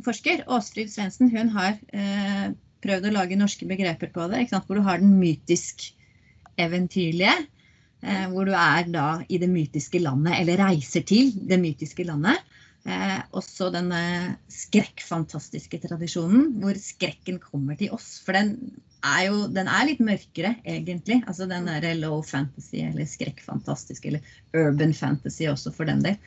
forsker, 0.04 0.44
Åstrid 0.48 0.90
Svendsen, 0.92 1.30
hun 1.32 1.50
har 1.56 1.74
eh, 1.94 2.52
prøvd 2.84 3.06
å 3.08 3.12
lage 3.14 3.36
norske 3.40 3.66
begreper 3.70 4.08
på 4.12 4.28
det. 4.32 4.40
Ikke 4.42 4.54
sant? 4.56 4.66
Hvor 4.68 4.76
du 4.80 4.84
har 4.88 4.98
den 5.04 5.14
mytisk-eventyrlige. 5.22 7.36
Eh, 8.02 8.26
hvor 8.34 8.44
du 8.50 8.54
er 8.58 8.84
da 8.90 9.08
i 9.30 9.38
det 9.38 9.50
mytiske 9.52 10.00
landet, 10.02 10.34
eller 10.42 10.58
reiser 10.64 11.02
til 11.06 11.30
det 11.48 11.60
mytiske 11.62 12.04
landet. 12.08 12.38
Eh, 12.82 13.18
også 13.38 13.70
den 13.74 13.92
eh, 13.94 14.32
skrekkfantastiske 14.50 15.78
tradisjonen, 15.84 16.48
hvor 16.64 16.78
skrekken 16.82 17.38
kommer 17.44 17.78
til 17.78 17.94
oss. 17.94 18.16
For 18.26 18.34
den 18.38 18.56
er 19.06 19.28
jo 19.28 19.46
den 19.54 19.70
er 19.70 19.86
litt 19.90 20.02
mørkere, 20.04 20.56
egentlig. 20.66 21.20
Altså 21.28 21.46
den 21.50 21.70
derre 21.70 21.94
low 22.00 22.22
fantasy 22.26 22.82
eller 22.88 23.10
skrekkfantastisk, 23.10 24.08
eller 24.10 24.26
urban 24.58 24.96
fantasy 24.98 25.46
også, 25.52 25.74
for 25.76 25.90
den 25.90 26.02
del. 26.06 26.18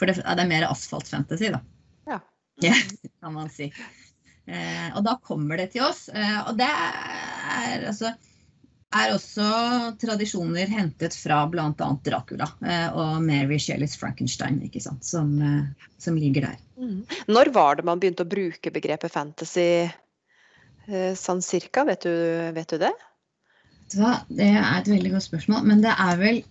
For 0.00 0.10
det, 0.10 0.18
det 0.24 0.44
er 0.44 0.50
mer 0.50 0.66
asfalt-fantasy, 0.70 1.52
da. 1.54 1.62
Ja. 2.08 2.20
Yeah, 2.64 2.82
kan 3.22 3.36
man 3.36 3.52
si. 3.52 3.70
Eh, 4.50 4.88
og 4.96 5.04
da 5.06 5.14
kommer 5.22 5.60
det 5.60 5.70
til 5.76 5.86
oss. 5.86 6.08
Eh, 6.10 6.38
og 6.48 6.56
det 6.58 6.66
er 6.70 7.86
altså 7.92 8.14
er 8.90 9.12
også 9.14 9.46
tradisjoner 10.02 10.70
hentet 10.70 11.14
fra 11.14 11.44
bl.a. 11.50 11.70
Dracula 12.06 12.48
eh, 12.66 12.88
og 12.90 13.20
Mary 13.22 13.58
Shelleys 13.62 13.94
Frankenstein, 13.98 14.58
som, 15.06 15.30
eh, 15.38 15.90
som 15.98 16.18
ligger 16.18 16.48
der. 16.48 16.56
Mm. 16.80 17.04
Når 17.30 17.52
var 17.54 17.78
det 17.78 17.86
man 17.86 18.02
begynte 18.02 18.26
å 18.26 18.30
bruke 18.30 18.72
begrepet 18.74 19.14
fantasy 19.14 19.68
eh, 19.86 21.12
sånn 21.14 21.42
cirka? 21.44 21.86
Vet 21.86 22.06
du, 22.08 22.14
vet 22.56 22.74
du 22.74 22.80
det? 22.82 22.92
Det 23.90 24.46
er 24.46 24.76
et 24.76 24.90
veldig 24.90 25.14
godt 25.16 25.28
spørsmål, 25.28 25.64
men 25.66 25.82
det 25.86 25.94
er 25.94 26.18
vel 26.20 26.44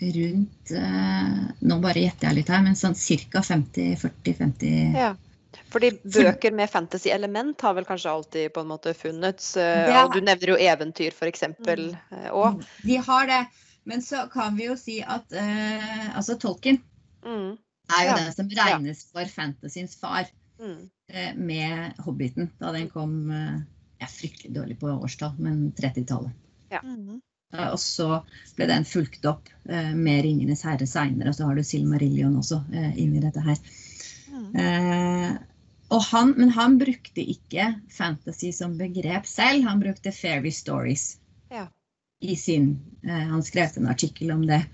rundt 0.00 0.70
Nå 1.60 1.76
bare 1.82 2.00
gjetter 2.06 2.30
jeg 2.30 2.36
litt 2.38 2.48
her, 2.48 2.62
men 2.64 2.78
sånn 2.78 2.94
ca. 2.96 3.42
50-40-50 3.44 4.96
Ja. 4.96 5.10
Fordi 5.70 5.90
bøker 6.02 6.52
med 6.56 6.70
fantasy-element 6.70 7.60
har 7.60 7.74
vel 7.74 7.84
kanskje 7.84 8.10
alltid 8.10 8.52
på 8.52 8.60
en 8.64 8.68
måte 8.72 8.94
funnets. 8.96 9.56
eh, 9.56 9.88
er- 9.90 10.04
Og 10.04 10.12
du 10.12 10.20
nevner 10.20 10.48
jo 10.48 10.56
eventyr, 10.56 11.12
f.eks. 11.12 11.42
Mm. 11.58 11.96
òg. 12.32 12.64
De 12.84 12.96
har 12.96 13.26
det. 13.26 13.46
Men 13.84 14.00
så 14.02 14.26
kan 14.30 14.56
vi 14.56 14.66
jo 14.66 14.76
si 14.76 15.00
at 15.02 15.24
uh, 15.32 16.16
altså 16.16 16.38
Tolkien 16.38 16.80
Mm. 17.24 17.56
er 17.90 18.04
jo 18.04 18.10
Ja. 18.10 18.16
den 18.16 18.32
som 18.32 18.48
regnes 18.48 19.04
for 19.12 19.24
fantasyens 19.24 19.96
far 19.98 20.26
Mm. 20.60 20.90
eh, 21.08 21.34
med 21.34 21.94
Hobbiten. 21.98 22.50
Da 22.60 22.72
den 22.72 22.88
kom 22.90 23.30
eh, 23.30 23.60
Jeg 24.00 24.08
er 24.08 24.14
fryktelig 24.28 24.54
dårlig 24.54 24.78
på 24.80 24.88
årstall, 25.02 25.34
men 25.38 25.72
30-tallet. 25.72 26.30
Mm. 26.82 27.20
Eh, 27.52 27.68
Og 27.72 27.78
så 27.78 28.22
ble 28.56 28.66
den 28.66 28.84
fulgt 28.84 29.24
opp 29.26 29.48
eh, 29.68 29.92
med 29.94 30.24
'Ringenes 30.24 30.62
herre' 30.62 30.86
seinere, 30.86 31.28
og 31.28 31.34
så 31.34 31.44
har 31.46 31.54
du 31.54 31.62
Silmarillion 31.62 32.36
også 32.36 32.64
eh, 32.72 32.96
inni 32.98 33.20
dette 33.20 33.40
her. 33.40 33.56
Mm. 35.90 36.00
Han, 36.10 36.30
men 36.36 36.50
han 36.54 36.78
brukte 36.78 37.22
ikke 37.22 37.74
fantasy 37.90 38.52
som 38.54 38.76
begrep 38.78 39.26
selv, 39.26 39.64
han 39.66 39.80
brukte 39.80 40.12
fairy 40.12 40.52
stories. 40.54 41.18
Ja. 41.50 41.66
I 42.20 42.36
sin, 42.36 42.80
eh, 43.02 43.26
han 43.32 43.42
skrev 43.42 43.76
en 43.76 43.88
artikkel 43.88 44.30
om 44.30 44.46
det. 44.46 44.64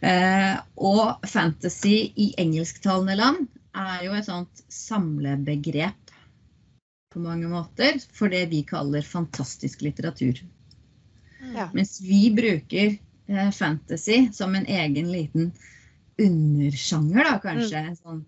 Eh, 0.00 0.56
og 0.76 1.26
fantasy 1.28 2.12
i 2.20 2.34
engelsktalende 2.38 3.16
land 3.16 3.46
er 3.74 4.04
jo 4.04 4.12
et 4.18 4.26
sånt 4.28 4.64
samlebegrep 4.68 6.12
på 7.14 7.22
mange 7.22 7.48
måter 7.48 7.96
for 8.12 8.28
det 8.28 8.46
vi 8.50 8.64
kaller 8.66 9.06
fantastisk 9.06 9.84
litteratur. 9.86 10.42
Ja. 11.54 11.70
Mens 11.72 12.00
vi 12.02 12.26
bruker 12.34 12.96
eh, 13.26 13.50
fantasy 13.50 14.28
som 14.32 14.54
en 14.54 14.66
egen 14.66 15.12
liten 15.12 15.52
undersjanger, 16.18 17.24
da 17.24 17.38
kanskje. 17.42 17.84
Sånn, 18.02 18.24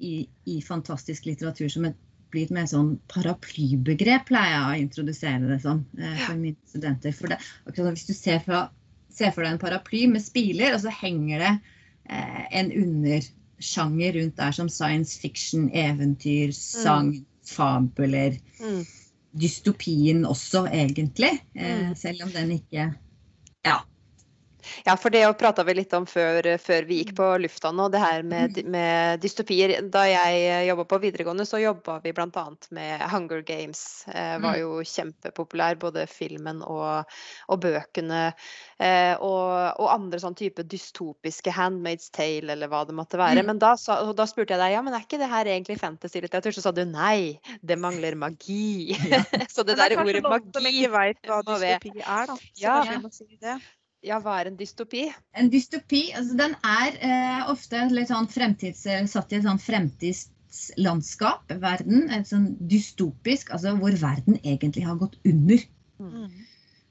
i, 0.00 0.28
I 0.46 0.60
fantastisk 0.62 1.26
litteratur 1.26 1.68
som 1.72 1.84
et, 1.88 1.96
blir 2.30 2.44
et 2.44 2.50
mer 2.52 2.66
sånn 2.68 2.98
paraplybegrep, 3.08 4.26
pleier 4.28 4.52
jeg 4.52 4.66
å 4.68 4.82
introdusere 4.82 5.48
det 5.48 5.60
som 5.62 5.84
eh, 5.98 6.18
for 6.26 6.36
mine 6.36 6.56
studenter. 6.68 7.14
For 7.16 7.32
det, 7.32 7.38
akkurat 7.64 7.94
hvis 7.96 8.06
du 8.10 8.12
ser, 8.16 8.42
fra, 8.44 8.66
ser 9.08 9.32
for 9.32 9.42
deg 9.46 9.54
en 9.54 9.62
paraply 9.62 10.02
med 10.12 10.20
spiler, 10.24 10.74
og 10.76 10.82
så 10.84 10.92
henger 10.92 11.40
det 11.46 11.54
eh, 12.10 12.44
en 12.60 12.70
undersjanger 12.82 14.18
rundt 14.18 14.36
der 14.36 14.52
som 14.58 14.68
science 14.68 15.16
fiction, 15.22 15.70
eventyr, 15.72 16.52
sang, 16.52 17.14
fabeler 17.48 18.36
Mm. 18.60 18.82
dystopien 19.38 20.24
også, 20.26 20.66
egentlig. 20.72 21.40
Eh, 21.54 21.88
Mm. 21.88 21.94
selv 21.96 22.22
om 22.26 22.30
den 22.34 22.50
ikke. 22.58 22.90
Ja, 24.86 24.96
for 24.96 25.10
det 25.14 25.22
prata 25.38 25.64
vi 25.64 25.74
litt 25.78 25.92
om 25.96 26.06
før, 26.08 26.46
før 26.62 26.86
vi 26.88 27.00
gikk 27.02 27.14
på 27.18 27.28
lufta 27.42 27.70
nå, 27.74 27.88
det 27.92 28.00
her 28.02 28.22
med, 28.26 28.58
med 28.66 29.20
dystopier. 29.22 29.76
Da 29.92 30.04
jeg 30.08 30.66
jobba 30.68 30.84
på 30.90 30.98
videregående, 31.02 31.46
så 31.48 31.60
jobba 31.62 31.98
vi 32.04 32.12
bl.a. 32.16 32.44
med 32.76 33.02
Hunger 33.12 33.42
Games. 33.42 34.04
Eh, 34.08 34.38
var 34.38 34.54
Mm. 34.54 34.60
jo 34.60 34.82
kjempepopulær, 34.82 35.76
både 35.78 36.06
filmen 36.08 36.62
og, 36.64 37.04
og 37.48 37.60
bøkene. 37.60 38.32
Eh, 38.80 39.14
og, 39.20 39.74
og 39.80 39.90
andre 39.92 40.20
sånn 40.22 40.36
type 40.38 40.62
dystopiske 40.64 41.52
Handmaid's 41.54 42.10
Tale, 42.14 42.52
eller 42.54 42.70
hva 42.72 42.84
det 42.88 42.94
måtte 42.96 43.18
være. 43.20 43.42
Mm. 43.42 43.46
Men 43.52 43.58
da, 43.62 43.74
sa, 43.76 44.00
da 44.12 44.26
spurte 44.30 44.54
jeg 44.56 44.62
deg 44.62 44.72
ja, 44.76 44.82
men 44.82 44.94
er 44.96 45.04
ikke 45.04 45.18
det 45.20 45.28
her 45.30 45.50
egentlig 45.50 45.78
fantasy-litteratur? 45.80 46.54
Så 46.56 46.64
sa 46.64 46.72
du 46.72 46.84
nei, 46.88 47.38
det 47.62 47.78
mangler 47.78 48.16
magi. 48.18 48.94
Ja. 49.10 49.22
så 49.54 49.62
det 49.64 49.76
det 49.76 49.82
der 49.82 49.96
er 49.96 50.04
ordet 50.04 50.22
noen 50.24 50.48
som 50.52 50.64
magi 50.64 50.82
ikke 50.82 50.94
veit 50.96 51.20
hva 51.28 51.42
dystopi 51.46 51.92
er, 52.00 52.26
da. 52.32 52.36
Så 52.38 52.62
Ja. 52.62 52.78
kanskje 52.78 52.96
vi 52.96 53.02
må 53.04 53.12
si 53.14 53.38
det. 53.40 53.58
Ja, 54.06 54.20
hva 54.22 54.36
er 54.40 54.50
en 54.50 54.58
dystopi? 54.58 55.08
En 55.34 55.48
dystopi, 55.50 56.04
altså 56.16 56.36
den 56.38 56.54
er 56.62 56.98
eh, 57.02 57.40
ofte 57.50 57.80
litt 57.90 58.12
sånn 58.12 58.28
fremtids, 58.30 58.84
eh, 58.86 59.06
satt 59.10 59.32
i 59.32 59.40
et 59.40 59.46
sånn 59.46 59.58
fremtidslandskap, 59.62 61.50
verden. 61.64 62.06
Et 62.14 62.28
sånn 62.28 62.52
dystopisk, 62.70 63.50
altså 63.56 63.74
hvor 63.80 63.96
verden 63.98 64.38
egentlig 64.44 64.86
har 64.86 65.00
gått 65.00 65.18
under. 65.26 65.66
Mm. 65.98 66.28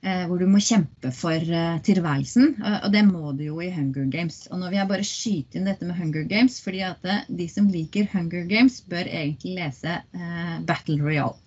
Eh, 0.06 0.26
hvor 0.30 0.38
du 0.38 0.46
må 0.52 0.60
kjempe 0.62 1.10
for 1.16 1.42
eh, 1.42 1.80
tilværelsen. 1.88 2.52
Og, 2.60 2.76
og 2.86 2.92
det 2.94 3.06
må 3.08 3.32
du 3.40 3.46
jo 3.48 3.62
i 3.64 3.72
Hunger 3.74 4.12
Games. 4.12 4.44
Og 4.52 4.60
nå 4.60 4.70
vil 4.70 4.82
jeg 4.82 4.92
bare 4.92 5.08
skyte 5.08 5.58
inn 5.58 5.72
dette 5.72 5.88
med 5.88 5.98
Hunger 5.98 6.28
Games, 6.30 6.60
fordi 6.64 6.84
at 6.86 7.08
eh, 7.08 7.24
de 7.40 7.48
som 7.52 7.72
liker 7.72 8.12
Hunger 8.12 8.46
Games, 8.52 8.82
bør 8.84 9.08
egentlig 9.08 9.56
lese 9.62 9.96
eh, 10.04 10.58
Battle 10.68 11.00
Royale. 11.02 11.40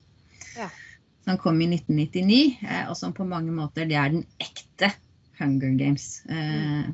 Ja. 0.56 0.70
Som 1.28 1.38
kom 1.38 1.60
i 1.60 1.68
1999, 1.68 2.40
eh, 2.64 2.82
og 2.88 2.96
som 2.98 3.14
på 3.14 3.28
mange 3.28 3.52
måter 3.54 3.84
det 3.86 4.00
er 4.00 4.16
den 4.16 4.26
ekte 4.40 4.69
Hunger 5.40 5.76
Games. 5.78 6.22
Eh, 6.28 6.90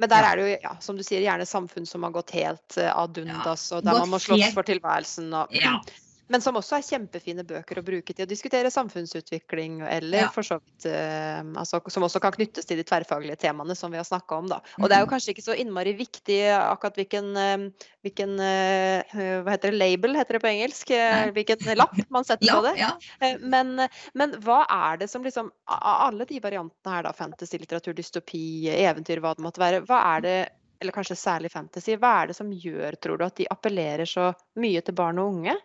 Men 0.00 0.08
der 0.08 0.22
Ja. 0.22 0.32
er 0.32 0.36
det 0.36 0.42
jo, 0.50 0.58
ja, 0.62 0.76
som 0.80 0.96
du 0.96 1.02
sier, 1.02 1.20
gjerne 1.20 1.46
samfunn 1.46 1.86
som 1.86 2.02
har 2.06 2.12
gått 2.14 2.30
helt 2.30 2.76
eh, 2.78 2.90
ad 2.96 3.18
undas, 3.18 3.72
og 3.72 3.82
der 3.82 3.98
man 3.98 4.08
må 4.12 4.20
slåss 4.22 4.54
for 4.54 4.62
tilværelsen. 4.62 5.32
Og, 5.34 5.50
Ja. 5.50 5.80
Men 6.28 6.42
som 6.44 6.56
også 6.60 6.76
er 6.76 6.82
kjempefine 6.84 7.44
bøker 7.48 7.78
å 7.80 7.82
bruke 7.86 8.12
til 8.14 8.26
å 8.26 8.28
diskutere 8.28 8.70
samfunnsutvikling, 8.70 9.78
eller 9.88 10.18
Ja. 10.26 10.28
for 10.28 10.42
så 10.44 10.58
vidt 10.60 10.84
eh, 10.86 11.40
altså, 11.56 11.80
Som 11.90 12.02
også 12.04 12.20
kan 12.20 12.32
knyttes 12.32 12.66
til 12.68 12.76
de 12.76 12.84
tverrfaglige 12.84 13.38
temaene 13.40 13.74
som 13.76 13.90
vi 13.90 13.96
har 13.96 14.04
snakka 14.04 14.36
om, 14.38 14.46
da. 14.48 14.60
Og 14.78 14.88
det 14.88 14.96
er 14.96 15.00
jo 15.00 15.06
Mhm. 15.06 15.12
kanskje 15.14 15.32
ikke 15.34 15.44
så 15.46 15.56
innmari 15.56 15.94
viktig 15.96 16.38
akkurat 16.52 16.94
hvilken, 17.00 17.30
eh, 17.36 17.86
hvilken 18.04 18.38
eh, 18.40 19.02
Hva 19.42 19.50
heter 19.56 19.70
det? 19.70 19.78
Label, 19.78 20.14
heter 20.14 20.36
det 20.38 20.42
på 20.42 20.52
engelsk? 20.52 20.90
Eh, 20.90 21.26
Nei. 21.26 21.30
Hvilken 21.32 21.76
lapp 21.76 21.96
man 22.10 22.24
setter 22.24 22.46
på 22.46 22.62
det. 22.68 22.76
ja. 22.78 22.92
Eh, 23.20 23.38
Men, 23.40 23.88
men 24.14 24.32
hva 24.42 24.66
er 24.68 24.98
det 24.98 25.08
som 25.10 25.22
liksom 25.24 25.50
Av 25.68 26.08
alle 26.12 26.24
de 26.26 26.40
variantene 26.40 26.92
her, 26.92 27.02
da, 27.04 27.12
fantasy, 27.12 27.58
litteratur, 27.58 27.94
dystopi, 27.94 28.68
eventyr, 28.68 29.20
hva 29.20 29.34
det 29.36 29.42
måtte 29.44 29.58
være, 29.60 29.80
hva 29.86 30.16
er 30.16 30.20
det 30.20 30.48
eller 30.80 30.92
kanskje 30.94 31.16
særlig 31.18 31.50
fantasy, 31.50 31.96
hva 31.98 32.22
er 32.22 32.26
det 32.28 32.36
som 32.36 32.52
gjør, 32.54 32.94
tror 33.02 33.18
du, 33.18 33.24
at 33.24 33.34
de 33.34 33.46
appellerer 33.50 34.06
så 34.06 34.28
mye 34.56 34.80
til 34.80 34.94
barn 34.94 35.18
og 35.18 35.32
unge? 35.34 35.56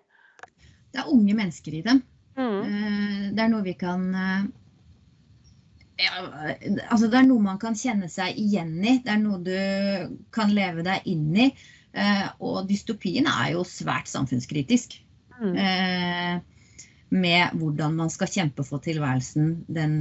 Det 0.93 1.01
er 1.01 1.09
unge 1.13 1.35
mennesker 1.37 1.73
i 1.79 1.81
dem. 1.85 2.01
Mm. 2.37 2.59
Eh, 2.65 3.23
Det 3.33 3.41
er 3.43 3.49
noe 3.51 3.65
vi 3.65 3.73
kan 3.77 4.05
eh, 4.17 4.43
ja, 6.01 6.23
altså 6.89 7.07
Det 7.07 7.19
er 7.19 7.27
noe 7.27 7.41
man 7.41 7.59
kan 7.61 7.75
kjenne 7.77 8.09
seg 8.09 8.37
igjen 8.41 8.73
i. 8.81 8.97
Det 9.05 9.13
er 9.13 9.21
noe 9.21 9.39
du 9.45 10.17
kan 10.33 10.53
leve 10.53 10.85
deg 10.85 11.05
inn 11.09 11.29
i. 11.37 11.51
Eh, 11.93 12.25
Og 12.39 12.65
dystopien 12.69 13.29
er 13.29 13.53
jo 13.53 13.65
svært 13.67 14.09
samfunnskritisk. 14.09 14.99
Mm. 15.43 15.55
Med 17.13 17.55
hvordan 17.57 17.95
man 17.97 18.11
skal 18.13 18.29
kjempe 18.31 18.63
for 18.65 18.81
tilværelsen. 18.85 19.65
Den 19.67 19.95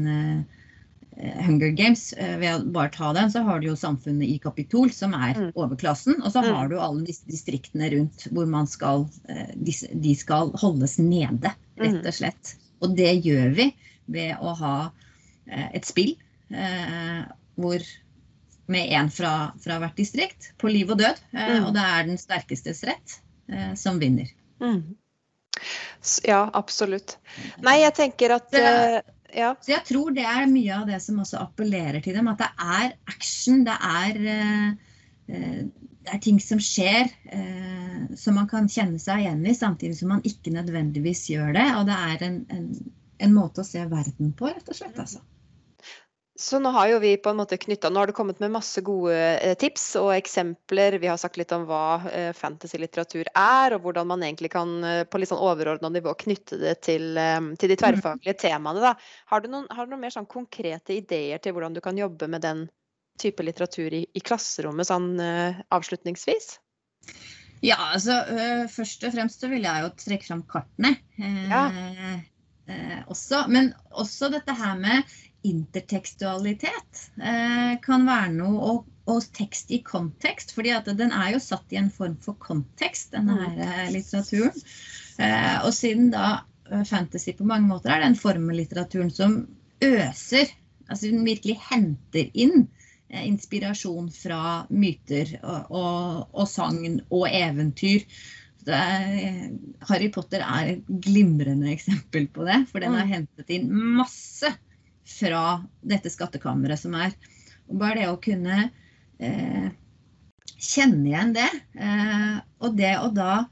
Hunger 1.17 1.69
Games, 1.77 2.13
eh, 2.17 2.37
ved 2.41 2.55
å 2.55 2.73
bare 2.73 2.89
ta 2.95 3.13
den, 3.13 3.29
så 3.31 3.43
har 3.45 3.61
du 3.61 3.67
jo 3.69 3.77
samfunnet 3.77 4.29
i 4.29 4.39
Kapitol, 4.43 4.91
som 4.91 5.13
er 5.15 5.35
Mm. 5.35 5.53
overklassen. 5.55 6.23
Og 6.25 6.33
så 6.33 6.43
Mm. 6.43 6.55
har 6.55 6.69
du 6.69 6.79
alle 6.79 7.05
disse 7.05 7.27
distriktene 7.27 7.91
rundt 7.93 8.29
hvor 8.33 8.47
man 8.49 8.67
skal, 8.67 9.09
eh, 9.29 9.53
de 9.55 10.15
skal 10.15 10.51
holdes 10.53 10.99
nede, 10.99 11.55
rett 11.79 12.01
Mm. 12.03 12.07
og 12.07 12.13
slett. 12.15 12.55
Og 12.81 12.97
det 12.97 13.23
gjør 13.25 13.55
vi 13.55 13.75
ved 14.09 14.37
å 14.39 14.57
ha 14.57 14.93
eh, 15.51 15.69
et 15.75 15.85
spill 15.85 16.17
eh, 16.51 17.25
hvor 17.59 17.83
med 18.69 18.91
én 18.91 19.11
fra, 19.11 19.53
fra 19.59 19.79
hvert 19.81 19.97
distrikt, 19.97 20.53
på 20.59 20.71
liv 20.71 20.89
og 20.91 20.99
død. 20.99 21.19
Eh. 21.35 21.65
Og 21.67 21.75
det 21.75 21.83
er 21.83 22.07
den 22.07 22.17
sterkestes 22.17 22.85
rett 22.85 23.21
eh, 23.51 23.75
som 23.75 23.99
vinner. 23.99 24.31
Mm. 24.61 24.95
Ja, 26.25 26.51
absolutt. 26.55 27.17
Nei, 27.61 27.81
jeg 27.81 27.95
tenker 27.95 28.35
at 28.37 28.55
eh, 28.55 29.01
Ja. 29.33 29.53
Så 29.65 29.73
jeg 29.73 29.85
tror 29.89 30.13
det 30.17 30.25
er 30.29 30.51
mye 30.51 30.75
av 30.77 30.89
det 30.91 30.99
som 31.05 31.21
også 31.23 31.41
appellerer 31.41 32.03
til 32.05 32.17
dem. 32.19 32.29
At 32.33 32.43
det 32.43 32.51
er 32.61 32.95
action, 33.09 33.63
det 33.69 33.77
er, 33.77 34.19
eh, 34.35 34.69
eh, 35.33 35.61
det 36.03 36.15
er 36.17 36.23
ting 36.25 36.41
som 36.43 36.61
skjer 36.63 37.09
eh, 37.33 38.17
som 38.19 38.37
man 38.37 38.49
kan 38.51 38.69
kjenne 38.69 39.01
seg 39.01 39.25
igjen 39.25 39.45
i, 39.47 39.55
samtidig 39.57 39.97
som 39.99 40.13
man 40.13 40.25
ikke 40.29 40.53
nødvendigvis 40.55 41.27
gjør 41.33 41.55
det. 41.57 41.69
Og 41.79 41.89
det 41.89 41.99
er 42.13 42.27
en, 42.29 42.41
en, 42.53 42.69
en 43.25 43.37
måte 43.37 43.65
å 43.65 43.69
se 43.69 43.85
verden 43.89 44.35
på, 44.37 44.51
rett 44.53 44.69
og 44.69 44.79
slett. 44.79 44.99
Altså. 45.01 45.25
Så 46.43 46.59
nå 46.59 46.73
har 46.75 46.89
jo 46.91 46.99
vi 46.99 47.13
på 47.23 47.31
en 47.31 47.39
måte 47.39 47.55
knytta 47.61 47.87
Nå 47.91 48.01
har 48.03 48.11
du 48.11 48.13
kommet 48.17 48.41
med 48.43 48.51
masse 48.51 48.83
gode 48.83 49.15
eh, 49.15 49.55
tips 49.59 49.85
og 50.01 50.09
eksempler. 50.17 50.97
Vi 50.99 51.07
har 51.07 51.21
sagt 51.21 51.39
litt 51.39 51.53
om 51.55 51.69
hva 51.69 52.03
eh, 52.11 52.33
fantasy-litteratur 52.35 53.31
er, 53.31 53.77
og 53.77 53.85
hvordan 53.85 54.09
man 54.11 54.25
egentlig 54.27 54.51
kan 54.51 54.73
eh, 54.83 55.05
på 55.07 55.21
litt 55.23 55.31
sånn 55.31 55.39
overordna 55.43 55.93
nivå 55.95 56.17
knytte 56.25 56.59
det 56.59 56.75
til, 56.89 57.15
til 57.63 57.71
de 57.71 57.79
tverrfaglige 57.79 58.35
temaene. 58.43 58.83
Da. 58.83 58.97
Har 59.31 59.45
du 59.45 59.53
noen, 59.53 59.71
har 59.71 59.87
du 59.87 59.95
noen 59.95 60.03
mer 60.03 60.17
sånn 60.17 60.27
konkrete 60.27 60.97
ideer 60.99 61.39
til 61.39 61.55
hvordan 61.55 61.79
du 61.79 61.83
kan 61.85 62.01
jobbe 62.01 62.27
med 62.27 62.43
den 62.43 62.67
type 63.23 63.47
litteratur 63.47 63.95
i, 63.95 64.03
i 64.11 64.27
klasserommet 64.27 64.91
sånn 64.91 65.13
avslutningsvis? 65.23 66.57
Ja, 67.63 67.79
altså 67.93 68.19
først 68.73 69.05
og 69.07 69.15
fremst 69.15 69.45
så 69.45 69.51
vil 69.53 69.63
jeg 69.69 69.85
jo 69.85 69.95
trekke 69.95 70.27
fram 70.27 70.43
kartene 70.51 70.97
Ja. 71.23 71.69
eh, 72.67 73.03
også. 73.07 73.45
Men 73.53 73.77
også 73.95 74.33
dette 74.33 74.59
her 74.59 74.75
med 74.81 75.07
intertekstualitet 75.45 77.03
eh, 77.23 77.75
kan 77.85 78.07
være 78.07 78.33
noe, 78.37 78.59
og, 78.71 78.87
og 79.11 79.23
tekst 79.35 79.71
i 79.75 79.81
kontekst. 79.85 80.53
fordi 80.55 80.71
at 80.77 80.91
den 80.99 81.13
er 81.13 81.33
jo 81.35 81.41
satt 81.43 81.73
i 81.75 81.79
en 81.81 81.91
form 81.91 82.17
for 82.23 82.35
kontekst, 82.41 83.13
denne 83.17 83.35
Mm. 83.37 83.45
her 83.59 83.87
eh, 83.87 83.91
litteraturen. 83.95 84.63
Eh, 85.19 85.59
og 85.67 85.73
siden 85.75 86.11
da 86.15 86.41
fantasy 86.89 87.33
på 87.37 87.45
mange 87.45 87.69
måter 87.69 87.91
er 87.93 88.01
den 88.07 88.15
formellitteraturen 88.17 89.11
som 89.13 89.35
øser, 89.83 90.49
altså 90.89 91.11
den 91.11 91.25
virkelig 91.27 91.59
henter 91.71 92.31
inn 92.35 92.69
inspirasjon 93.13 94.07
fra 94.15 94.65
myter 94.73 95.35
og, 95.43 95.67
og, 95.71 96.29
og 96.33 96.47
sagn 96.49 97.03
og 97.13 97.27
eventyr. 97.29 98.07
Er, 98.65 99.51
Harry 99.89 100.09
Potter 100.15 100.41
er 100.47 100.69
et 100.77 100.87
glimrende 101.03 101.73
eksempel 101.75 102.29
på 102.33 102.47
det, 102.47 102.61
for 102.71 102.79
den 102.81 102.95
har 102.95 103.05
Mm. 103.05 103.13
hentet 103.19 103.51
inn 103.51 103.69
masse 103.99 104.49
fra 105.05 105.63
dette 105.81 106.11
skattkammeret 106.13 106.79
som 106.81 106.95
er. 106.95 107.15
Og 107.69 107.79
bare 107.81 108.03
det 108.03 108.09
å 108.11 108.21
kunne 108.23 108.71
eh, 109.19 109.69
kjenne 110.63 111.09
igjen 111.09 111.35
det, 111.37 111.49
eh, 111.79 112.37
og 112.63 112.77
det 112.79 112.95
å 113.01 113.09
da 113.15 113.45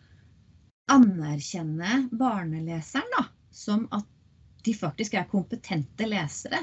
anerkjenne 0.90 2.08
barneleseren 2.12 3.12
da, 3.16 3.24
som 3.54 3.86
at 3.94 4.06
de 4.66 4.74
faktisk 4.76 5.14
er 5.16 5.28
kompetente 5.30 6.06
lesere 6.10 6.58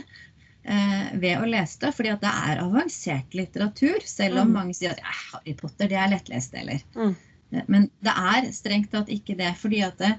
eh, 0.63 1.07
ved 1.17 1.39
å 1.41 1.47
lese 1.49 1.79
det. 1.85 1.93
Fordi 1.95 2.11
at 2.13 2.21
det 2.25 2.33
er 2.51 2.61
avansert 2.65 3.37
litteratur, 3.37 4.03
selv 4.05 4.43
om 4.43 4.51
Mm. 4.51 4.57
mange 4.59 4.75
sier 4.77 4.91
at 4.93 5.01
Harry 5.01 5.55
Potter 5.57 5.87
det 5.87 5.97
er 5.97 6.11
lettlest, 6.11 6.53
eller. 6.53 6.83
Mm. 6.95 7.15
Eh, 7.51 7.63
Men 7.67 7.89
det 8.03 8.13
er 8.13 8.51
strengt 8.51 8.91
tatt 8.91 9.09
ikke 9.09 9.37
det. 9.39 9.55
fordi 9.57 9.81
at 9.87 9.97
det, 9.97 10.13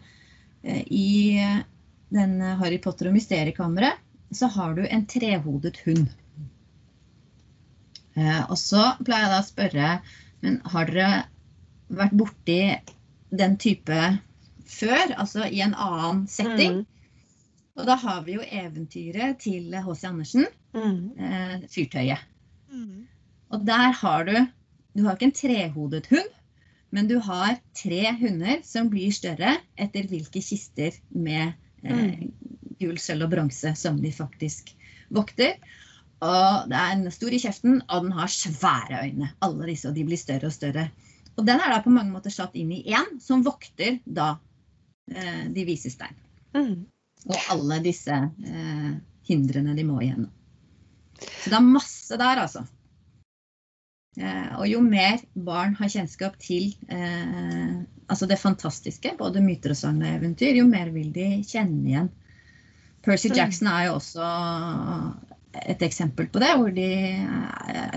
eh, 0.64 0.82
i 0.90 1.62
den 2.10 2.40
Harry 2.40 2.78
Potter 2.78 3.08
og 3.08 3.14
mysteriekammeret 3.14 4.00
så 4.33 4.47
har 4.53 4.74
du 4.74 4.83
en 4.87 5.07
trehodet 5.07 5.76
hund. 5.87 6.09
Eh, 8.18 8.43
og 8.51 8.57
så 8.59 8.83
pleier 9.05 9.26
jeg 9.29 9.33
da 9.33 9.41
å 9.43 9.47
spørre 9.47 9.91
men 10.43 10.61
har 10.70 10.87
dere 10.91 11.11
vært 11.99 12.14
borti 12.18 12.59
den 13.35 13.57
type 13.61 13.99
før, 14.68 15.14
altså 15.18 15.47
i 15.49 15.62
en 15.64 15.74
annen 15.74 16.26
setting? 16.31 16.83
Mm. 16.83 16.87
Og 17.79 17.87
da 17.89 17.97
har 17.99 18.22
vi 18.26 18.37
jo 18.37 18.45
eventyret 18.45 19.39
til 19.43 19.74
H.C. 19.74 20.07
Andersen, 20.09 20.47
Mm. 20.74 21.12
eh, 21.18 21.61
'Fyrtøyet'. 21.64 22.26
Mm. 22.70 23.07
Og 23.51 23.66
der 23.66 23.93
har 23.93 24.24
du 24.24 24.47
Du 24.97 25.05
har 25.05 25.14
ikke 25.14 25.26
en 25.26 25.33
trehodet 25.33 26.07
hund, 26.11 26.29
men 26.91 27.07
du 27.09 27.20
har 27.20 27.61
tre 27.74 28.16
hunder 28.18 28.62
som 28.64 28.89
blir 28.91 29.12
større 29.12 29.59
etter 29.79 30.09
hvilke 30.09 30.43
kister 30.43 30.91
med 31.11 31.53
eh, 31.85 32.26
gull, 32.81 32.99
sølv 33.01 33.26
og 33.26 33.35
bronse 33.35 33.74
som 33.79 33.99
de 34.03 34.12
faktisk 34.14 34.72
vokter. 35.14 35.59
Og 36.24 36.70
det 36.70 36.79
er 36.79 36.95
en 36.95 37.11
stor 37.14 37.35
i 37.35 37.41
kjeften, 37.43 37.81
og 37.87 38.07
den 38.07 38.14
har 38.16 38.33
svære 38.33 39.05
øyne. 39.07 39.31
Alle 39.45 39.68
disse, 39.70 39.91
og 39.91 39.99
de 39.99 40.07
blir 40.09 40.20
større 40.20 40.51
og 40.51 40.55
større. 40.55 40.89
Og 41.39 41.47
den 41.47 41.61
er 41.62 41.70
da 41.70 41.83
på 41.85 41.93
mange 41.95 42.11
måter 42.11 42.35
satt 42.35 42.57
inn 42.59 42.72
i 42.74 42.83
én, 42.91 43.18
som 43.22 43.45
vokter 43.47 44.01
da 44.05 44.33
eh, 45.12 45.45
de 45.55 45.66
vises 45.68 45.95
stein. 45.95 46.16
Mm. 46.57 46.89
Og 47.29 47.53
alle 47.55 47.79
disse 47.85 48.16
eh, 48.16 48.91
hindrene 49.29 49.76
de 49.79 49.87
må 49.87 50.01
igjennom. 50.03 50.33
Så 51.18 51.51
det 51.51 51.59
er 51.59 51.70
masse 51.70 52.18
der, 52.18 52.43
altså. 52.43 52.64
Eh, 54.18 54.51
og 54.59 54.66
jo 54.66 54.81
mer 54.83 55.20
barn 55.35 55.76
har 55.79 55.91
kjennskap 55.93 56.39
til 56.43 56.72
eh, 56.91 57.79
altså 58.09 58.26
det 58.26 58.41
fantastiske, 58.41 59.14
både 59.18 59.43
myter 59.45 59.74
og 59.74 59.79
sagn 59.79 60.03
og 60.03 60.11
eventyr, 60.11 60.59
jo 60.59 60.66
mer 60.66 60.91
vil 60.95 61.12
de 61.14 61.29
kjenne 61.47 61.85
igjen. 61.87 62.11
Percy 63.09 63.30
Mm. 63.32 63.36
Jackson 63.40 63.68
er 63.72 63.86
jo 63.86 63.96
også 63.96 64.28
et 65.64 65.82
eksempel 65.82 66.28
på 66.28 66.42
det, 66.42 66.50
hvor 66.61 66.72
de 66.74 66.88
eh, 66.92 67.96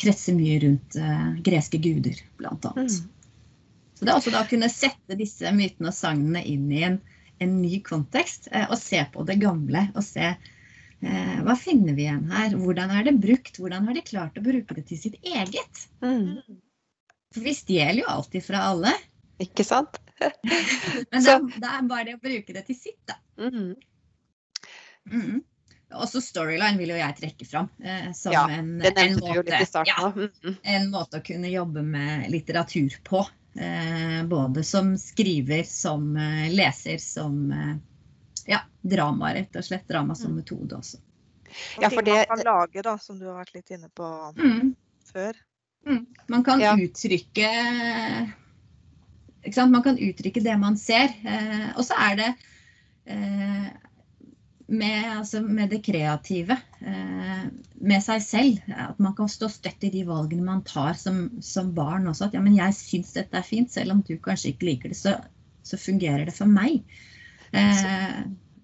kretser 0.00 0.36
mye 0.36 0.58
rundt 0.62 0.96
eh, 1.00 1.28
greske 1.44 1.80
guder, 1.82 2.18
blant 2.40 2.66
annet. 2.68 2.98
Mm. 2.98 3.08
Så 3.96 4.04
det 4.04 4.12
er 4.12 4.18
også 4.18 4.34
da 4.34 4.42
å 4.44 4.50
kunne 4.50 4.70
sette 4.72 5.16
disse 5.18 5.52
mytene 5.56 5.92
og 5.92 5.96
sagnene 5.96 6.42
inn 6.48 6.66
i 6.72 6.82
en, 6.88 6.98
en 7.42 7.54
ny 7.62 7.80
kontekst, 7.86 8.50
eh, 8.52 8.66
og 8.68 8.76
se 8.80 9.00
på 9.14 9.24
det 9.28 9.40
gamle. 9.42 9.88
Og 9.96 10.04
se 10.06 10.34
hva 11.02 11.56
finner 11.58 11.96
vi 11.98 12.04
igjen 12.04 12.28
her? 12.30 12.52
Hvordan 12.54 12.92
er 12.94 13.08
det 13.08 13.16
brukt? 13.18 13.56
Hvordan 13.58 13.88
har 13.88 13.96
de 13.96 14.04
klart 14.06 14.36
å 14.38 14.42
bruke 14.44 14.76
det 14.76 14.84
til 14.86 15.00
sitt 15.00 15.16
eget? 15.26 15.80
Mm. 15.98 16.60
For 17.34 17.42
vi 17.42 17.54
stjeler 17.58 18.04
jo 18.04 18.12
alltid 18.12 18.44
fra 18.46 18.60
alle. 18.68 18.92
Ikke 19.42 19.66
sant? 19.66 19.98
Men 21.10 21.24
det, 21.26 21.34
det 21.56 21.72
er 21.72 21.88
bare 21.90 22.06
det 22.06 22.14
å 22.14 22.22
bruke 22.22 22.54
det 22.54 22.62
til 22.68 22.78
sitt, 22.78 23.00
da. 23.10 23.18
Mm. 23.42 23.72
Mhm. 25.10 25.42
Også 25.92 26.22
storyline 26.24 26.78
vil 26.78 26.88
jo 26.88 26.96
jeg 26.96 27.16
trekke 27.18 27.44
fram 27.46 27.66
eh, 27.84 28.12
som 28.16 28.32
Ja, 28.32 28.46
en, 28.48 28.78
Det 28.80 28.94
en, 28.96 29.10
nevnte 29.10 29.26
du 29.26 29.34
jo 29.34 29.42
litt 29.42 29.52
i 29.52 29.58
måte, 29.58 29.66
starten 29.68 29.92
ja. 29.92 30.28
Mm. 30.48 30.56
en 30.62 30.90
måte 30.90 31.18
å 31.20 31.24
kunne 31.26 31.50
jobbe 31.52 31.82
med 31.84 32.30
litteratur 32.32 32.96
på. 33.04 33.20
Eh, 33.60 34.22
både 34.24 34.64
som 34.64 34.94
skriver, 34.96 35.64
som 35.68 36.16
eh, 36.16 36.48
leser, 36.54 36.96
som 36.98 37.52
eh, 37.52 37.74
ja, 38.48 38.62
drama, 38.80 39.34
rett 39.36 39.56
og 39.60 39.64
slett. 39.68 39.84
Drama 39.88 40.14
som 40.16 40.32
Mm. 40.32 40.36
metode 40.40 40.78
også. 40.78 40.96
Ja, 41.82 41.90
for 41.90 42.00
det- 42.00 42.26
man 42.30 42.38
kan 42.38 42.44
lage, 42.46 42.82
da, 42.82 42.96
som 42.98 43.18
du 43.18 43.26
har 43.26 43.44
vært 43.44 43.54
litt 43.54 43.70
inne 43.70 43.90
på 43.94 44.34
Mm. 44.38 44.74
før. 45.12 45.34
Mm. 45.86 46.06
Man 46.28 46.44
kan 46.44 46.60
Ja. 46.60 46.72
uttrykke 46.74 48.32
ikke 49.44 49.54
sant? 49.54 49.72
Man 49.72 49.82
kan 49.82 49.98
uttrykke 49.98 50.42
det 50.42 50.58
man 50.58 50.76
ser. 50.76 51.10
Eh, 51.26 51.72
og 51.76 51.84
så 51.84 51.94
er 51.98 52.16
det 52.16 52.34
eh, 53.06 53.68
med, 54.72 55.18
altså, 55.18 55.42
med, 55.44 55.68
det 55.70 55.82
kreative, 55.84 56.56
eh, 56.80 57.44
med 57.84 58.04
seg 58.04 58.24
selv. 58.24 58.72
At 58.72 59.00
man 59.02 59.14
kan 59.18 59.30
stå 59.30 59.50
støtt 59.52 59.84
i 59.86 59.92
de 59.92 60.04
valgene 60.08 60.46
man 60.46 60.64
tar 60.66 60.96
som, 60.98 61.24
som 61.44 61.72
barn 61.76 62.08
også. 62.10 62.28
At 62.28 62.36
ja, 62.36 62.42
men 62.44 62.56
jeg 62.56 62.76
syns 62.78 63.12
dette 63.16 63.38
er 63.38 63.46
fint, 63.46 63.72
selv 63.72 63.96
om 63.96 64.02
du 64.06 64.14
kanskje 64.22 64.54
ikke 64.54 64.70
liker 64.70 64.94
det, 64.94 64.98
så, 65.00 65.16
så 65.66 65.80
fungerer 65.80 66.24
det 66.28 66.36
for 66.36 66.50
meg. 66.50 66.80
Eh, 67.52 68.22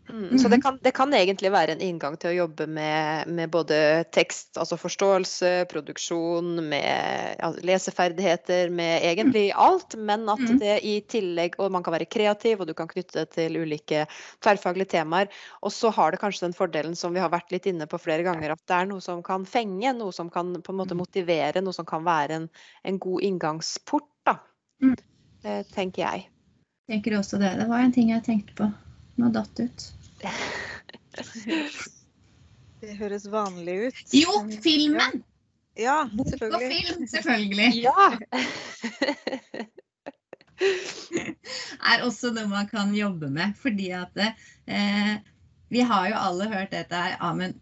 Mm, 0.09 0.39
så 0.39 0.49
det 0.49 0.61
kan, 0.63 0.79
det 0.83 0.93
kan, 0.97 1.13
egentlig 1.15 1.51
være 1.53 1.75
en 1.75 1.83
inngang 1.85 2.17
til 2.21 2.31
å 2.31 2.37
jobbe 2.37 2.67
med, 2.71 3.29
med 3.29 3.51
både 3.53 4.05
tekst, 4.15 4.57
altså 4.61 4.79
forståelse, 4.81 5.51
produksjon, 5.71 6.55
med 6.71 7.37
ja, 7.39 7.51
leseferdigheter, 7.71 8.73
med 8.73 9.05
egentlig 9.05 9.49
alt. 9.53 9.99
Men 9.99 10.25
at 10.33 10.41
mm. 10.41 10.59
det 10.63 10.79
i 10.87 10.95
tillegg 11.09 11.59
Og 11.59 11.73
man 11.73 11.85
kan 11.85 11.95
være 11.95 12.09
kreativ, 12.09 12.63
og 12.63 12.71
du 12.71 12.75
kan 12.79 12.89
knytte 12.89 13.21
det 13.21 13.35
til 13.37 13.61
ulike 13.61 14.07
tverrfaglige 14.45 14.95
temaer. 14.97 15.29
Og 15.63 15.73
så 15.75 15.93
har 15.95 16.13
det 16.13 16.23
kanskje 16.23 16.47
den 16.47 16.57
fordelen 16.57 16.97
som 16.97 17.15
vi 17.15 17.23
har 17.23 17.33
vært 17.33 17.53
litt 17.53 17.69
inne 17.69 17.89
på 17.91 18.01
flere 18.01 18.25
ganger, 18.27 18.55
at 18.55 18.65
det 18.65 18.79
er 18.79 18.91
noe 18.91 19.05
som 19.05 19.23
kan 19.27 19.47
fenge, 19.49 19.93
noe 19.97 20.15
som 20.15 20.33
kan 20.33 20.57
på 20.63 20.75
en 20.75 20.81
måte 20.81 20.97
mm. 20.97 21.03
motivere, 21.05 21.65
noe 21.65 21.77
som 21.77 21.89
kan 21.89 22.07
være 22.07 22.43
en, 22.43 22.51
en 22.85 22.99
god 23.03 23.29
inngangsport, 23.29 24.11
da. 24.27 24.39
Mm. 24.83 24.97
Eh, 25.45 25.63
tenker 25.75 26.05
jeg. 26.05 26.29
Tenker 26.89 27.19
også 27.19 27.39
det. 27.41 27.53
Det 27.61 27.69
var 27.69 27.85
en 27.85 27.93
ting 27.93 28.13
jeg 28.15 28.25
tenkte 28.25 28.55
på. 28.57 28.71
Nå 29.19 29.31
datt 29.35 29.61
ut. 29.61 29.87
Det 32.79 32.95
høres 32.95 33.27
vanlig 33.31 33.75
ut. 33.89 34.03
Jo, 34.15 34.35
filmen! 34.63 35.25
Ja, 35.79 36.09
Bok 36.15 36.31
og 36.43 36.63
film, 36.63 37.07
selvfølgelig. 37.15 37.83
Ja. 37.83 38.19
er 41.91 42.05
også 42.07 42.33
noe 42.35 42.51
man 42.51 42.69
kan 42.71 42.95
jobbe 42.95 43.31
med. 43.35 43.55
Fordi 43.59 43.91
at 43.95 44.19
eh, 44.23 45.15
vi 45.75 45.83
har 45.87 46.09
jo 46.11 46.21
alle 46.21 46.51
hørt 46.53 46.75
dette 46.75 46.99
her. 46.99 47.17
Ja, 47.19 47.33
men 47.35 47.57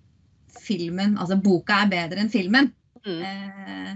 filmen, 0.57 1.17
altså 1.21 1.37
boka 1.41 1.83
er 1.85 1.93
bedre 1.93 2.25
enn 2.25 2.33
filmen. 2.33 2.73
Mm. 3.07 3.23
Eh, 3.23 3.93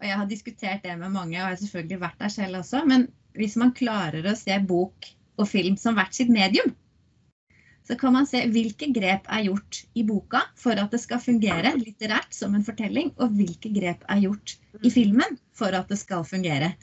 og 0.00 0.06
jeg 0.08 0.16
har 0.16 0.28
diskutert 0.30 0.84
det 0.86 0.96
med 0.96 1.12
mange, 1.12 1.36
og 1.36 1.42
jeg 1.42 1.48
har 1.48 1.58
selvfølgelig 1.60 2.02
vært 2.02 2.22
der 2.22 2.32
selv 2.32 2.62
også. 2.62 2.84
Men 2.88 3.08
hvis 3.38 3.58
man 3.60 3.74
klarer 3.76 4.26
å 4.26 4.38
se 4.38 4.56
bok 4.66 5.10
og 5.40 5.48
film 5.48 5.76
som 5.80 5.98
hvert 5.98 6.16
sitt 6.16 6.30
medium, 6.32 6.74
så 7.86 7.96
kan 7.98 8.14
man 8.14 8.28
se 8.28 8.42
hvilke 8.52 8.90
grep 8.94 9.26
er 9.32 9.46
gjort 9.48 9.80
i 9.98 10.04
boka 10.06 10.44
for 10.58 10.78
at 10.78 10.92
det 10.94 11.00
skal 11.02 11.22
fungere 11.22 11.72
litterært 11.78 12.34
som 12.36 12.54
en 12.54 12.66
fortelling, 12.66 13.10
og 13.18 13.34
hvilke 13.38 13.72
grep 13.74 14.04
er 14.06 14.22
gjort 14.26 14.54
i 14.80 14.86
mm. 14.86 14.94
filmen 14.94 15.40
for 15.56 15.74
at 15.76 15.90
det 15.90 15.98
skal 16.00 16.26
fungere. 16.28 16.74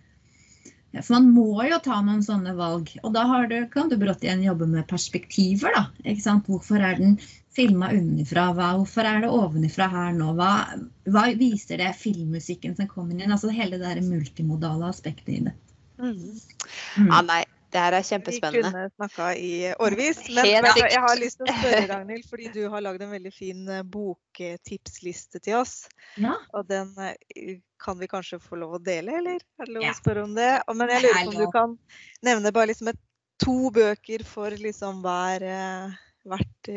For 0.95 1.18
man 1.18 1.28
må 1.36 1.66
jo 1.68 1.78
ta 1.84 2.00
noen 2.02 2.24
sånne 2.26 2.54
valg. 2.58 2.89
Og 3.04 3.12
da 3.16 3.26
du, 3.50 3.58
kan 3.72 3.91
du 3.91 3.98
brått 4.00 4.24
igjen 4.26 4.45
jobbe 4.45 4.68
med 4.72 4.88
perspektiver. 4.89 5.76
da? 5.76 6.38
Hvorfor 6.48 6.82
er 6.82 6.98
den 7.00 7.18
filma 7.54 7.91
unnifra? 7.93 8.50
Hvorfor 8.56 9.10
er 9.10 9.26
det 9.26 9.34
ovenifra 9.34 9.89
her 9.91 10.16
nå? 10.18 10.32
Hva, 10.39 10.54
hva, 11.12 11.28
viser 11.38 11.84
det 11.84 11.91
filmmusikken 12.00 12.78
som 12.80 12.89
kommer 12.89 13.18
inn? 13.18 13.32
Altså 13.32 13.52
hele 13.54 13.78
det 13.78 13.86
der 13.86 14.02
multimodale 14.08 14.89
aspektet 14.89 15.36
i 15.36 15.43
det. 15.50 15.56
Mm. 16.00 16.18
Mm. 16.98 17.12
Ja, 17.12 17.22
nei, 17.26 17.43
det 17.78 17.84
her 17.84 17.95
er 17.97 18.05
kjempespennende. 18.05 18.69
Vi 18.69 18.73
kunne 18.73 18.89
snakka 18.95 19.30
i 19.38 19.51
årevis. 19.78 20.21
Men, 20.34 20.49
men, 20.65 20.80
jeg 20.82 21.01
har 21.03 21.19
lyst 21.19 21.39
til 21.39 21.47
å 21.47 21.55
spørre, 21.59 21.82
Ragnhild, 21.91 22.28
fordi 22.30 22.49
du 22.55 22.61
har 22.73 22.84
lagd 22.86 23.03
en 23.05 23.13
veldig 23.13 23.34
fin 23.34 23.63
eh, 23.73 23.84
boktipsliste 23.95 25.41
til 25.45 25.59
oss. 25.59 25.75
Ja. 26.17 26.34
Og 26.57 26.67
den 26.69 26.93
eh, 27.03 27.59
kan 27.82 27.99
vi 28.01 28.09
kanskje 28.09 28.41
få 28.41 28.57
lov 28.63 28.80
å 28.80 28.82
dele, 28.82 29.19
eller? 29.21 29.43
Er 29.61 29.69
det 29.69 29.78
lov 29.78 29.86
å 29.86 29.95
spørre 29.99 30.25
om 30.25 30.34
det? 30.38 30.49
Men 30.73 30.93
jeg 30.95 31.05
lurer 31.05 31.19
på 31.21 31.30
om 31.30 31.38
du 31.38 31.47
kan 31.53 31.78
nevne 32.25 32.53
bare 32.55 32.71
liksom 32.73 32.91
et, 32.93 33.03
to 33.38 33.69
bøker 33.69 34.23
for 34.25 34.53
liksom 34.57 35.03
hver 35.03 35.43
eh, 35.45 35.97
hvert 36.25 36.71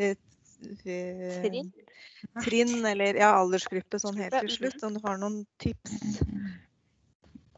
trinn. 0.83 1.71
trinn, 2.45 2.75
eller 2.85 3.17
ja, 3.17 3.31
aldersgruppe 3.39 3.97
sånn 4.03 4.19
helt 4.21 4.37
til 4.37 4.53
slutt. 4.59 4.83
Om 4.85 4.99
du 4.99 5.01
har 5.07 5.17
noen 5.17 5.41
tips? 5.63 6.21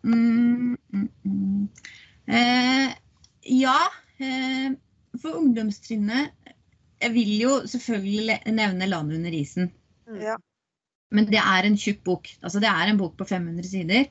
Mm, 0.08 0.78
mm, 0.94 1.10
mm. 1.28 1.68
Eh, 2.28 2.96
ja, 3.46 3.78
eh, 4.18 4.74
for 5.22 5.38
ungdomstrinnet 5.40 6.34
Jeg 7.04 7.12
vil 7.12 7.32
jo 7.42 7.54
selvfølgelig 7.68 8.38
nevne 8.56 8.88
'Landet 8.88 9.18
under 9.18 9.32
isen'. 9.36 9.72
Mm. 10.08 10.20
Ja. 10.22 10.36
Men 11.12 11.26
det 11.28 11.42
er 11.42 11.68
en 11.68 11.76
tjukk 11.78 12.00
bok. 12.04 12.30
Altså 12.42 12.62
det 12.64 12.70
er 12.70 12.88
en 12.88 12.98
bok 12.98 13.18
på 13.18 13.26
500 13.28 13.68
sider. 13.68 14.06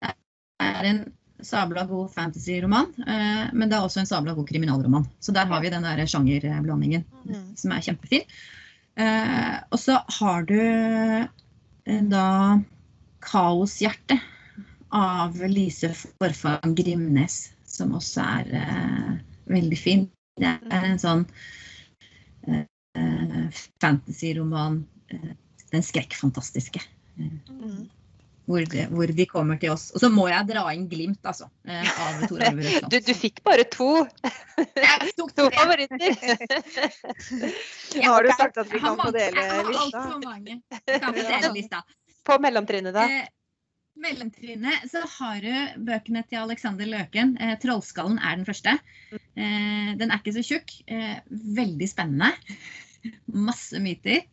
Det 0.00 0.14
er 0.60 0.88
en 0.88 1.02
sabla 1.42 1.84
god 1.84 2.08
fantasy-roman, 2.14 2.88
eh, 3.04 3.52
men 3.52 3.68
det 3.68 3.76
er 3.76 3.84
også 3.84 4.00
en 4.00 4.08
sabla 4.08 4.32
god 4.32 4.48
kriminalroman. 4.48 5.04
Så 5.20 5.32
der 5.32 5.44
har 5.44 5.60
vi 5.60 5.70
den 5.70 5.84
der 5.84 6.06
sjangerblandingen 6.06 7.04
mm. 7.24 7.56
som 7.56 7.70
er 7.70 7.84
kjempefin. 7.84 8.24
Eh, 8.96 9.56
og 9.70 9.78
så 9.78 10.00
har 10.18 10.42
du 10.48 11.28
da 12.08 12.26
'Kaoshjerte' 13.20 14.20
av 14.92 15.36
Lise 15.48 15.92
Forfang 15.96 16.74
Grimnes 16.76 17.52
som 17.72 17.94
også 17.96 18.24
er 18.24 18.52
uh, 18.52 19.14
veldig 19.52 19.78
fin. 19.80 20.06
Det 20.40 20.48
er 20.48 20.86
en 20.92 21.00
sånn 21.00 21.24
uh, 22.48 23.62
fantasyroman. 23.82 24.82
Uh, 25.12 25.32
den 25.72 25.84
skrekkfantastiske. 25.84 26.82
Mm. 27.16 27.88
Hvor, 28.44 28.64
hvor, 28.90 29.06
de 29.06 29.26
kommer 29.26 29.56
til 29.62 29.70
oss. 29.72 29.90
Og 29.94 30.02
så 30.02 30.08
må 30.12 30.26
jeg 30.28 30.48
dra 30.50 30.64
inn 30.74 30.88
Glimt, 30.90 31.20
altså. 31.24 31.46
av 31.70 32.24
Tor 32.28 32.42
Arve 32.44 32.80
Du, 32.92 32.98
du 32.98 33.12
fikk 33.16 33.40
bare 33.46 33.64
to. 33.70 34.02
Jeg 34.82 35.14
tok 35.16 35.30
to 35.38 35.46
favoritter. 35.54 36.16
Har 38.08 38.26
du 38.26 38.32
sagt 38.36 38.58
at 38.58 38.72
vi 38.72 38.82
kan 38.82 38.98
få 38.98 39.12
dele 39.14 39.30
lista? 39.38 39.46
Jeg 39.46 39.52
har 39.52 39.78
altfor 39.84 40.18
mange. 40.26 40.58
Kan 40.90 41.14
få 41.14 41.22
dele 41.22 41.52
lista. 41.54 41.84
På 42.26 42.36
mellomtrinnet, 42.42 42.94
da? 42.94 43.06
Mellomtrinnet 44.02 44.88
så 44.90 45.02
har 45.18 45.42
du 45.44 45.84
bøkene 45.86 46.22
til 46.28 46.42
Alexander 46.42 46.88
Løken. 46.88 47.36
Eh, 47.40 47.54
'Trollskallen' 47.60 48.20
er 48.20 48.36
den 48.38 48.48
første. 48.48 48.76
Eh, 49.12 49.92
den 49.98 50.10
er 50.10 50.18
ikke 50.18 50.36
så 50.36 50.44
tjukk. 50.46 50.74
Eh, 50.86 51.18
veldig 51.30 51.88
spennende. 51.88 52.32
Masse 53.48 53.80
myter. 53.82 54.24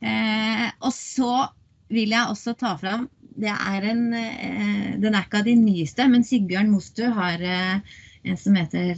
Eh, 0.00 0.68
og 0.80 0.92
så 0.94 1.48
vil 1.92 2.14
jeg 2.14 2.30
også 2.30 2.56
ta 2.58 2.76
fram 2.80 3.08
det 3.34 3.50
er 3.50 3.82
en, 3.90 4.12
eh, 4.14 4.94
Den 5.02 5.14
er 5.14 5.24
ikke 5.24 5.40
av 5.40 5.48
de 5.48 5.56
nyeste, 5.58 6.06
men 6.08 6.22
Sigbjørn 6.22 6.70
Mostu 6.70 7.02
har 7.10 7.42
eh, 7.42 7.80
en 8.24 8.36
som 8.36 8.54
heter 8.54 8.94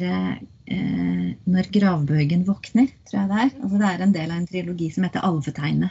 'Når 0.67 1.71
gravbøygen 1.73 2.45
våkner', 2.45 2.93
tror 3.07 3.21
jeg 3.21 3.29
det 3.31 3.39
er. 3.39 3.51
Altså, 3.63 3.79
det 3.79 3.89
er 3.89 4.03
en 4.03 4.13
del 4.13 4.31
av 4.31 4.37
en 4.37 4.47
trilogi 4.47 4.91
som 4.93 5.05
heter 5.05 5.21
'Alvetegnet'. 5.21 5.91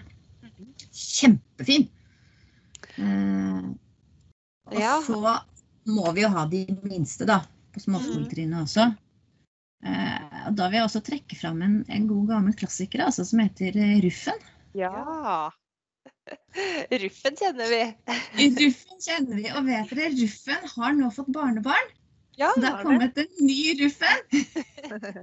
Kjempefin! 0.93 1.89
Og 4.71 4.79
ja. 4.79 4.95
så 5.05 5.19
må 5.85 6.11
vi 6.15 6.23
jo 6.23 6.31
ha 6.33 6.45
de 6.49 6.63
minste, 6.85 7.27
da, 7.29 7.41
på 7.73 7.83
småskoletrinnet 7.83 8.65
også. 8.65 8.87
Eh, 9.85 10.39
og 10.49 10.55
da 10.57 10.69
vil 10.69 10.79
jeg 10.79 10.87
også 10.87 11.03
trekke 11.05 11.37
fram 11.37 11.61
en, 11.61 11.75
en 11.93 12.07
god 12.09 12.31
gammel 12.33 12.55
klassiker 12.57 13.03
altså, 13.05 13.25
som 13.27 13.43
heter 13.43 13.77
eh, 13.77 13.99
Ruffen. 14.05 14.41
Ja. 14.77 15.51
Ruffen 17.03 17.37
kjenner 17.37 17.69
vi. 17.69 17.83
Ruffen 18.63 19.03
kjenner 19.03 19.37
vi. 19.37 19.45
Og 19.53 19.67
vet 19.67 19.93
dere, 19.93 20.15
Ruffen 20.17 20.73
har 20.73 20.97
nå 20.97 21.11
fått 21.13 21.29
barnebarn. 21.35 21.93
Ja, 22.35 22.49
det 22.59 22.67
har 22.67 22.81
kommet 22.83 23.15
en 23.21 23.29
ny 23.47 23.77
Ruffen 23.79 24.25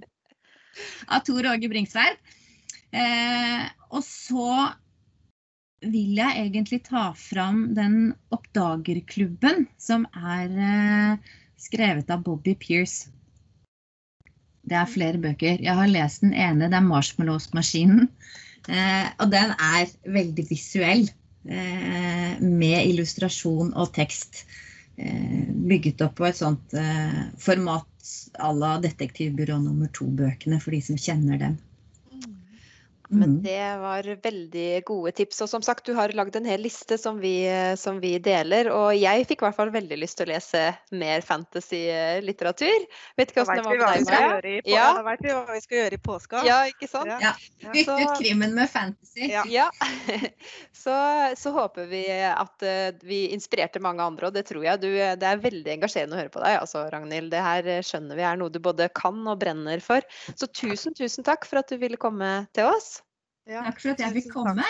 av 1.12 1.20
Tor 1.26 1.48
Åge 1.50 1.68
Bringsværd. 1.68 2.16
Eh, 2.92 3.66
og 3.92 4.00
så 4.06 4.46
vil 5.82 6.16
jeg 6.18 6.44
egentlig 6.46 6.82
ta 6.86 7.10
fram 7.18 7.72
den 7.76 8.12
oppdagerklubben 8.34 9.66
som 9.80 10.06
er 10.14 10.54
eh, 10.68 11.32
skrevet 11.60 12.10
av 12.12 12.22
Bobby 12.26 12.54
Pierce. 12.58 13.10
Det 14.62 14.78
er 14.78 14.90
flere 14.90 15.18
bøker. 15.18 15.58
Jeg 15.62 15.74
har 15.74 15.90
lest 15.90 16.22
den 16.22 16.34
ene, 16.34 16.70
det 16.70 16.78
er 16.78 16.86
'Marshmallows-maskinen'. 16.86 18.08
Eh, 18.70 19.08
og 19.18 19.32
den 19.32 19.54
er 19.58 19.90
veldig 20.06 20.46
visuell. 20.50 21.08
Eh, 21.42 22.38
med 22.38 22.86
illustrasjon 22.86 23.74
og 23.74 23.94
tekst. 23.94 24.44
Bygget 24.94 26.02
opp 26.04 26.18
på 26.20 26.26
et 26.28 26.36
sånt 26.36 26.74
format 27.40 28.10
à 28.38 28.52
la 28.52 28.76
Detektivbyrå 28.78 29.56
nummer 29.58 29.88
to-bøkene, 29.88 30.60
for 30.60 30.70
de 30.70 30.80
som 30.84 31.00
kjenner 31.00 31.40
dem. 31.40 31.56
Men 33.12 33.36
Mhm. 33.36 33.42
det 33.44 33.78
var 33.80 34.02
veldig 34.24 34.84
gode 34.88 35.12
tips. 35.12 35.40
Og 35.44 35.48
som 35.48 35.62
sagt, 35.62 35.84
du 35.86 35.94
har 35.94 36.08
lagd 36.16 36.36
en 36.36 36.44
hel 36.48 36.60
liste 36.64 36.98
som 36.98 37.20
vi, 37.20 37.44
som 37.76 38.00
vi 38.00 38.16
deler. 38.18 38.70
Og 38.72 38.96
jeg 38.96 39.26
fikk 39.28 39.42
i 39.42 39.46
hvert 39.46 39.56
fall 39.56 39.70
veldig 39.70 39.98
lyst 40.00 40.16
til 40.18 40.26
å 40.26 40.32
lese 40.34 40.62
mer 40.90 41.20
fantasy-litteratur. 41.20 42.86
Vet 43.16 43.30
ikke 43.32 43.44
Da 43.44 43.46
åssen 43.46 43.56
det 43.56 43.64
var 43.64 43.76
med 43.76 44.42
deg, 44.42 44.64
på, 44.64 44.70
Ja. 44.72 44.92
da 44.94 45.02
vet 45.02 45.20
vi 45.22 45.28
hva 45.28 45.46
vi 45.52 45.60
skal 45.60 45.78
gjøre 45.78 45.92
i 45.92 46.02
påska. 46.02 46.44
Ja, 46.44 46.58
ikke 46.66 46.88
sant? 46.88 47.06
Ja. 47.06 47.18
Ja. 47.20 47.70
Bytte 47.72 48.00
ut 48.00 48.18
krimen 48.18 48.42
krimmen 48.42 48.54
med 48.54 48.70
fantasy. 48.70 49.28
Ja. 49.30 49.44
Ja. 49.46 49.70
Så, 50.72 50.90
så 51.38 51.52
håper 51.54 51.86
vi 51.86 52.02
at 52.10 52.62
eh, 52.66 52.90
vi 53.06 53.28
inspirerte 53.34 53.80
mange 53.80 54.02
andre, 54.02 54.26
og 54.26 54.34
det 54.34 54.46
tror 54.48 54.64
jeg. 54.64 54.80
Du, 54.82 54.88
det 54.90 55.22
er 55.22 55.38
veldig 55.42 55.76
engasjerende 55.76 56.16
å 56.16 56.20
høre 56.22 56.32
på 56.32 56.42
deg, 56.42 56.56
altså, 56.58 56.90
Ragnhild. 56.90 57.30
Det 57.30 57.42
her 57.44 57.68
eh, 57.68 57.82
skjønner 57.86 58.18
vi 58.18 58.22
er 58.26 58.40
noe 58.40 58.50
du 58.50 58.58
både 58.58 58.88
kan 58.96 59.20
og 59.28 59.38
brenner 59.38 59.80
for. 59.84 60.02
Så 60.34 60.48
tusen, 60.50 60.94
tusen 60.98 61.22
takk 61.26 61.46
for 61.46 61.62
at 61.62 61.68
du 61.70 61.76
ville 61.78 62.00
komme 62.00 62.48
til 62.56 62.66
oss. 62.72 63.01
Ja. 63.46 63.64
Takk 63.66 63.80
for 63.82 63.90
at 63.90 64.02
jeg 64.02 64.14
fikk 64.20 64.28
komme. 64.32 64.64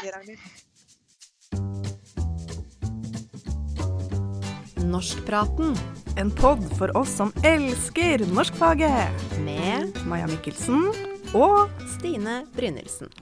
Norskpraten. 4.92 5.76
En 6.20 6.30
pod 6.36 6.64
for 6.78 6.92
oss 6.96 7.12
som 7.20 7.32
elsker 7.44 8.24
norskfaget. 8.32 9.26
Med 9.44 10.00
Maja 10.08 10.28
Mikkelsen 10.30 10.88
og 11.36 11.68
Stine 11.98 12.42
Brynildsen. 12.56 13.12